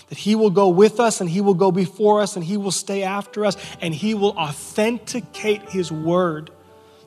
that 0.09 0.17
He 0.17 0.35
will 0.35 0.49
go 0.49 0.69
with 0.69 0.99
us 0.99 1.21
and 1.21 1.29
He 1.29 1.41
will 1.41 1.53
go 1.53 1.71
before 1.71 2.21
us 2.21 2.35
and 2.35 2.45
He 2.45 2.57
will 2.57 2.71
stay 2.71 3.03
after 3.03 3.45
us 3.45 3.57
and 3.81 3.93
He 3.93 4.13
will 4.13 4.37
authenticate 4.37 5.69
His 5.69 5.91
word 5.91 6.51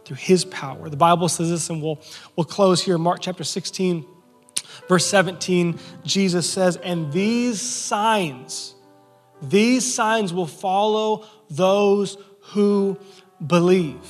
through 0.08 0.16
his 0.16 0.46
power. 0.46 0.88
The 0.88 0.96
Bible 0.96 1.28
says 1.28 1.50
this, 1.50 1.68
and 1.68 1.82
we'll, 1.82 2.00
we'll 2.34 2.46
close 2.46 2.82
here. 2.82 2.96
Mark 2.96 3.20
chapter 3.20 3.44
16, 3.44 4.06
verse 4.88 5.04
17, 5.04 5.78
Jesus 6.02 6.50
says, 6.50 6.78
And 6.78 7.12
these 7.12 7.60
signs, 7.60 8.74
these 9.42 9.94
signs 9.94 10.32
will 10.32 10.46
follow 10.46 11.26
those 11.50 12.16
who 12.40 12.98
believe. 13.46 14.00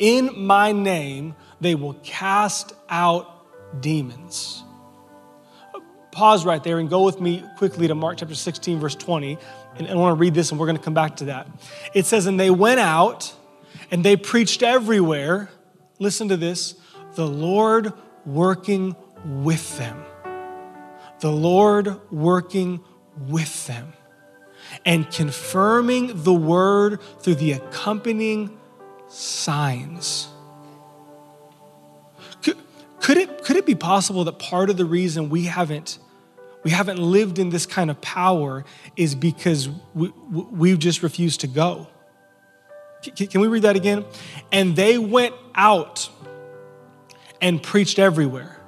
In 0.00 0.32
my 0.36 0.72
name, 0.72 1.36
they 1.60 1.76
will 1.76 1.94
cast 2.02 2.72
out 2.88 3.80
demons. 3.80 4.64
Pause 6.10 6.44
right 6.44 6.62
there 6.64 6.80
and 6.80 6.90
go 6.90 7.04
with 7.04 7.20
me 7.20 7.44
quickly 7.56 7.86
to 7.86 7.94
Mark 7.94 8.18
chapter 8.18 8.34
16, 8.34 8.80
verse 8.80 8.96
20. 8.96 9.38
And 9.76 9.88
I 9.88 9.94
want 9.94 10.16
to 10.16 10.20
read 10.20 10.34
this, 10.34 10.50
and 10.50 10.58
we're 10.58 10.66
going 10.66 10.76
to 10.76 10.82
come 10.82 10.94
back 10.94 11.16
to 11.18 11.26
that. 11.26 11.46
It 11.94 12.04
says, 12.04 12.26
And 12.26 12.38
they 12.38 12.50
went 12.50 12.80
out 12.80 13.32
and 13.90 14.04
they 14.04 14.16
preached 14.16 14.62
everywhere. 14.62 15.50
Listen 15.98 16.28
to 16.28 16.36
this 16.36 16.74
the 17.14 17.26
Lord 17.26 17.92
working 18.26 18.96
with 19.24 19.78
them. 19.78 20.02
The 21.20 21.30
Lord 21.30 22.00
working 22.10 22.80
with 23.16 23.66
them 23.66 23.92
and 24.84 25.10
confirming 25.10 26.24
the 26.24 26.34
word 26.34 27.00
through 27.20 27.36
the 27.36 27.52
accompanying 27.52 28.58
signs. 29.08 30.28
Could, 33.00 33.18
it, 33.18 33.44
could 33.44 33.56
it 33.56 33.66
be 33.66 33.74
possible 33.74 34.24
that 34.24 34.38
part 34.38 34.70
of 34.70 34.78
the 34.78 34.86
reason 34.86 35.28
we 35.28 35.44
haven't 35.44 35.98
we 36.62 36.70
haven't 36.70 36.98
lived 36.98 37.38
in 37.38 37.50
this 37.50 37.66
kind 37.66 37.90
of 37.90 38.00
power 38.00 38.64
is 38.96 39.14
because 39.14 39.68
we, 39.92 40.08
we've 40.30 40.78
just 40.78 41.02
refused 41.02 41.40
to 41.40 41.46
go. 41.46 41.88
Can 43.10 43.40
we 43.40 43.48
read 43.48 43.62
that 43.62 43.76
again? 43.76 44.04
And 44.52 44.76
they 44.76 44.98
went 44.98 45.34
out 45.54 46.08
and 47.40 47.62
preached 47.62 47.98
everywhere. 47.98 48.60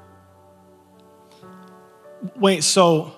Wait, 2.37 2.65
so 2.65 3.15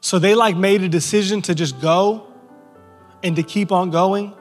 so 0.00 0.18
they 0.18 0.34
like 0.34 0.54
made 0.54 0.82
a 0.82 0.88
decision 0.88 1.40
to 1.42 1.54
just 1.54 1.80
go 1.80 2.26
and 3.22 3.36
to 3.36 3.42
keep 3.42 3.72
on 3.72 3.90
going? 3.90 4.34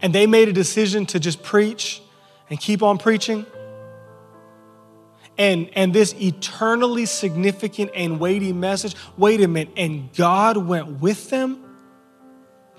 And 0.00 0.14
they 0.14 0.26
made 0.26 0.48
a 0.48 0.54
decision 0.54 1.04
to 1.06 1.20
just 1.20 1.42
preach 1.42 2.02
and 2.48 2.58
keep 2.58 2.82
on 2.82 2.96
preaching? 2.96 3.44
And, 5.36 5.70
and 5.74 5.92
this 5.92 6.14
eternally 6.14 7.04
significant 7.04 7.90
and 7.94 8.18
weighty 8.18 8.54
message, 8.54 8.96
wait 9.18 9.42
a 9.42 9.48
minute, 9.48 9.74
and 9.76 10.12
God 10.14 10.56
went 10.56 11.00
with 11.00 11.28
them? 11.28 11.61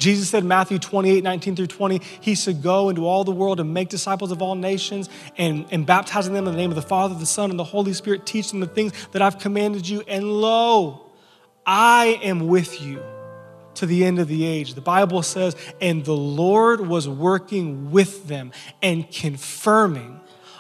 Jesus 0.04 0.30
said, 0.30 0.44
Matthew 0.44 0.80
28, 0.80 1.24
19 1.24 1.56
through 1.56 1.68
20, 1.68 2.02
he 2.20 2.36
said, 2.36 2.62
Go 2.62 2.90
into 2.90 3.08
all 3.08 3.24
the 3.24 3.32
world 3.32 3.62
and 3.62 3.74
make 3.74 3.88
disciples 3.88 4.34
of 4.34 4.42
all 4.42 4.54
nations 4.54 5.08
and, 5.38 5.66
and 5.72 5.86
baptizing 5.86 6.34
them 6.34 6.46
in 6.46 6.52
the 6.52 6.58
name 6.58 6.72
of 6.72 6.76
the 6.76 6.82
Father, 6.82 7.16
the 7.16 7.26
Son, 7.26 7.50
and 7.50 7.58
the 7.58 7.64
Holy 7.64 7.94
Spirit, 7.94 8.26
teach 8.26 8.52
them 8.52 8.60
the 8.60 8.68
things 8.68 8.92
that 9.14 9.22
I've 9.22 9.40
commanded 9.40 9.88
you. 9.88 10.02
And 10.02 10.26
lo, 10.26 11.10
I 11.66 12.20
am 12.22 12.48
with 12.48 12.82
you 12.82 13.02
to 13.76 13.86
the 13.86 14.04
end 14.04 14.20
of 14.20 14.28
the 14.28 14.46
age. 14.46 14.74
The 14.74 14.82
Bible 14.82 15.24
says, 15.24 15.56
and 15.80 16.04
the 16.04 16.12
Lord 16.12 16.82
was 16.82 17.08
working 17.08 17.92
with 17.92 18.28
them 18.28 18.52
and 18.82 19.10
confirming, 19.10 20.20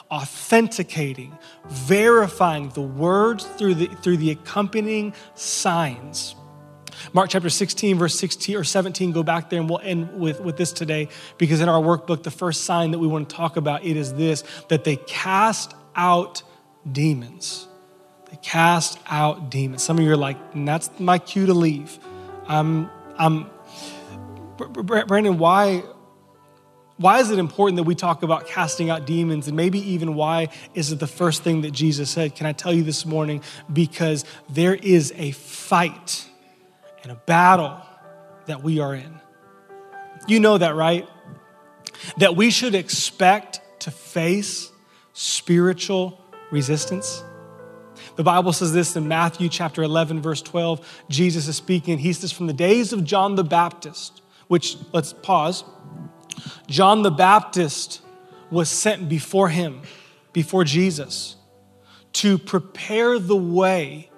authenticating, 0.09 1.37
verifying 1.67 2.69
the 2.69 2.81
words 2.81 3.43
through 3.43 3.75
the, 3.75 3.87
through 3.87 4.17
the 4.17 4.31
accompanying 4.31 5.13
signs. 5.35 6.35
Mark 7.13 7.29
chapter 7.29 7.49
16, 7.49 7.97
verse 7.97 8.17
16 8.17 8.55
or 8.55 8.63
17, 8.63 9.11
go 9.11 9.23
back 9.23 9.49
there 9.49 9.59
and 9.59 9.69
we'll 9.69 9.79
end 9.79 10.19
with, 10.19 10.39
with 10.41 10.57
this 10.57 10.71
today 10.71 11.09
because 11.37 11.61
in 11.61 11.69
our 11.69 11.81
workbook, 11.81 12.23
the 12.23 12.31
first 12.31 12.65
sign 12.65 12.91
that 12.91 12.99
we 12.99 13.07
want 13.07 13.29
to 13.29 13.35
talk 13.35 13.57
about, 13.57 13.83
it 13.83 13.97
is 13.97 14.13
this, 14.13 14.43
that 14.69 14.83
they 14.83 14.95
cast 14.95 15.73
out 15.95 16.43
demons. 16.91 17.67
They 18.31 18.37
cast 18.41 18.99
out 19.07 19.49
demons. 19.49 19.83
Some 19.83 19.97
of 19.97 20.03
you 20.03 20.11
are 20.11 20.17
like, 20.17 20.37
that's 20.55 20.89
my 20.99 21.19
cue 21.19 21.45
to 21.45 21.53
leave. 21.53 21.99
I'm, 22.47 22.89
I'm, 23.17 23.49
Brandon, 24.57 25.37
why, 25.37 25.83
Why 26.97 27.19
is 27.19 27.31
it 27.31 27.39
important 27.39 27.77
that 27.77 27.83
we 27.83 27.95
talk 27.95 28.21
about 28.23 28.47
casting 28.47 28.89
out 28.89 29.05
demons? 29.05 29.47
And 29.47 29.57
maybe 29.57 29.79
even 29.93 30.13
why 30.13 30.49
is 30.73 30.91
it 30.91 30.99
the 30.99 31.07
first 31.07 31.43
thing 31.43 31.61
that 31.61 31.71
Jesus 31.71 32.09
said? 32.09 32.35
Can 32.35 32.45
I 32.45 32.53
tell 32.53 32.71
you 32.71 32.83
this 32.83 33.05
morning? 33.05 33.41
Because 33.71 34.25
there 34.47 34.75
is 34.75 35.11
a 35.17 35.31
fight 35.31 36.27
and 37.03 37.11
a 37.11 37.15
battle 37.15 37.81
that 38.47 38.63
we 38.63 38.79
are 38.79 38.95
in. 38.95 39.19
You 40.27 40.39
know 40.39 40.57
that, 40.57 40.75
right? 40.75 41.07
That 42.17 42.35
we 42.35 42.49
should 42.49 42.75
expect 42.75 43.61
to 43.81 43.91
face 43.91 44.71
spiritual 45.13 46.19
resistance. 46.51 47.23
The 48.15 48.23
Bible 48.23 48.53
says 48.53 48.73
this 48.73 48.95
in 48.95 49.07
Matthew 49.07 49.49
chapter 49.49 49.83
11, 49.83 50.21
verse 50.21 50.41
12. 50.41 51.03
Jesus 51.09 51.47
is 51.47 51.55
speaking. 51.55 51.93
and 51.93 52.01
He 52.01 52.13
says, 52.13 52.31
From 52.31 52.47
the 52.47 52.53
days 52.53 52.93
of 52.93 53.03
John 53.03 53.35
the 53.35 53.43
Baptist, 53.43 54.21
which, 54.47 54.77
let's 54.91 55.13
pause 55.13 55.63
John 56.67 57.03
the 57.03 57.11
Baptist 57.11 58.01
was 58.49 58.69
sent 58.69 59.09
before 59.09 59.49
him, 59.49 59.81
before 60.31 60.63
Jesus, 60.63 61.35
to 62.13 62.37
prepare 62.37 63.19
the 63.19 63.35
way 63.35 64.09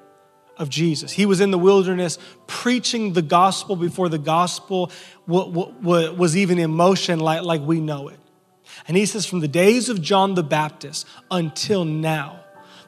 of 0.57 0.69
Jesus. 0.69 1.11
He 1.11 1.25
was 1.25 1.41
in 1.41 1.51
the 1.51 1.57
wilderness 1.57 2.17
preaching 2.47 3.13
the 3.13 3.21
gospel 3.21 3.75
before 3.75 4.09
the 4.09 4.17
gospel 4.17 4.91
was 5.27 6.37
even 6.37 6.59
in 6.59 6.71
motion 6.71 7.19
like, 7.19 7.43
like 7.43 7.61
we 7.61 7.81
know 7.81 8.07
it. 8.07 8.19
And 8.87 8.97
he 8.97 9.05
says, 9.05 9.25
from 9.25 9.39
the 9.39 9.47
days 9.47 9.89
of 9.89 10.01
John 10.01 10.33
the 10.33 10.43
Baptist 10.43 11.07
until 11.29 11.85
now, 11.85 12.41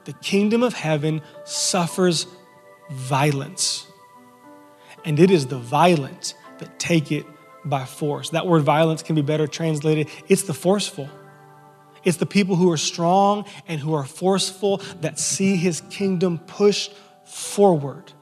the 0.06 0.14
kingdom 0.14 0.64
of 0.64 0.74
heaven 0.74 1.22
suffers 1.44 2.26
violence. 2.92 3.86
And 5.06 5.20
it 5.20 5.32
is 5.32 5.48
the 5.48 5.58
violent 5.58 6.34
that 6.60 6.80
take 6.80 7.12
it 7.12 7.26
by 7.66 7.86
force. 7.86 8.30
That 8.30 8.48
word 8.48 8.64
violence 8.64 9.04
can 9.04 9.16
be 9.16 9.22
better 9.22 9.48
translated 9.48 10.10
it's 10.28 10.44
the 10.44 10.54
forceful. 10.54 11.10
It's 12.04 12.18
the 12.18 12.26
people 12.26 12.56
who 12.56 12.72
are 12.72 12.78
strong 12.78 13.46
and 13.68 13.82
who 13.82 13.94
are 13.94 14.06
forceful 14.06 14.78
that 15.02 15.20
see 15.20 15.58
his 15.58 15.82
kingdom 15.90 16.40
pushed 16.40 16.94
forward. 17.28 18.14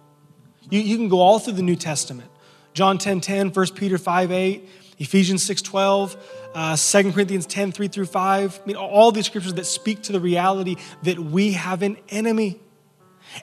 You, 0.70 0.80
you 0.80 0.98
can 0.98 1.10
go 1.10 1.20
all 1.20 1.40
through 1.40 1.54
the 1.54 1.62
New 1.62 1.76
Testament. 1.76 2.30
John 2.74 2.98
10 2.98 3.22
10, 3.22 3.50
1 3.50 3.68
Peter 3.74 3.98
5 3.98 4.32
8, 4.32 4.70
Ephesians 5.00 5.44
6 5.44 5.62
12, 5.62 6.52
uh, 6.54 6.76
2 6.76 7.12
Corinthians 7.14 7.46
10 7.46 7.72
3 7.72 7.88
through 7.88 8.06
5. 8.06 8.60
I 8.64 8.68
mean, 8.68 8.76
all 8.76 9.12
these 9.12 9.26
scriptures 9.26 9.54
that 9.54 9.66
speak 9.66 10.04
to 10.04 10.12
the 10.12 10.20
reality 10.20 10.76
that 11.04 11.20
we 11.20 11.54
have 11.54 11.82
an 11.84 11.98
enemy. 12.10 12.60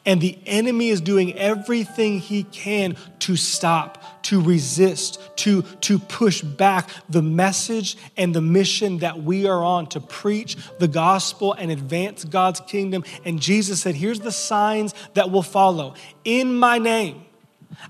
And 0.06 0.20
the 0.20 0.38
enemy 0.46 0.88
is 0.88 1.00
doing 1.00 1.34
everything 1.34 2.18
he 2.18 2.44
can 2.44 2.96
to 3.20 3.36
stop, 3.36 4.01
to 4.22 4.40
resist, 4.40 5.20
to, 5.36 5.62
to 5.62 5.98
push 5.98 6.42
back 6.42 6.88
the 7.08 7.22
message 7.22 7.96
and 8.16 8.34
the 8.34 8.40
mission 8.40 8.98
that 8.98 9.22
we 9.22 9.46
are 9.46 9.62
on 9.62 9.86
to 9.88 10.00
preach 10.00 10.56
the 10.78 10.88
gospel 10.88 11.52
and 11.52 11.70
advance 11.70 12.24
God's 12.24 12.60
kingdom. 12.60 13.04
And 13.24 13.40
Jesus 13.40 13.80
said, 13.80 13.94
Here's 13.94 14.20
the 14.20 14.32
signs 14.32 14.94
that 15.14 15.30
will 15.30 15.42
follow. 15.42 15.94
In 16.24 16.54
my 16.54 16.78
name, 16.78 17.24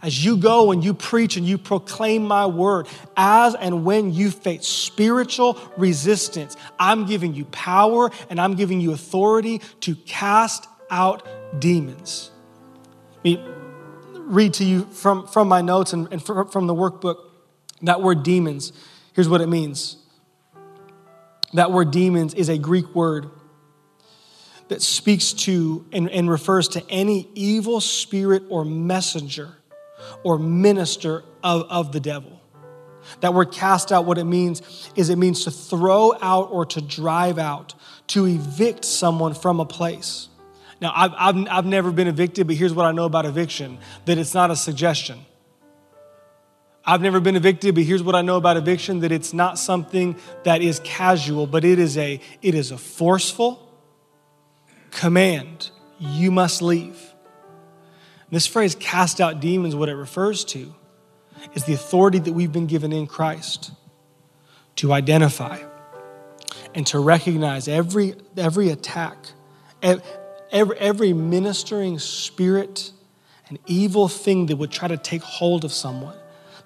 as 0.00 0.24
you 0.24 0.36
go 0.36 0.72
and 0.72 0.84
you 0.84 0.94
preach 0.94 1.36
and 1.36 1.46
you 1.46 1.58
proclaim 1.58 2.24
my 2.24 2.46
word, 2.46 2.86
as 3.16 3.54
and 3.54 3.84
when 3.84 4.12
you 4.12 4.30
face 4.30 4.66
spiritual 4.66 5.58
resistance, 5.76 6.56
I'm 6.78 7.06
giving 7.06 7.34
you 7.34 7.44
power 7.46 8.10
and 8.30 8.40
I'm 8.40 8.54
giving 8.54 8.80
you 8.80 8.92
authority 8.92 9.60
to 9.80 9.94
cast 9.94 10.66
out 10.90 11.26
demons. 11.60 12.30
Let 13.24 13.24
me 13.24 13.61
read 14.32 14.54
to 14.54 14.64
you 14.64 14.84
from, 14.86 15.26
from 15.26 15.46
my 15.46 15.60
notes 15.60 15.92
and, 15.92 16.08
and 16.10 16.24
from 16.24 16.66
the 16.66 16.74
workbook 16.74 17.16
that 17.82 18.00
word 18.00 18.22
demons. 18.22 18.72
Here's 19.12 19.28
what 19.28 19.40
it 19.40 19.48
means 19.48 19.96
that 21.52 21.70
word 21.70 21.90
demons 21.90 22.32
is 22.32 22.48
a 22.48 22.56
Greek 22.56 22.94
word 22.94 23.30
that 24.68 24.80
speaks 24.80 25.34
to 25.34 25.84
and, 25.92 26.08
and 26.08 26.30
refers 26.30 26.68
to 26.68 26.82
any 26.88 27.28
evil 27.34 27.78
spirit 27.78 28.44
or 28.48 28.64
messenger 28.64 29.54
or 30.22 30.38
minister 30.38 31.24
of, 31.44 31.66
of 31.68 31.92
the 31.92 32.00
devil. 32.00 32.40
That 33.20 33.34
word 33.34 33.52
cast 33.52 33.92
out, 33.92 34.06
what 34.06 34.16
it 34.16 34.24
means 34.24 34.90
is 34.96 35.10
it 35.10 35.16
means 35.16 35.44
to 35.44 35.50
throw 35.50 36.14
out 36.22 36.50
or 36.50 36.64
to 36.66 36.80
drive 36.80 37.38
out, 37.38 37.74
to 38.08 38.24
evict 38.24 38.86
someone 38.86 39.34
from 39.34 39.60
a 39.60 39.66
place. 39.66 40.28
Now, 40.82 40.92
I've, 40.96 41.12
I've, 41.16 41.46
I've 41.48 41.64
never 41.64 41.92
been 41.92 42.08
evicted, 42.08 42.48
but 42.48 42.56
here's 42.56 42.74
what 42.74 42.86
I 42.86 42.90
know 42.90 43.04
about 43.04 43.24
eviction 43.24 43.78
that 44.04 44.18
it's 44.18 44.34
not 44.34 44.50
a 44.50 44.56
suggestion. 44.56 45.24
I've 46.84 47.00
never 47.00 47.20
been 47.20 47.36
evicted, 47.36 47.76
but 47.76 47.84
here's 47.84 48.02
what 48.02 48.16
I 48.16 48.22
know 48.22 48.36
about 48.36 48.56
eviction 48.56 48.98
that 49.00 49.12
it's 49.12 49.32
not 49.32 49.60
something 49.60 50.16
that 50.42 50.60
is 50.60 50.80
casual, 50.82 51.46
but 51.46 51.64
it 51.64 51.78
is 51.78 51.96
a, 51.96 52.20
it 52.42 52.56
is 52.56 52.72
a 52.72 52.76
forceful 52.76 53.72
command. 54.90 55.70
You 56.00 56.32
must 56.32 56.60
leave. 56.60 57.00
This 58.30 58.48
phrase, 58.48 58.74
cast 58.74 59.20
out 59.20 59.38
demons, 59.38 59.76
what 59.76 59.88
it 59.88 59.94
refers 59.94 60.44
to 60.46 60.74
is 61.54 61.64
the 61.64 61.74
authority 61.74 62.18
that 62.18 62.32
we've 62.32 62.50
been 62.50 62.66
given 62.66 62.92
in 62.92 63.06
Christ 63.06 63.70
to 64.76 64.92
identify 64.92 65.60
and 66.74 66.84
to 66.88 66.98
recognize 66.98 67.68
every, 67.68 68.16
every 68.36 68.70
attack, 68.70 69.28
every, 70.52 70.78
every 70.78 71.12
ministering 71.12 71.98
spirit 71.98 72.92
and 73.48 73.58
evil 73.66 74.08
thing 74.08 74.46
that 74.46 74.56
would 74.56 74.70
try 74.70 74.86
to 74.86 74.96
take 74.96 75.22
hold 75.22 75.64
of 75.64 75.72
someone, 75.72 76.16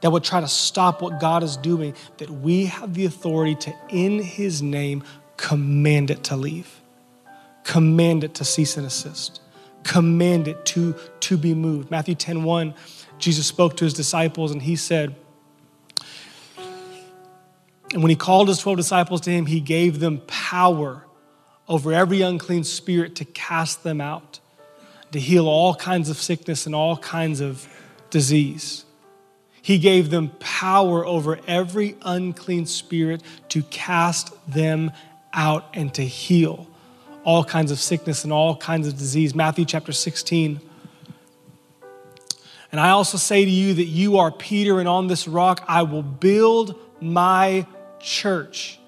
that 0.02 0.10
would 0.10 0.24
try 0.24 0.40
to 0.40 0.48
stop 0.48 1.00
what 1.00 1.18
God 1.20 1.42
is 1.42 1.56
doing, 1.56 1.94
that 2.18 2.28
we 2.28 2.66
have 2.66 2.94
the 2.94 3.06
authority 3.06 3.54
to, 3.54 3.74
in 3.88 4.20
His 4.20 4.60
name, 4.60 5.02
command 5.36 6.10
it 6.10 6.24
to 6.24 6.36
leave, 6.36 6.80
command 7.64 8.24
it 8.24 8.34
to 8.34 8.44
cease 8.44 8.76
and 8.76 8.86
assist, 8.86 9.40
command 9.84 10.48
it 10.48 10.66
to, 10.66 10.94
to 11.20 11.38
be 11.38 11.54
moved. 11.54 11.90
Matthew 11.90 12.14
10 12.14 12.44
1, 12.44 12.74
Jesus 13.18 13.46
spoke 13.46 13.76
to 13.78 13.84
His 13.84 13.94
disciples 13.94 14.52
and 14.52 14.60
He 14.60 14.76
said, 14.76 15.14
and 17.92 18.02
when 18.02 18.10
he 18.10 18.16
called 18.16 18.48
his 18.48 18.58
12 18.58 18.76
disciples 18.76 19.20
to 19.22 19.30
him, 19.30 19.46
he 19.46 19.60
gave 19.60 20.00
them 20.00 20.20
power 20.26 21.05
over 21.68 21.92
every 21.92 22.22
unclean 22.22 22.64
spirit 22.64 23.14
to 23.16 23.24
cast 23.24 23.82
them 23.82 24.00
out, 24.00 24.40
to 25.12 25.20
heal 25.20 25.48
all 25.48 25.74
kinds 25.74 26.08
of 26.08 26.16
sickness 26.16 26.66
and 26.66 26.74
all 26.74 26.96
kinds 26.96 27.40
of 27.40 27.66
disease. 28.10 28.84
He 29.60 29.78
gave 29.78 30.10
them 30.10 30.30
power 30.38 31.04
over 31.04 31.40
every 31.46 31.96
unclean 32.02 32.66
spirit 32.66 33.22
to 33.48 33.62
cast 33.64 34.32
them 34.48 34.92
out 35.32 35.68
and 35.74 35.92
to 35.94 36.02
heal 36.02 36.68
all 37.24 37.42
kinds 37.42 37.72
of 37.72 37.80
sickness 37.80 38.22
and 38.22 38.32
all 38.32 38.56
kinds 38.56 38.86
of 38.86 38.96
disease. 38.96 39.34
Matthew 39.34 39.64
chapter 39.64 39.90
16. 39.90 40.60
And 42.70 42.80
I 42.80 42.90
also 42.90 43.18
say 43.18 43.44
to 43.44 43.50
you 43.50 43.74
that 43.74 43.84
you 43.84 44.18
are 44.18 44.30
Peter, 44.30 44.78
and 44.78 44.88
on 44.88 45.08
this 45.08 45.26
rock 45.26 45.64
I 45.66 45.82
will 45.82 46.02
build 46.02 46.78
my 47.00 47.66
church, 47.98 48.78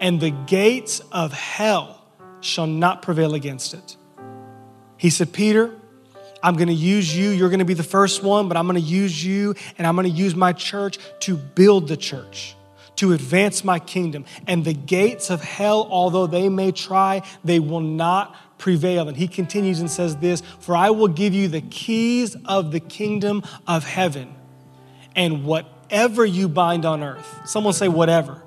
and 0.00 0.20
the 0.20 0.30
gates 0.30 1.00
of 1.12 1.32
hell 1.32 1.95
shall 2.46 2.66
not 2.66 3.02
prevail 3.02 3.34
against 3.34 3.74
it. 3.74 3.96
He 4.96 5.10
said, 5.10 5.32
Peter, 5.32 5.74
I'm 6.42 6.54
going 6.54 6.68
to 6.68 6.74
use 6.74 7.16
you. 7.16 7.30
You're 7.30 7.48
going 7.48 7.60
to 7.60 7.64
be 7.64 7.74
the 7.74 7.82
first 7.82 8.22
one, 8.22 8.48
but 8.48 8.56
I'm 8.56 8.66
going 8.66 8.80
to 8.80 8.88
use 8.88 9.24
you 9.24 9.54
and 9.78 9.86
I'm 9.86 9.96
going 9.96 10.10
to 10.10 10.16
use 10.16 10.34
my 10.34 10.52
church 10.52 10.98
to 11.20 11.36
build 11.36 11.88
the 11.88 11.96
church, 11.96 12.54
to 12.96 13.12
advance 13.12 13.64
my 13.64 13.78
kingdom. 13.78 14.24
And 14.46 14.64
the 14.64 14.72
gates 14.72 15.30
of 15.30 15.42
hell, 15.42 15.86
although 15.90 16.26
they 16.26 16.48
may 16.48 16.72
try, 16.72 17.22
they 17.44 17.58
will 17.58 17.80
not 17.80 18.34
prevail. 18.58 19.08
And 19.08 19.16
he 19.16 19.28
continues 19.28 19.80
and 19.80 19.90
says 19.90 20.16
this 20.16 20.40
For 20.60 20.76
I 20.76 20.90
will 20.90 21.08
give 21.08 21.34
you 21.34 21.48
the 21.48 21.62
keys 21.62 22.36
of 22.44 22.70
the 22.70 22.80
kingdom 22.80 23.42
of 23.66 23.84
heaven. 23.84 24.34
And 25.14 25.44
whatever 25.44 26.24
you 26.24 26.48
bind 26.48 26.84
on 26.84 27.02
earth, 27.02 27.40
someone 27.46 27.72
say, 27.72 27.88
whatever. 27.88 28.42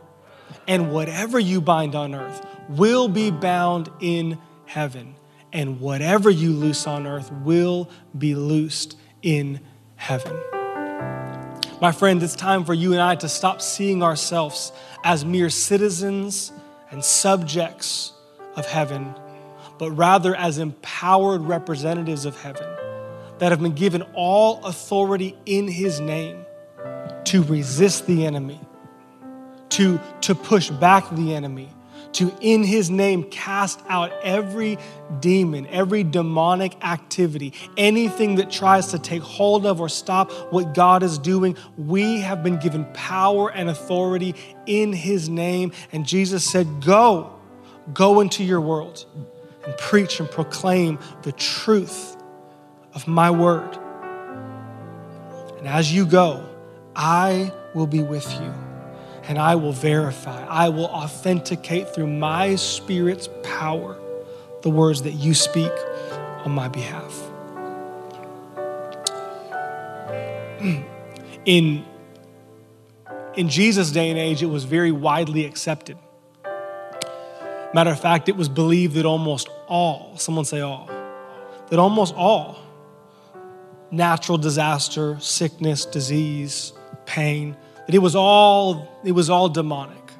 And 0.67 0.93
whatever 0.93 1.39
you 1.39 1.61
bind 1.61 1.95
on 1.95 2.13
earth 2.13 2.45
will 2.69 3.07
be 3.07 3.31
bound 3.31 3.89
in 3.99 4.37
heaven, 4.65 5.15
and 5.51 5.81
whatever 5.81 6.29
you 6.29 6.51
loose 6.51 6.85
on 6.87 7.07
earth 7.07 7.31
will 7.31 7.89
be 8.17 8.35
loosed 8.35 8.95
in 9.21 9.59
heaven. 9.95 10.37
My 11.81 11.91
friend, 11.91 12.21
it's 12.21 12.35
time 12.35 12.65
for 12.65 12.73
you 12.73 12.93
and 12.93 13.01
I 13.01 13.15
to 13.15 13.29
stop 13.29 13.61
seeing 13.61 14.03
ourselves 14.03 14.71
as 15.03 15.25
mere 15.25 15.49
citizens 15.49 16.51
and 16.91 17.03
subjects 17.03 18.13
of 18.55 18.65
heaven, 18.65 19.15
but 19.77 19.91
rather 19.91 20.35
as 20.35 20.57
empowered 20.57 21.41
representatives 21.41 22.25
of 22.25 22.39
heaven 22.39 22.67
that 23.39 23.51
have 23.51 23.61
been 23.61 23.73
given 23.73 24.01
all 24.13 24.63
authority 24.65 25.35
in 25.45 25.67
His 25.67 25.99
name 25.99 26.45
to 27.25 27.43
resist 27.43 28.05
the 28.05 28.25
enemy, 28.25 28.59
to, 29.69 29.99
to 30.21 30.35
push 30.35 30.69
back 30.69 31.09
the 31.11 31.33
enemy, 31.33 31.69
to, 32.13 32.33
in 32.41 32.63
his 32.63 32.89
name, 32.89 33.23
cast 33.23 33.81
out 33.87 34.11
every 34.23 34.77
demon, 35.19 35.67
every 35.67 36.03
demonic 36.03 36.83
activity, 36.83 37.53
anything 37.77 38.35
that 38.35 38.49
tries 38.49 38.87
to 38.87 38.99
take 38.99 39.21
hold 39.21 39.65
of 39.65 39.79
or 39.79 39.89
stop 39.89 40.31
what 40.51 40.73
God 40.73 41.03
is 41.03 41.17
doing. 41.17 41.55
We 41.77 42.21
have 42.21 42.43
been 42.43 42.57
given 42.57 42.85
power 42.93 43.51
and 43.51 43.69
authority 43.69 44.35
in 44.65 44.93
his 44.93 45.29
name. 45.29 45.71
And 45.91 46.05
Jesus 46.05 46.49
said, 46.49 46.81
Go, 46.83 47.33
go 47.93 48.19
into 48.21 48.43
your 48.43 48.61
world 48.61 49.05
and 49.65 49.77
preach 49.77 50.19
and 50.19 50.29
proclaim 50.29 50.99
the 51.23 51.31
truth 51.33 52.17
of 52.93 53.07
my 53.07 53.29
word. 53.29 53.77
And 55.57 55.67
as 55.67 55.93
you 55.93 56.05
go, 56.05 56.47
I 56.95 57.51
will 57.75 57.87
be 57.87 58.01
with 58.01 58.31
you 58.41 58.68
and 59.29 59.37
I 59.37 59.55
will 59.55 59.73
verify, 59.73 60.43
I 60.47 60.69
will 60.69 60.87
authenticate 60.87 61.93
through 61.93 62.07
my 62.07 62.55
Spirit's 62.55 63.29
power 63.43 63.95
the 64.63 64.71
words 64.71 65.03
that 65.03 65.11
you 65.11 65.35
speak 65.35 65.71
on 66.43 66.51
my 66.51 66.67
behalf. 66.67 67.15
In, 71.45 71.85
in 73.35 73.49
Jesus' 73.49 73.91
day 73.91 74.09
and 74.09 74.19
age, 74.19 74.43
it 74.43 74.47
was 74.47 74.65
very 74.65 74.91
widely 74.91 75.45
accepted. 75.45 75.97
Matter 77.73 77.91
of 77.91 77.99
fact, 77.99 78.29
it 78.29 78.35
was 78.35 78.49
believed 78.49 78.95
that 78.95 79.05
almost 79.05 79.47
all, 79.67 80.17
someone 80.17 80.43
say 80.43 80.59
all, 80.59 80.89
that 81.69 81.79
almost 81.79 82.13
all 82.15 82.59
natural 83.89 84.37
disaster, 84.37 85.17
sickness, 85.19 85.85
disease, 85.85 86.73
pain, 87.05 87.55
that 87.89 87.95
it 87.95 88.03
was 88.03 88.15
all 88.15 88.87
it 89.03 89.13
was 89.13 89.31
all 89.31 89.49
demonic. 89.49 90.11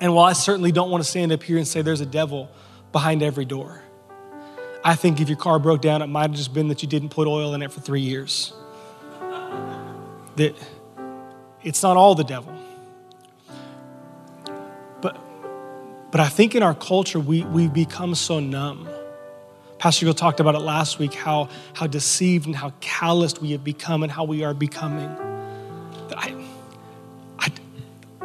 And 0.00 0.12
while 0.12 0.24
I 0.24 0.32
certainly 0.32 0.72
don't 0.72 0.90
want 0.90 1.04
to 1.04 1.08
stand 1.08 1.30
up 1.30 1.44
here 1.44 1.58
and 1.58 1.68
say 1.68 1.80
there's 1.80 2.00
a 2.00 2.06
devil 2.06 2.50
behind 2.90 3.22
every 3.22 3.44
door, 3.44 3.84
I 4.82 4.96
think 4.96 5.20
if 5.20 5.28
your 5.28 5.38
car 5.38 5.60
broke 5.60 5.82
down, 5.82 6.02
it 6.02 6.08
might 6.08 6.22
have 6.22 6.32
just 6.32 6.52
been 6.52 6.66
that 6.68 6.82
you 6.82 6.88
didn't 6.88 7.10
put 7.10 7.28
oil 7.28 7.54
in 7.54 7.62
it 7.62 7.70
for 7.70 7.80
three 7.80 8.00
years. 8.00 8.52
That 10.34 10.56
it's 11.62 11.84
not 11.84 11.96
all 11.96 12.16
the 12.16 12.24
devil. 12.24 12.52
But 15.00 15.16
but 16.10 16.20
I 16.20 16.28
think 16.28 16.56
in 16.56 16.64
our 16.64 16.74
culture 16.74 17.20
we 17.20 17.44
we 17.44 17.68
become 17.68 18.16
so 18.16 18.40
numb. 18.40 18.88
Pastor 19.78 20.04
Gill 20.06 20.14
talked 20.14 20.40
about 20.40 20.56
it 20.56 20.62
last 20.62 20.98
week 20.98 21.14
how, 21.14 21.48
how 21.74 21.86
deceived 21.86 22.46
and 22.46 22.56
how 22.56 22.72
calloused 22.80 23.40
we 23.40 23.52
have 23.52 23.62
become 23.62 24.02
and 24.02 24.10
how 24.10 24.24
we 24.24 24.42
are 24.42 24.54
becoming. 24.54 25.35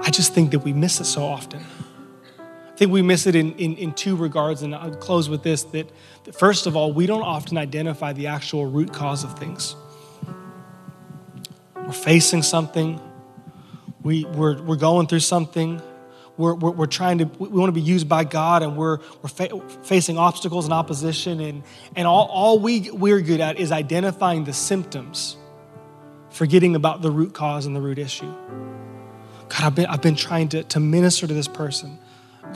I 0.04 0.10
just 0.10 0.34
think 0.34 0.52
that 0.52 0.60
we 0.60 0.74
miss 0.74 1.00
it 1.00 1.06
so 1.06 1.24
often. 1.24 1.64
I 2.40 2.76
think 2.76 2.92
we 2.92 3.04
miss 3.04 3.28
it 3.28 3.36
in, 3.36 3.54
in, 3.54 3.76
in 3.78 3.94
two 3.94 4.16
regards, 4.16 4.64
and 4.64 4.74
I'll 4.74 4.96
close 4.96 5.30
with 5.30 5.44
this 5.44 5.64
that, 5.66 5.90
that 6.24 6.36
first 6.36 6.66
of 6.66 6.76
all, 6.76 6.92
we 6.92 7.06
don't 7.06 7.22
often 7.22 7.58
identify 7.58 8.12
the 8.12 8.28
actual 8.28 8.66
root 8.66 8.92
cause 8.92 9.24
of 9.24 9.38
things. 9.38 9.76
We're 11.76 11.92
facing 11.92 12.42
something, 12.42 13.00
we, 14.02 14.26
we're, 14.26 14.60
we're 14.64 14.76
going 14.76 15.06
through 15.06 15.20
something, 15.20 15.80
we're, 16.38 16.56
we're, 16.56 16.72
we're, 16.72 16.86
trying 16.88 17.20
to, 17.20 17.26
we 17.26 17.50
want 17.50 17.68
to 17.68 17.74
be 17.74 17.82
used 17.82 18.10
by 18.10 18.24
God 18.24 18.64
and 18.64 18.76
we're, 18.76 18.98
we're 19.22 19.30
fa- 19.30 19.62
facing 19.84 20.18
obstacles 20.18 20.66
and 20.66 20.74
opposition. 20.74 21.40
And, 21.40 21.64
and 21.96 22.08
all, 22.08 22.26
all 22.28 22.58
we, 22.58 22.90
we're 22.90 23.22
good 23.22 23.42
at 23.42 23.60
is 23.60 23.72
identifying 23.72 24.46
the 24.46 24.54
symptoms, 24.54 25.38
forgetting 26.32 26.76
about 26.76 27.04
the 27.04 27.12
root 27.12 27.34
cause 27.34 27.68
and 27.68 27.76
the 27.76 27.82
root 27.82 28.00
issue. 28.00 28.34
God, 29.52 29.64
I've 29.64 29.76
been, 29.76 29.86
I've 29.88 30.02
been 30.02 30.16
trying 30.16 30.48
to, 30.50 30.64
to 30.64 30.80
minister 30.80 31.28
to 31.28 31.34
this 31.34 31.50
person. 31.50 32.00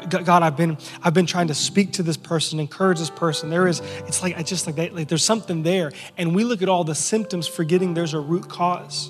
God, 0.09 0.43
I've 0.43 0.55
been, 0.55 0.77
I've 1.03 1.13
been 1.13 1.25
trying 1.25 1.47
to 1.47 1.53
speak 1.53 1.93
to 1.93 2.03
this 2.03 2.15
person, 2.15 2.57
encourage 2.59 2.99
this 2.99 3.09
person. 3.09 3.49
There 3.49 3.67
is, 3.67 3.81
it's 4.07 4.23
like, 4.23 4.37
I 4.37 4.43
just 4.43 4.65
like, 4.65 4.77
like 4.93 5.09
there's 5.09 5.23
something 5.23 5.63
there. 5.63 5.91
And 6.17 6.33
we 6.33 6.45
look 6.45 6.61
at 6.61 6.69
all 6.69 6.85
the 6.85 6.95
symptoms, 6.95 7.47
forgetting 7.47 7.95
there's 7.95 8.13
a 8.13 8.19
root 8.19 8.47
cause. 8.47 9.09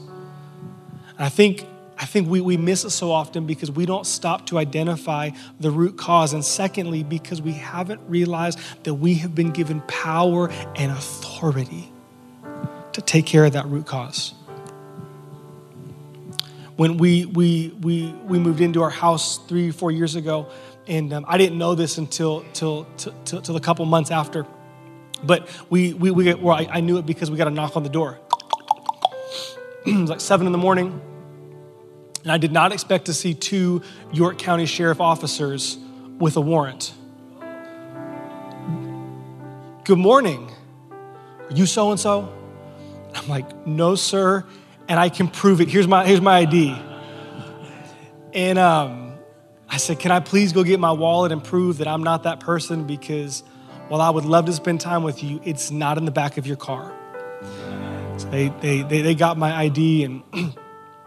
And 1.10 1.20
I 1.20 1.30
think, 1.30 1.64
I 1.98 2.06
think 2.06 2.28
we, 2.28 2.42
we 2.42 2.58
miss 2.58 2.86
it 2.86 2.90
so 2.90 3.12
often 3.12 3.46
because 3.46 3.70
we 3.70 3.86
don't 3.86 4.06
stop 4.06 4.48
to 4.48 4.58
identify 4.58 5.30
the 5.60 5.70
root 5.70 5.96
cause. 5.96 6.34
And 6.34 6.44
secondly, 6.44 7.04
because 7.04 7.40
we 7.40 7.54
haven't 7.54 8.02
realized 8.08 8.60
that 8.84 8.96
we 8.96 9.14
have 9.16 9.36
been 9.36 9.52
given 9.52 9.82
power 9.82 10.50
and 10.76 10.92
authority 10.92 11.92
to 12.94 13.02
take 13.02 13.28
care 13.28 13.46
of 13.46 13.54
that 13.54 13.68
root 13.68 13.86
cause 13.86 14.34
when 16.76 16.98
we, 16.98 17.26
we, 17.26 17.70
we, 17.82 18.12
we 18.12 18.38
moved 18.38 18.62
into 18.62 18.82
our 18.82 18.90
house 18.90 19.38
three, 19.48 19.72
four 19.72 19.92
years 19.92 20.16
ago. 20.16 20.48
And 20.88 21.14
um, 21.14 21.26
I 21.28 21.38
didn't 21.38 21.58
know 21.58 21.74
this 21.74 21.98
until 21.98 22.46
till, 22.54 22.86
till, 22.98 23.42
till, 23.42 23.56
a 23.56 23.62
couple 23.62 23.86
months 23.86 24.12
after. 24.12 24.46
But 25.24 25.50
we, 25.70 25.94
we, 25.94 26.12
we 26.12 26.34
well, 26.34 26.56
I, 26.56 26.68
I 26.70 26.80
knew 26.82 26.98
it 26.98 27.06
because 27.06 27.32
we 27.32 27.38
got 27.38 27.48
a 27.48 27.52
knock 27.52 27.76
on 27.76 27.84
the 27.84 27.90
door. 27.90 28.20
it 29.86 30.00
was 30.00 30.10
like 30.10 30.22
seven 30.22 30.46
in 30.46 30.52
the 30.52 30.60
morning. 30.60 31.02
And 32.24 32.32
I 32.32 32.38
did 32.38 32.52
not 32.52 32.74
expect 32.74 33.06
to 33.06 33.14
see 33.14 33.34
two 33.34 33.82
York 34.12 34.38
County 34.38 34.66
Sheriff 34.66 35.00
officers 35.00 35.78
with 36.20 36.38
a 36.38 36.42
warrant. 36.42 36.94
Good 39.86 40.00
morning. 40.00 40.52
Are 41.50 41.54
you 41.54 41.68
so 41.68 41.92
and 41.92 42.00
so? 42.00 42.34
I'm 43.14 43.28
like, 43.28 43.66
no, 43.66 43.96
sir 43.96 44.44
and 44.88 45.00
I 45.00 45.10
can 45.10 45.28
prove 45.28 45.62
it. 45.62 45.70
Here's 45.70 45.88
my, 45.88 46.06
here's 46.06 46.22
my 46.22 46.38
ID. 46.40 46.76
And 48.34 48.60
um, 48.60 49.14
I 49.70 49.78
said, 49.78 50.00
Can 50.00 50.12
I 50.12 50.20
please 50.20 50.54
go 50.54 50.64
get 50.64 50.80
my 50.80 50.92
wallet 50.92 51.32
and 51.32 51.44
prove 51.44 51.78
that 51.80 51.88
I'm 51.88 52.04
not 52.04 52.24
that 52.24 52.40
person? 52.40 52.86
Because 52.86 53.44
while 53.88 54.02
I 54.02 54.10
would 54.10 54.26
love 54.26 54.46
to 54.46 54.54
spend 54.54 54.82
time 54.82 55.04
with 55.04 55.24
you, 55.24 55.40
it's 55.44 55.72
not 55.72 55.98
in 55.98 56.06
the 56.06 56.12
back 56.12 56.38
of 56.38 56.46
your 56.46 56.58
car. 56.58 56.94
So 58.18 58.30
they, 58.30 58.50
they, 58.62 58.82
they, 58.82 59.02
they 59.02 59.16
got 59.16 59.38
my 59.38 59.54
ID, 59.54 60.04
and, 60.04 60.24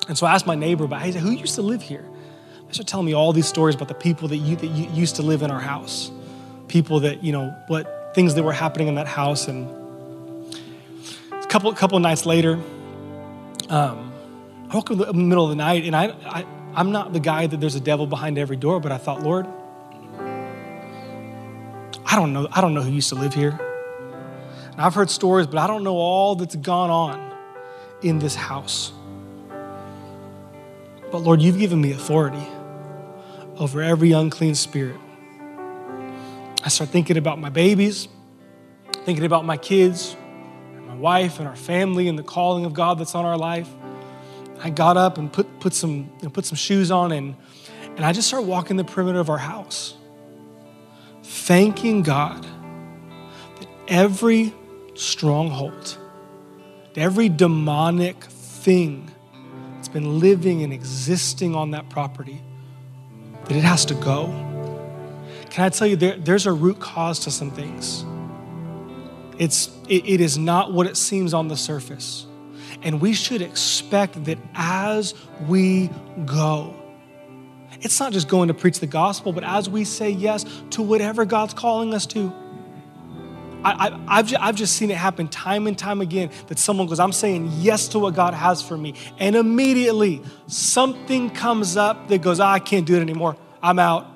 and 0.08 0.18
so 0.18 0.26
I 0.26 0.34
asked 0.34 0.46
my 0.46 0.54
neighbor 0.54 0.84
about, 0.84 1.02
hey, 1.02 1.12
who 1.12 1.30
used 1.30 1.54
to 1.56 1.62
live 1.62 1.82
here? 1.82 2.04
They 2.66 2.72
started 2.74 2.88
telling 2.88 3.06
me 3.06 3.14
all 3.14 3.32
these 3.32 3.46
stories 3.46 3.74
about 3.74 3.88
the 3.88 3.94
people 3.94 4.28
that, 4.28 4.36
you, 4.36 4.56
that 4.56 4.66
you 4.66 4.90
used 4.90 5.16
to 5.16 5.22
live 5.22 5.42
in 5.42 5.50
our 5.50 5.60
house, 5.60 6.10
people 6.68 7.00
that, 7.00 7.24
you 7.24 7.32
know, 7.32 7.56
what 7.66 8.14
things 8.14 8.34
that 8.34 8.42
were 8.42 8.52
happening 8.52 8.88
in 8.88 8.94
that 8.96 9.06
house. 9.06 9.48
And 9.48 9.66
a 11.32 11.46
couple, 11.46 11.72
couple 11.72 11.98
nights 11.98 12.26
later, 12.26 12.60
um, 13.68 14.12
I 14.70 14.74
woke 14.74 14.90
up 14.90 15.00
in 15.00 15.06
the 15.06 15.12
middle 15.14 15.44
of 15.44 15.50
the 15.50 15.56
night, 15.56 15.84
and 15.84 15.94
I, 15.94 16.06
I, 16.26 16.46
I'm 16.74 16.92
not 16.92 17.12
the 17.12 17.20
guy 17.20 17.46
that 17.46 17.60
there's 17.60 17.74
a 17.74 17.80
devil 17.80 18.06
behind 18.06 18.38
every 18.38 18.56
door, 18.56 18.80
but 18.80 18.92
I 18.92 18.98
thought, 18.98 19.22
Lord, 19.22 19.46
I 22.10 22.16
don't 22.16 22.32
know. 22.32 22.48
I 22.52 22.60
don't 22.60 22.74
know 22.74 22.82
who 22.82 22.90
used 22.90 23.10
to 23.10 23.14
live 23.14 23.34
here. 23.34 23.58
And 24.72 24.80
I've 24.80 24.94
heard 24.94 25.10
stories, 25.10 25.46
but 25.46 25.58
I 25.58 25.66
don't 25.66 25.84
know 25.84 25.96
all 25.96 26.34
that's 26.36 26.56
gone 26.56 26.90
on 26.90 27.36
in 28.02 28.18
this 28.18 28.34
house. 28.34 28.92
But 31.10 31.18
Lord, 31.18 31.42
you've 31.42 31.58
given 31.58 31.80
me 31.80 31.92
authority 31.92 32.46
over 33.58 33.82
every 33.82 34.12
unclean 34.12 34.54
spirit. 34.54 35.00
I 36.64 36.68
start 36.68 36.90
thinking 36.90 37.16
about 37.16 37.38
my 37.38 37.48
babies, 37.48 38.08
thinking 39.04 39.24
about 39.24 39.44
my 39.44 39.56
kids, 39.56 40.16
wife 40.98 41.38
and 41.38 41.48
our 41.48 41.56
family 41.56 42.08
and 42.08 42.18
the 42.18 42.22
calling 42.22 42.64
of 42.64 42.74
God 42.74 42.98
that's 42.98 43.14
on 43.14 43.24
our 43.24 43.38
life. 43.38 43.68
I 44.60 44.70
got 44.70 44.96
up 44.96 45.18
and 45.18 45.32
put, 45.32 45.60
put, 45.60 45.72
some, 45.72 46.10
you 46.18 46.24
know, 46.24 46.30
put 46.30 46.44
some 46.44 46.56
shoes 46.56 46.90
on 46.90 47.12
and, 47.12 47.36
and 47.96 48.04
I 48.04 48.12
just 48.12 48.28
started 48.28 48.46
walking 48.46 48.76
the 48.76 48.84
perimeter 48.84 49.20
of 49.20 49.30
our 49.30 49.38
house, 49.38 49.94
thanking 51.22 52.02
God 52.02 52.42
that 52.42 53.68
every 53.86 54.52
stronghold, 54.94 55.96
every 56.96 57.28
demonic 57.28 58.22
thing 58.24 59.10
that's 59.74 59.88
been 59.88 60.18
living 60.18 60.62
and 60.62 60.72
existing 60.72 61.54
on 61.54 61.70
that 61.70 61.88
property, 61.88 62.42
that 63.44 63.52
it 63.52 63.64
has 63.64 63.84
to 63.86 63.94
go. 63.94 64.26
Can 65.50 65.64
I 65.64 65.68
tell 65.70 65.86
you, 65.86 65.96
there, 65.96 66.16
there's 66.16 66.46
a 66.46 66.52
root 66.52 66.78
cause 66.80 67.20
to 67.20 67.30
some 67.30 67.50
things. 67.50 68.04
It's, 69.38 69.70
it, 69.88 70.04
it 70.06 70.20
is 70.20 70.36
not 70.36 70.72
what 70.72 70.86
it 70.86 70.96
seems 70.96 71.32
on 71.32 71.48
the 71.48 71.56
surface. 71.56 72.26
And 72.82 73.00
we 73.00 73.12
should 73.12 73.42
expect 73.42 74.24
that 74.24 74.38
as 74.54 75.14
we 75.46 75.90
go, 76.24 76.74
it's 77.80 77.98
not 78.00 78.12
just 78.12 78.28
going 78.28 78.48
to 78.48 78.54
preach 78.54 78.80
the 78.80 78.86
gospel, 78.86 79.32
but 79.32 79.44
as 79.44 79.68
we 79.68 79.84
say 79.84 80.10
yes 80.10 80.44
to 80.70 80.82
whatever 80.82 81.24
God's 81.24 81.54
calling 81.54 81.94
us 81.94 82.06
to. 82.06 82.32
I, 83.64 84.16
have 84.16 84.26
just, 84.26 84.42
I've 84.42 84.54
just 84.54 84.76
seen 84.76 84.90
it 84.90 84.96
happen 84.96 85.28
time 85.28 85.66
and 85.66 85.76
time 85.76 86.00
again 86.00 86.30
that 86.46 86.58
someone 86.58 86.86
goes, 86.86 87.00
I'm 87.00 87.12
saying 87.12 87.50
yes 87.56 87.88
to 87.88 87.98
what 87.98 88.14
God 88.14 88.32
has 88.32 88.62
for 88.62 88.76
me. 88.76 88.94
And 89.18 89.34
immediately 89.34 90.22
something 90.46 91.30
comes 91.30 91.76
up 91.76 92.08
that 92.08 92.22
goes, 92.22 92.38
oh, 92.38 92.44
I 92.44 92.60
can't 92.60 92.86
do 92.86 92.96
it 92.96 93.00
anymore. 93.00 93.36
I'm 93.62 93.78
out. 93.78 94.06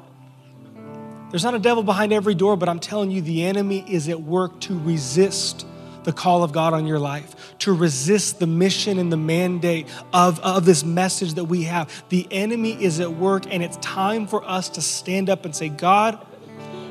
There's 1.32 1.44
not 1.44 1.54
a 1.54 1.58
devil 1.58 1.82
behind 1.82 2.12
every 2.12 2.34
door, 2.34 2.58
but 2.58 2.68
I'm 2.68 2.78
telling 2.78 3.10
you, 3.10 3.22
the 3.22 3.44
enemy 3.44 3.86
is 3.88 4.06
at 4.10 4.20
work 4.20 4.60
to 4.60 4.78
resist 4.78 5.66
the 6.04 6.12
call 6.12 6.42
of 6.42 6.52
God 6.52 6.74
on 6.74 6.86
your 6.86 6.98
life, 6.98 7.56
to 7.60 7.72
resist 7.72 8.38
the 8.38 8.46
mission 8.46 8.98
and 8.98 9.10
the 9.10 9.16
mandate 9.16 9.86
of, 10.12 10.38
of 10.40 10.66
this 10.66 10.84
message 10.84 11.32
that 11.34 11.44
we 11.44 11.62
have. 11.62 12.04
The 12.10 12.28
enemy 12.30 12.72
is 12.72 13.00
at 13.00 13.12
work, 13.14 13.44
and 13.48 13.62
it's 13.62 13.78
time 13.78 14.26
for 14.26 14.46
us 14.46 14.68
to 14.70 14.82
stand 14.82 15.30
up 15.30 15.46
and 15.46 15.56
say, 15.56 15.70
God, 15.70 16.22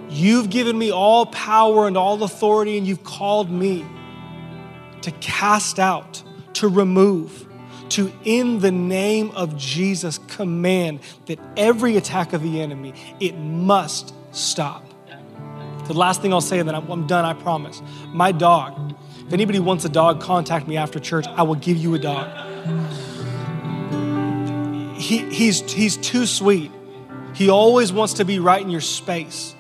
you've 0.10 0.50
given 0.50 0.76
me 0.76 0.92
all 0.92 1.28
power 1.28 1.86
and 1.86 1.96
all 1.96 2.24
authority, 2.24 2.80
and 2.80 2.88
you've 2.88 3.04
called 3.04 3.52
me 3.52 3.86
to 5.04 5.12
cast 5.12 5.78
out, 5.78 6.24
to 6.54 6.68
remove, 6.68 7.48
to, 7.90 8.12
in 8.24 8.58
the 8.58 8.72
name 8.72 9.30
of 9.32 9.56
Jesus, 9.56 10.18
command 10.18 11.02
that 11.28 11.38
every 11.56 11.96
attack 11.96 12.34
of 12.34 12.42
the 12.42 12.60
enemy, 12.60 12.96
it 13.20 13.38
must 13.38 14.16
stop. 14.32 14.86
The 15.88 15.94
last 15.94 16.22
thing 16.22 16.32
I'll 16.34 16.42
say, 16.42 16.60
and 16.60 16.68
then 16.68 16.76
I'm 16.76 17.08
done, 17.08 17.26
I 17.26 17.34
promise. 17.34 17.82
My 18.08 18.32
dog, 18.32 18.96
if 19.28 19.34
anybody 19.34 19.60
wants 19.60 19.84
a 19.86 19.90
dog, 19.90 20.22
contact 20.22 20.68
me 20.68 20.78
after 20.78 21.00
church. 21.00 21.26
I 21.28 21.44
will 21.44 21.56
give 21.56 21.78
you 21.78 21.94
a 21.96 22.00
dog. 22.00 22.28
He, 24.98 25.20
he's, 25.30 25.70
he's 25.72 25.98
too 25.98 26.26
sweet. 26.26 26.72
He 27.34 27.50
always 27.50 27.92
wants 27.92 28.14
to 28.16 28.26
be 28.26 28.40
right 28.40 28.62
in 28.62 28.70
your 28.70 28.82
space. 28.82 29.56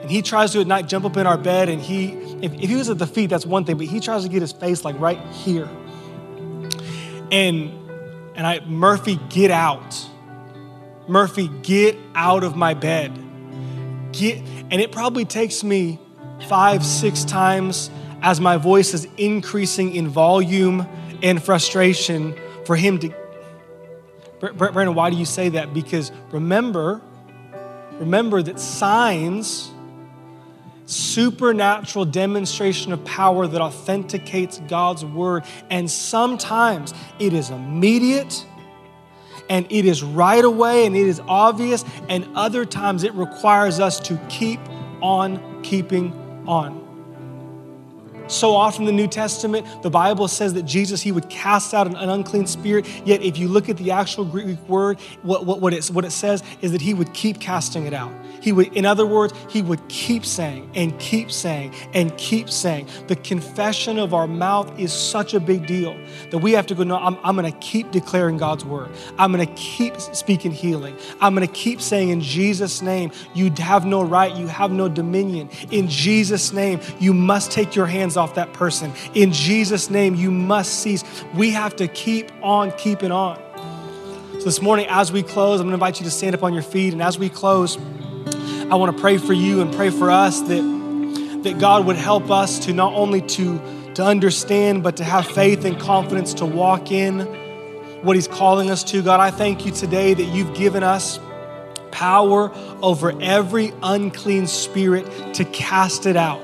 And 0.00 0.10
he 0.10 0.22
tries 0.22 0.52
to 0.52 0.60
at 0.60 0.66
night 0.66 0.88
jump 0.88 1.04
up 1.04 1.16
in 1.16 1.26
our 1.26 1.38
bed, 1.38 1.68
and 1.68 1.80
he, 1.80 2.12
if, 2.42 2.52
if 2.54 2.68
he 2.68 2.74
was 2.74 2.88
at 2.88 2.98
the 2.98 3.06
feet, 3.06 3.30
that's 3.30 3.46
one 3.46 3.64
thing, 3.64 3.76
but 3.76 3.86
he 3.86 4.00
tries 4.00 4.22
to 4.24 4.28
get 4.28 4.40
his 4.42 4.52
face 4.52 4.84
like 4.84 4.98
right 4.98 5.20
here. 5.32 5.68
And 7.30 7.80
and 8.34 8.46
I, 8.46 8.60
Murphy, 8.60 9.20
get 9.28 9.50
out. 9.50 10.08
Murphy, 11.06 11.48
get 11.62 11.98
out 12.14 12.42
of 12.42 12.56
my 12.56 12.72
bed. 12.72 13.12
Get, 14.12 14.38
and 14.70 14.74
it 14.74 14.92
probably 14.92 15.24
takes 15.24 15.62
me 15.62 15.98
five, 16.48 16.84
six 16.84 17.24
times 17.24 17.90
as 18.22 18.40
my 18.40 18.56
voice 18.56 18.94
is 18.94 19.06
increasing 19.16 19.94
in 19.94 20.08
volume 20.08 20.86
and 21.22 21.42
frustration 21.42 22.34
for 22.64 22.76
him 22.76 22.98
to. 22.98 23.14
Brandon, 24.40 24.94
why 24.94 25.10
do 25.10 25.16
you 25.16 25.24
say 25.26 25.50
that? 25.50 25.74
Because 25.74 26.10
remember, 26.30 27.02
remember 27.98 28.42
that 28.42 28.58
signs, 28.58 29.70
supernatural 30.86 32.06
demonstration 32.06 32.92
of 32.92 33.04
power 33.04 33.46
that 33.46 33.60
authenticates 33.60 34.58
God's 34.66 35.04
word, 35.04 35.44
and 35.68 35.90
sometimes 35.90 36.94
it 37.18 37.32
is 37.32 37.50
immediate 37.50 38.46
and 39.50 39.66
it 39.68 39.84
is 39.84 40.02
right 40.02 40.44
away 40.44 40.86
and 40.86 40.96
it 40.96 41.06
is 41.06 41.20
obvious, 41.28 41.84
and 42.08 42.26
other 42.34 42.64
times 42.64 43.04
it 43.04 43.12
requires 43.14 43.78
us 43.80 44.00
to 44.00 44.16
keep 44.30 44.60
on 45.02 45.62
keeping 45.62 46.14
on. 46.46 46.89
So 48.30 48.54
often 48.54 48.82
in 48.82 48.86
the 48.86 48.92
New 48.92 49.08
Testament, 49.08 49.66
the 49.82 49.90
Bible 49.90 50.28
says 50.28 50.54
that 50.54 50.62
Jesus, 50.62 51.02
he 51.02 51.12
would 51.12 51.28
cast 51.28 51.74
out 51.74 51.86
an, 51.86 51.96
unclean 51.96 52.46
spirit. 52.46 52.86
Yet 53.04 53.22
if 53.22 53.38
you 53.38 53.48
look 53.48 53.68
at 53.68 53.76
the 53.76 53.90
actual 53.90 54.24
Greek 54.24 54.58
word, 54.68 55.00
what, 55.22 55.46
what, 55.46 55.60
what, 55.60 55.72
it, 55.72 55.86
what 55.88 56.04
it 56.04 56.12
says 56.12 56.42
is 56.60 56.72
that 56.72 56.80
he 56.80 56.94
would 56.94 57.12
keep 57.12 57.40
casting 57.40 57.86
it 57.86 57.92
out. 57.92 58.12
He 58.40 58.52
would, 58.52 58.74
in 58.74 58.86
other 58.86 59.06
words, 59.06 59.34
he 59.48 59.62
would 59.62 59.86
keep 59.88 60.24
saying 60.24 60.70
and 60.74 60.98
keep 60.98 61.30
saying 61.30 61.74
and 61.92 62.16
keep 62.16 62.48
saying. 62.50 62.88
The 63.06 63.16
confession 63.16 63.98
of 63.98 64.14
our 64.14 64.26
mouth 64.26 64.78
is 64.78 64.92
such 64.92 65.34
a 65.34 65.40
big 65.40 65.66
deal 65.66 65.98
that 66.30 66.38
we 66.38 66.52
have 66.52 66.66
to 66.68 66.74
go, 66.74 66.84
no, 66.84 66.96
I'm, 66.96 67.18
I'm 67.22 67.36
going 67.36 67.50
to 67.50 67.58
keep 67.58 67.90
declaring 67.90 68.38
God's 68.38 68.64
word. 68.64 68.90
I'm 69.18 69.32
going 69.32 69.46
to 69.46 69.54
keep 69.54 70.00
speaking 70.00 70.52
healing. 70.52 70.96
I'm 71.20 71.34
going 71.34 71.46
to 71.46 71.52
keep 71.52 71.80
saying 71.80 72.08
in 72.08 72.20
Jesus' 72.20 72.80
name, 72.80 73.12
you 73.34 73.50
have 73.58 73.84
no 73.84 74.02
right, 74.02 74.34
you 74.34 74.46
have 74.46 74.70
no 74.70 74.88
dominion. 74.88 75.50
In 75.70 75.88
Jesus' 75.88 76.52
name, 76.52 76.80
you 76.98 77.12
must 77.12 77.50
take 77.50 77.76
your 77.76 77.86
hands 77.86 78.16
off 78.20 78.34
that 78.34 78.52
person. 78.52 78.92
In 79.14 79.32
Jesus' 79.32 79.90
name, 79.90 80.14
you 80.14 80.30
must 80.30 80.80
cease. 80.80 81.02
We 81.34 81.50
have 81.50 81.74
to 81.76 81.88
keep 81.88 82.30
on 82.42 82.70
keeping 82.72 83.10
on. 83.10 83.40
So 84.34 84.44
this 84.44 84.62
morning, 84.62 84.86
as 84.88 85.10
we 85.12 85.22
close, 85.22 85.60
I'm 85.60 85.66
going 85.66 85.72
to 85.72 85.74
invite 85.74 86.00
you 86.00 86.04
to 86.04 86.10
stand 86.10 86.34
up 86.34 86.42
on 86.42 86.54
your 86.54 86.62
feet. 86.62 86.92
And 86.92 87.02
as 87.02 87.18
we 87.18 87.28
close, 87.28 87.76
I 88.70 88.76
want 88.76 88.94
to 88.96 89.00
pray 89.00 89.18
for 89.18 89.32
you 89.32 89.60
and 89.60 89.74
pray 89.74 89.90
for 89.90 90.10
us 90.10 90.40
that, 90.42 91.40
that 91.42 91.58
God 91.58 91.84
would 91.86 91.96
help 91.96 92.30
us 92.30 92.58
to 92.60 92.72
not 92.72 92.94
only 92.94 93.20
to, 93.20 93.60
to 93.96 94.04
understand, 94.04 94.82
but 94.82 94.96
to 94.98 95.04
have 95.04 95.26
faith 95.26 95.64
and 95.64 95.78
confidence 95.78 96.32
to 96.34 96.46
walk 96.46 96.90
in 96.90 97.20
what 98.02 98.16
He's 98.16 98.28
calling 98.28 98.70
us 98.70 98.84
to. 98.84 99.02
God, 99.02 99.20
I 99.20 99.30
thank 99.30 99.66
you 99.66 99.72
today 99.72 100.14
that 100.14 100.24
you've 100.24 100.54
given 100.54 100.82
us 100.82 101.18
power 101.90 102.50
over 102.82 103.20
every 103.20 103.72
unclean 103.82 104.46
spirit 104.46 105.34
to 105.34 105.44
cast 105.44 106.06
it 106.06 106.16
out. 106.16 106.40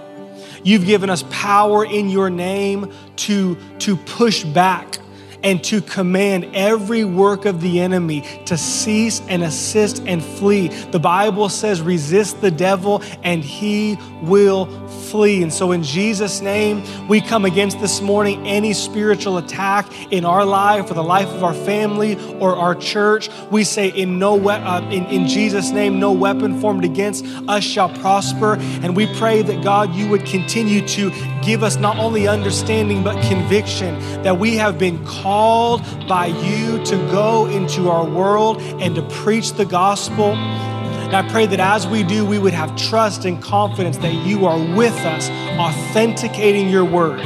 You've 0.67 0.85
given 0.85 1.11
us 1.11 1.23
power 1.31 1.85
in 1.85 2.11
your 2.11 2.29
name 2.29 2.93
to, 3.19 3.57
to 3.79 3.97
push 3.97 4.43
back 4.43 4.99
and 5.43 5.63
to 5.65 5.81
command 5.81 6.47
every 6.55 7.05
work 7.05 7.45
of 7.45 7.61
the 7.61 7.81
enemy 7.81 8.23
to 8.47 8.57
cease 8.57 9.21
and 9.29 9.43
assist 9.43 10.03
and 10.07 10.23
flee. 10.23 10.69
The 10.69 10.99
Bible 10.99 11.49
says, 11.49 11.81
resist 11.81 12.41
the 12.41 12.51
devil 12.51 13.03
and 13.23 13.43
he 13.43 13.97
will 14.23 14.67
flee. 15.07 15.43
And 15.43 15.53
so, 15.53 15.73
in 15.73 15.83
Jesus' 15.83 16.41
name, 16.41 16.83
we 17.09 17.21
come 17.21 17.45
against 17.45 17.81
this 17.81 18.01
morning 18.01 18.47
any 18.47 18.73
spiritual 18.73 19.39
attack 19.39 19.87
in 20.13 20.25
our 20.25 20.45
life 20.45 20.91
or 20.91 20.95
the 20.95 21.03
life 21.03 21.29
of 21.29 21.45
our 21.45 21.55
family 21.55 22.17
or 22.39 22.57
our 22.57 22.75
church. 22.75 23.29
We 23.51 23.65
say, 23.65 23.89
in 23.89 24.19
no 24.19 24.35
we- 24.35 24.53
uh, 24.53 24.83
in, 24.91 25.07
in 25.07 25.29
Jesus' 25.29 25.71
name, 25.71 26.01
no 26.01 26.13
weapon 26.13 26.61
formed 26.61 26.85
against 26.85 27.25
us 27.49 27.63
shall 27.63 27.89
prosper. 27.89 28.57
And 28.83 28.97
we 28.97 29.13
pray 29.17 29.43
that 29.43 29.63
God, 29.63 29.95
you 29.95 30.09
would 30.09 30.25
continue 30.25 30.87
to 30.89 31.11
give 31.47 31.63
us 31.63 31.77
not 31.77 31.97
only 31.97 32.27
understanding 32.27 33.05
but 33.05 33.15
conviction 33.29 33.97
that 34.25 34.37
we 34.37 34.57
have 34.57 34.79
been 34.79 35.03
called 35.07 35.81
by 36.09 36.27
you 36.27 36.85
to 36.85 36.97
go 37.13 37.47
into 37.47 37.89
our 37.89 38.05
world 38.05 38.61
and 38.81 38.97
to 38.97 39.03
preach 39.03 39.53
the 39.53 39.65
gospel. 39.65 40.35
And 40.35 41.15
I 41.15 41.23
pray 41.31 41.47
that 41.47 41.61
as 41.61 41.87
we 41.87 42.03
do, 42.03 42.27
we 42.27 42.41
would 42.41 42.53
have 42.53 42.75
trust 42.75 43.25
and 43.25 43.41
confidence 43.41 43.97
that 43.99 44.13
you 44.27 44.45
are 44.45 44.59
with 44.75 44.97
us, 45.05 45.31
authenticating 45.57 46.69
your 46.69 46.85
word. 46.85 47.25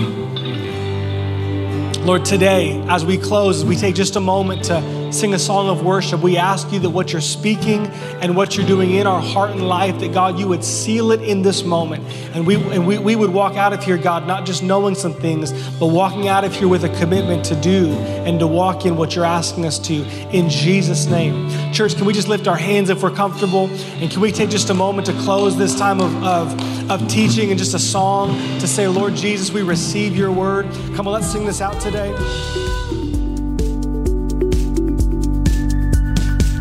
Lord, 2.01 2.27
today, 2.27 2.79
as 2.89 3.07
we 3.07 3.17
close, 3.17 3.61
as 3.61 3.65
we 3.65 3.75
take 3.75 3.95
just 3.95 4.17
a 4.17 4.21
moment 4.21 4.65
to 4.65 5.00
sing 5.13 5.35
a 5.35 5.39
song 5.39 5.69
of 5.69 5.85
worship, 5.85 6.21
we 6.21 6.37
ask 6.37 6.71
you 6.73 6.79
that 6.81 6.91
what 6.91 7.13
you're 7.13 7.21
speaking 7.21 7.87
and 8.21 8.37
what 8.37 8.57
you're 8.57 8.67
doing 8.67 8.93
in 8.93 9.07
our 9.07 9.21
heart 9.21 9.51
and 9.51 9.67
life, 9.67 9.99
that 10.01 10.13
God, 10.13 10.39
you 10.39 10.49
would 10.49 10.65
seal 10.65 11.13
it 11.13 11.23
in 11.23 11.43
this 11.43 11.65
moment. 11.65 12.05
And 12.35 12.47
we, 12.47 12.57
and 12.57 12.87
we, 12.87 12.99
we 12.99 13.17
would 13.17 13.31
walk 13.31 13.57
out 13.57 13.73
of 13.73 13.83
here, 13.83 13.99
God, 13.99 14.27
not 14.27 14.47
just 14.47 14.63
knowing 14.63 14.95
some 14.95 15.15
things, 15.15 15.53
but 15.79 15.87
walking 15.87 16.29
out 16.29 16.45
of 16.45 16.55
here 16.55 16.69
with 16.69 16.85
a 16.85 16.89
commitment 16.99 17.45
to 17.47 17.61
do 17.61 17.91
and 17.91 18.39
to 18.41 18.47
walk 18.47 18.87
in 18.87 18.97
what 18.97 19.15
you're 19.15 19.25
asking 19.25 19.67
us 19.67 19.79
to 19.81 19.95
in 20.31 20.49
Jesus' 20.49 21.07
name. 21.07 21.51
Church, 21.73 21.97
can 21.97 22.07
we 22.07 22.13
just 22.13 22.29
lift 22.29 22.47
our 22.47 22.57
hands 22.57 22.91
if 22.91 23.03
we're 23.03 23.11
comfortable? 23.11 23.69
And 23.69 24.11
can 24.11 24.21
we 24.21 24.33
take 24.33 24.51
just 24.51 24.71
a 24.71 24.75
moment 24.75 25.07
to 25.07 25.13
close 25.15 25.57
this 25.57 25.77
time 25.77 26.01
of, 26.01 26.25
of, 26.25 26.91
of 26.91 27.09
teaching 27.09 27.51
and 27.51 27.59
just 27.59 27.75
a 27.75 27.79
song 27.79 28.31
to 28.61 28.67
say, 28.67 28.89
Lord 28.89 29.15
Jesus, 29.15 29.51
we 29.53 29.63
receive 29.63 30.17
your 30.17 30.33
word. 30.33 30.67
Come 30.95 31.07
on, 31.07 31.15
let's 31.15 31.31
sing 31.31 31.45
this 31.45 31.61
out 31.61 31.81
today. 31.81 32.15